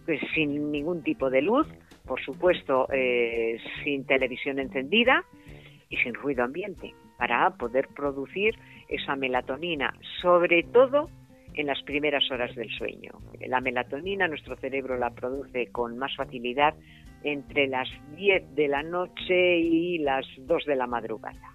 pues, 0.05 0.21
sin 0.33 0.71
ningún 0.71 1.03
tipo 1.03 1.29
de 1.29 1.41
luz, 1.41 1.67
por 2.07 2.21
supuesto 2.21 2.87
eh, 2.93 3.59
sin 3.83 4.05
televisión 4.05 4.57
encendida 4.57 5.25
y 5.89 5.97
sin 5.97 6.13
ruido 6.13 6.45
ambiente, 6.45 6.93
para 7.17 7.49
poder 7.57 7.89
producir 7.89 8.55
esa 8.87 9.17
melatonina, 9.17 9.93
sobre 10.21 10.63
todo 10.63 11.09
en 11.55 11.67
las 11.67 11.83
primeras 11.83 12.23
horas 12.31 12.55
del 12.55 12.69
sueño. 12.69 13.11
La 13.45 13.59
melatonina 13.59 14.29
nuestro 14.29 14.55
cerebro 14.55 14.97
la 14.97 15.09
produce 15.09 15.67
con 15.73 15.97
más 15.97 16.15
facilidad 16.15 16.73
entre 17.25 17.67
las 17.67 17.89
10 18.15 18.55
de 18.55 18.69
la 18.69 18.81
noche 18.81 19.57
y 19.57 19.97
las 19.97 20.25
2 20.37 20.63
de 20.63 20.75
la 20.77 20.87
madrugada. 20.87 21.53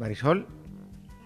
Marisol. 0.00 0.46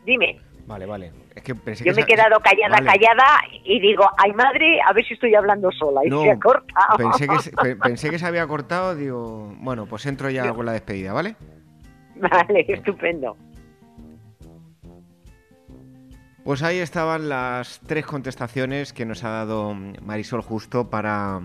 Dime. 0.05 0.41
Vale, 0.67 0.85
vale. 0.85 1.13
Es 1.35 1.43
que 1.43 1.55
pensé 1.55 1.85
Yo 1.85 1.95
me 1.95 2.03
he 2.03 2.07
quedado 2.07 2.41
callada, 2.41 2.77
callada 2.79 3.25
y 3.65 3.79
digo, 3.81 4.05
ay 4.19 4.33
madre, 4.33 4.81
a 4.85 4.93
ver 4.93 5.05
si 5.07 5.15
estoy 5.15 5.35
hablando 5.35 5.71
sola. 5.71 6.01
Y 6.05 6.11
se 6.11 6.31
ha 6.31 6.39
cortado. 6.39 6.97
Pensé 6.97 7.29
que, 7.29 7.39
se, 7.39 7.77
pensé 7.83 8.11
que 8.11 8.19
se 8.19 8.27
había 8.27 8.47
cortado, 8.47 8.97
digo, 8.97 9.55
bueno, 9.59 9.87
pues 9.87 10.07
entro 10.07 10.29
ya 10.29 10.53
con 10.53 10.67
la 10.67 10.73
despedida, 10.73 11.13
¿vale? 11.13 11.37
Vale, 12.17 12.65
estupendo. 12.69 13.37
Pues 16.43 16.63
ahí 16.63 16.79
estaban 16.79 17.29
las 17.29 17.81
tres 17.87 18.05
contestaciones 18.05 18.93
que 18.93 19.07
nos 19.07 19.23
ha 19.25 19.31
dado 19.31 19.75
Marisol 20.03 20.43
Justo 20.43 20.91
para 20.91 21.41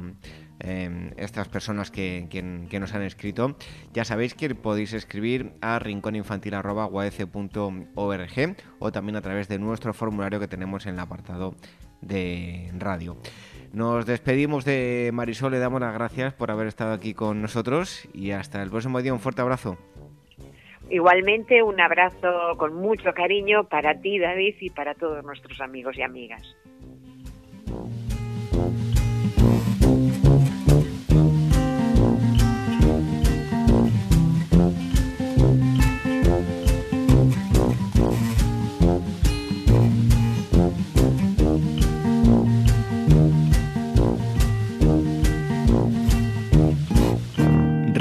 em, 0.59 1.11
estas 1.17 1.47
personas 1.47 1.91
que, 1.91 2.27
nos 2.79 2.93
han 2.93 3.03
escrito. 3.03 3.55
Ya 3.93 4.05
sabéis 4.05 4.33
que 4.33 4.53
podéis 4.55 4.93
escribir 4.93 5.53
a 5.61 5.79
rincóninfantil.org 5.79 8.55
o 8.79 8.91
también 8.91 9.15
a 9.15 9.21
través 9.21 9.47
de 9.47 9.59
nuestro 9.59 9.93
formulario 9.93 10.39
que 10.39 10.47
tenemos 10.47 10.85
en 10.85 10.95
el 10.95 10.99
apartado 10.99 11.55
de 12.01 12.71
radio. 12.77 13.17
Nos 13.73 14.05
despedimos 14.05 14.65
de 14.65 15.11
Marisol, 15.13 15.51
le 15.51 15.59
damos 15.59 15.79
las 15.79 15.93
gracias 15.93 16.33
por 16.33 16.49
haber 16.49 16.67
estado 16.67 16.93
aquí 16.93 17.13
con 17.13 17.41
nosotros 17.41 18.07
y 18.13 18.31
hasta 18.31 18.63
el 18.63 18.69
próximo 18.69 19.01
día. 19.01 19.13
Un 19.13 19.19
fuerte 19.19 19.41
abrazo. 19.41 19.77
Igualmente, 20.89 21.61
un 21.61 21.79
abrazo 21.79 22.57
con 22.57 22.73
mucho 22.73 23.13
cariño 23.13 23.65
para 23.65 24.01
ti, 24.01 24.17
David, 24.17 24.55
y 24.59 24.71
para 24.71 24.95
todos 24.95 25.23
nuestros 25.23 25.61
amigos 25.61 25.95
y 25.97 26.01
amigas. 26.01 26.41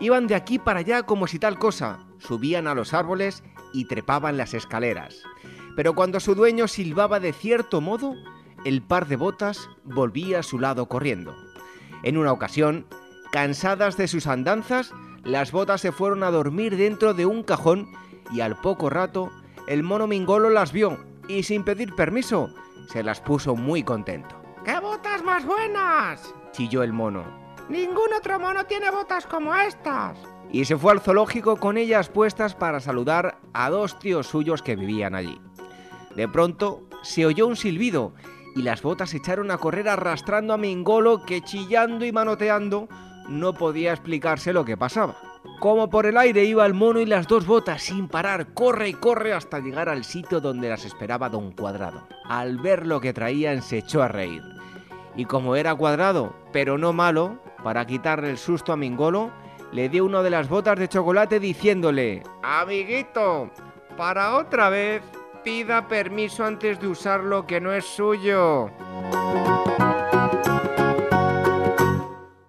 Iban 0.00 0.26
de 0.26 0.34
aquí 0.34 0.58
para 0.58 0.80
allá 0.80 1.04
como 1.04 1.28
si 1.28 1.38
tal 1.38 1.56
cosa, 1.60 2.00
subían 2.18 2.66
a 2.66 2.74
los 2.74 2.94
árboles 2.94 3.44
y 3.74 3.84
trepaban 3.84 4.38
las 4.38 4.54
escaleras. 4.54 5.22
Pero 5.76 5.94
cuando 5.94 6.20
su 6.20 6.34
dueño 6.34 6.68
silbaba 6.68 7.20
de 7.20 7.32
cierto 7.32 7.80
modo, 7.80 8.14
el 8.64 8.80
par 8.80 9.06
de 9.08 9.16
botas 9.16 9.68
volvía 9.84 10.38
a 10.38 10.42
su 10.42 10.58
lado 10.58 10.86
corriendo. 10.86 11.36
En 12.02 12.16
una 12.16 12.32
ocasión, 12.32 12.86
cansadas 13.32 13.96
de 13.96 14.08
sus 14.08 14.26
andanzas, 14.26 14.92
las 15.24 15.52
botas 15.52 15.80
se 15.80 15.92
fueron 15.92 16.22
a 16.22 16.30
dormir 16.30 16.76
dentro 16.76 17.12
de 17.12 17.26
un 17.26 17.42
cajón 17.42 17.90
y 18.32 18.40
al 18.40 18.56
poco 18.60 18.88
rato 18.88 19.30
el 19.66 19.82
mono 19.82 20.06
Mingolo 20.06 20.50
las 20.50 20.72
vio 20.72 20.98
y 21.28 21.42
sin 21.42 21.64
pedir 21.64 21.94
permiso 21.94 22.50
se 22.88 23.02
las 23.02 23.20
puso 23.20 23.56
muy 23.56 23.82
contento. 23.82 24.40
¡Qué 24.64 24.78
botas 24.78 25.22
más 25.22 25.44
buenas! 25.44 26.34
chilló 26.52 26.82
el 26.82 26.92
mono. 26.92 27.24
Ningún 27.68 28.12
otro 28.16 28.38
mono 28.38 28.64
tiene 28.66 28.90
botas 28.90 29.26
como 29.26 29.54
estas. 29.54 30.18
Y 30.54 30.66
se 30.66 30.78
fue 30.78 30.92
al 30.92 31.00
zoológico 31.00 31.56
con 31.56 31.76
ellas 31.76 32.08
puestas 32.10 32.54
para 32.54 32.78
saludar 32.78 33.38
a 33.52 33.70
dos 33.70 33.98
tíos 33.98 34.28
suyos 34.28 34.62
que 34.62 34.76
vivían 34.76 35.16
allí. 35.16 35.40
De 36.14 36.28
pronto 36.28 36.84
se 37.02 37.26
oyó 37.26 37.48
un 37.48 37.56
silbido 37.56 38.14
y 38.54 38.62
las 38.62 38.80
botas 38.80 39.14
echaron 39.14 39.50
a 39.50 39.58
correr 39.58 39.88
arrastrando 39.88 40.54
a 40.54 40.56
Mingolo 40.56 41.26
que 41.26 41.40
chillando 41.40 42.04
y 42.04 42.12
manoteando 42.12 42.88
no 43.28 43.54
podía 43.54 43.90
explicarse 43.90 44.52
lo 44.52 44.64
que 44.64 44.76
pasaba. 44.76 45.16
Como 45.58 45.90
por 45.90 46.06
el 46.06 46.16
aire 46.16 46.44
iba 46.44 46.64
el 46.64 46.72
mono 46.72 47.00
y 47.00 47.06
las 47.06 47.26
dos 47.26 47.46
botas 47.46 47.82
sin 47.82 48.06
parar, 48.06 48.54
corre 48.54 48.90
y 48.90 48.94
corre 48.94 49.32
hasta 49.32 49.58
llegar 49.58 49.88
al 49.88 50.04
sitio 50.04 50.40
donde 50.40 50.68
las 50.68 50.84
esperaba 50.84 51.30
don 51.30 51.50
Cuadrado. 51.50 52.06
Al 52.28 52.58
ver 52.58 52.86
lo 52.86 53.00
que 53.00 53.12
traían 53.12 53.60
se 53.60 53.78
echó 53.78 54.04
a 54.04 54.08
reír. 54.08 54.44
Y 55.16 55.24
como 55.24 55.56
era 55.56 55.74
cuadrado, 55.74 56.32
pero 56.52 56.78
no 56.78 56.92
malo, 56.92 57.40
para 57.64 57.86
quitarle 57.86 58.30
el 58.30 58.38
susto 58.38 58.72
a 58.72 58.76
Mingolo, 58.76 59.32
le 59.74 59.88
dio 59.88 60.04
una 60.04 60.22
de 60.22 60.30
las 60.30 60.48
botas 60.48 60.78
de 60.78 60.88
chocolate 60.88 61.40
diciéndole, 61.40 62.22
Amiguito, 62.42 63.50
para 63.96 64.36
otra 64.36 64.70
vez, 64.70 65.02
pida 65.42 65.88
permiso 65.88 66.44
antes 66.44 66.78
de 66.80 66.86
usar 66.86 67.20
lo 67.20 67.44
que 67.44 67.60
no 67.60 67.72
es 67.72 67.84
suyo. 67.84 68.70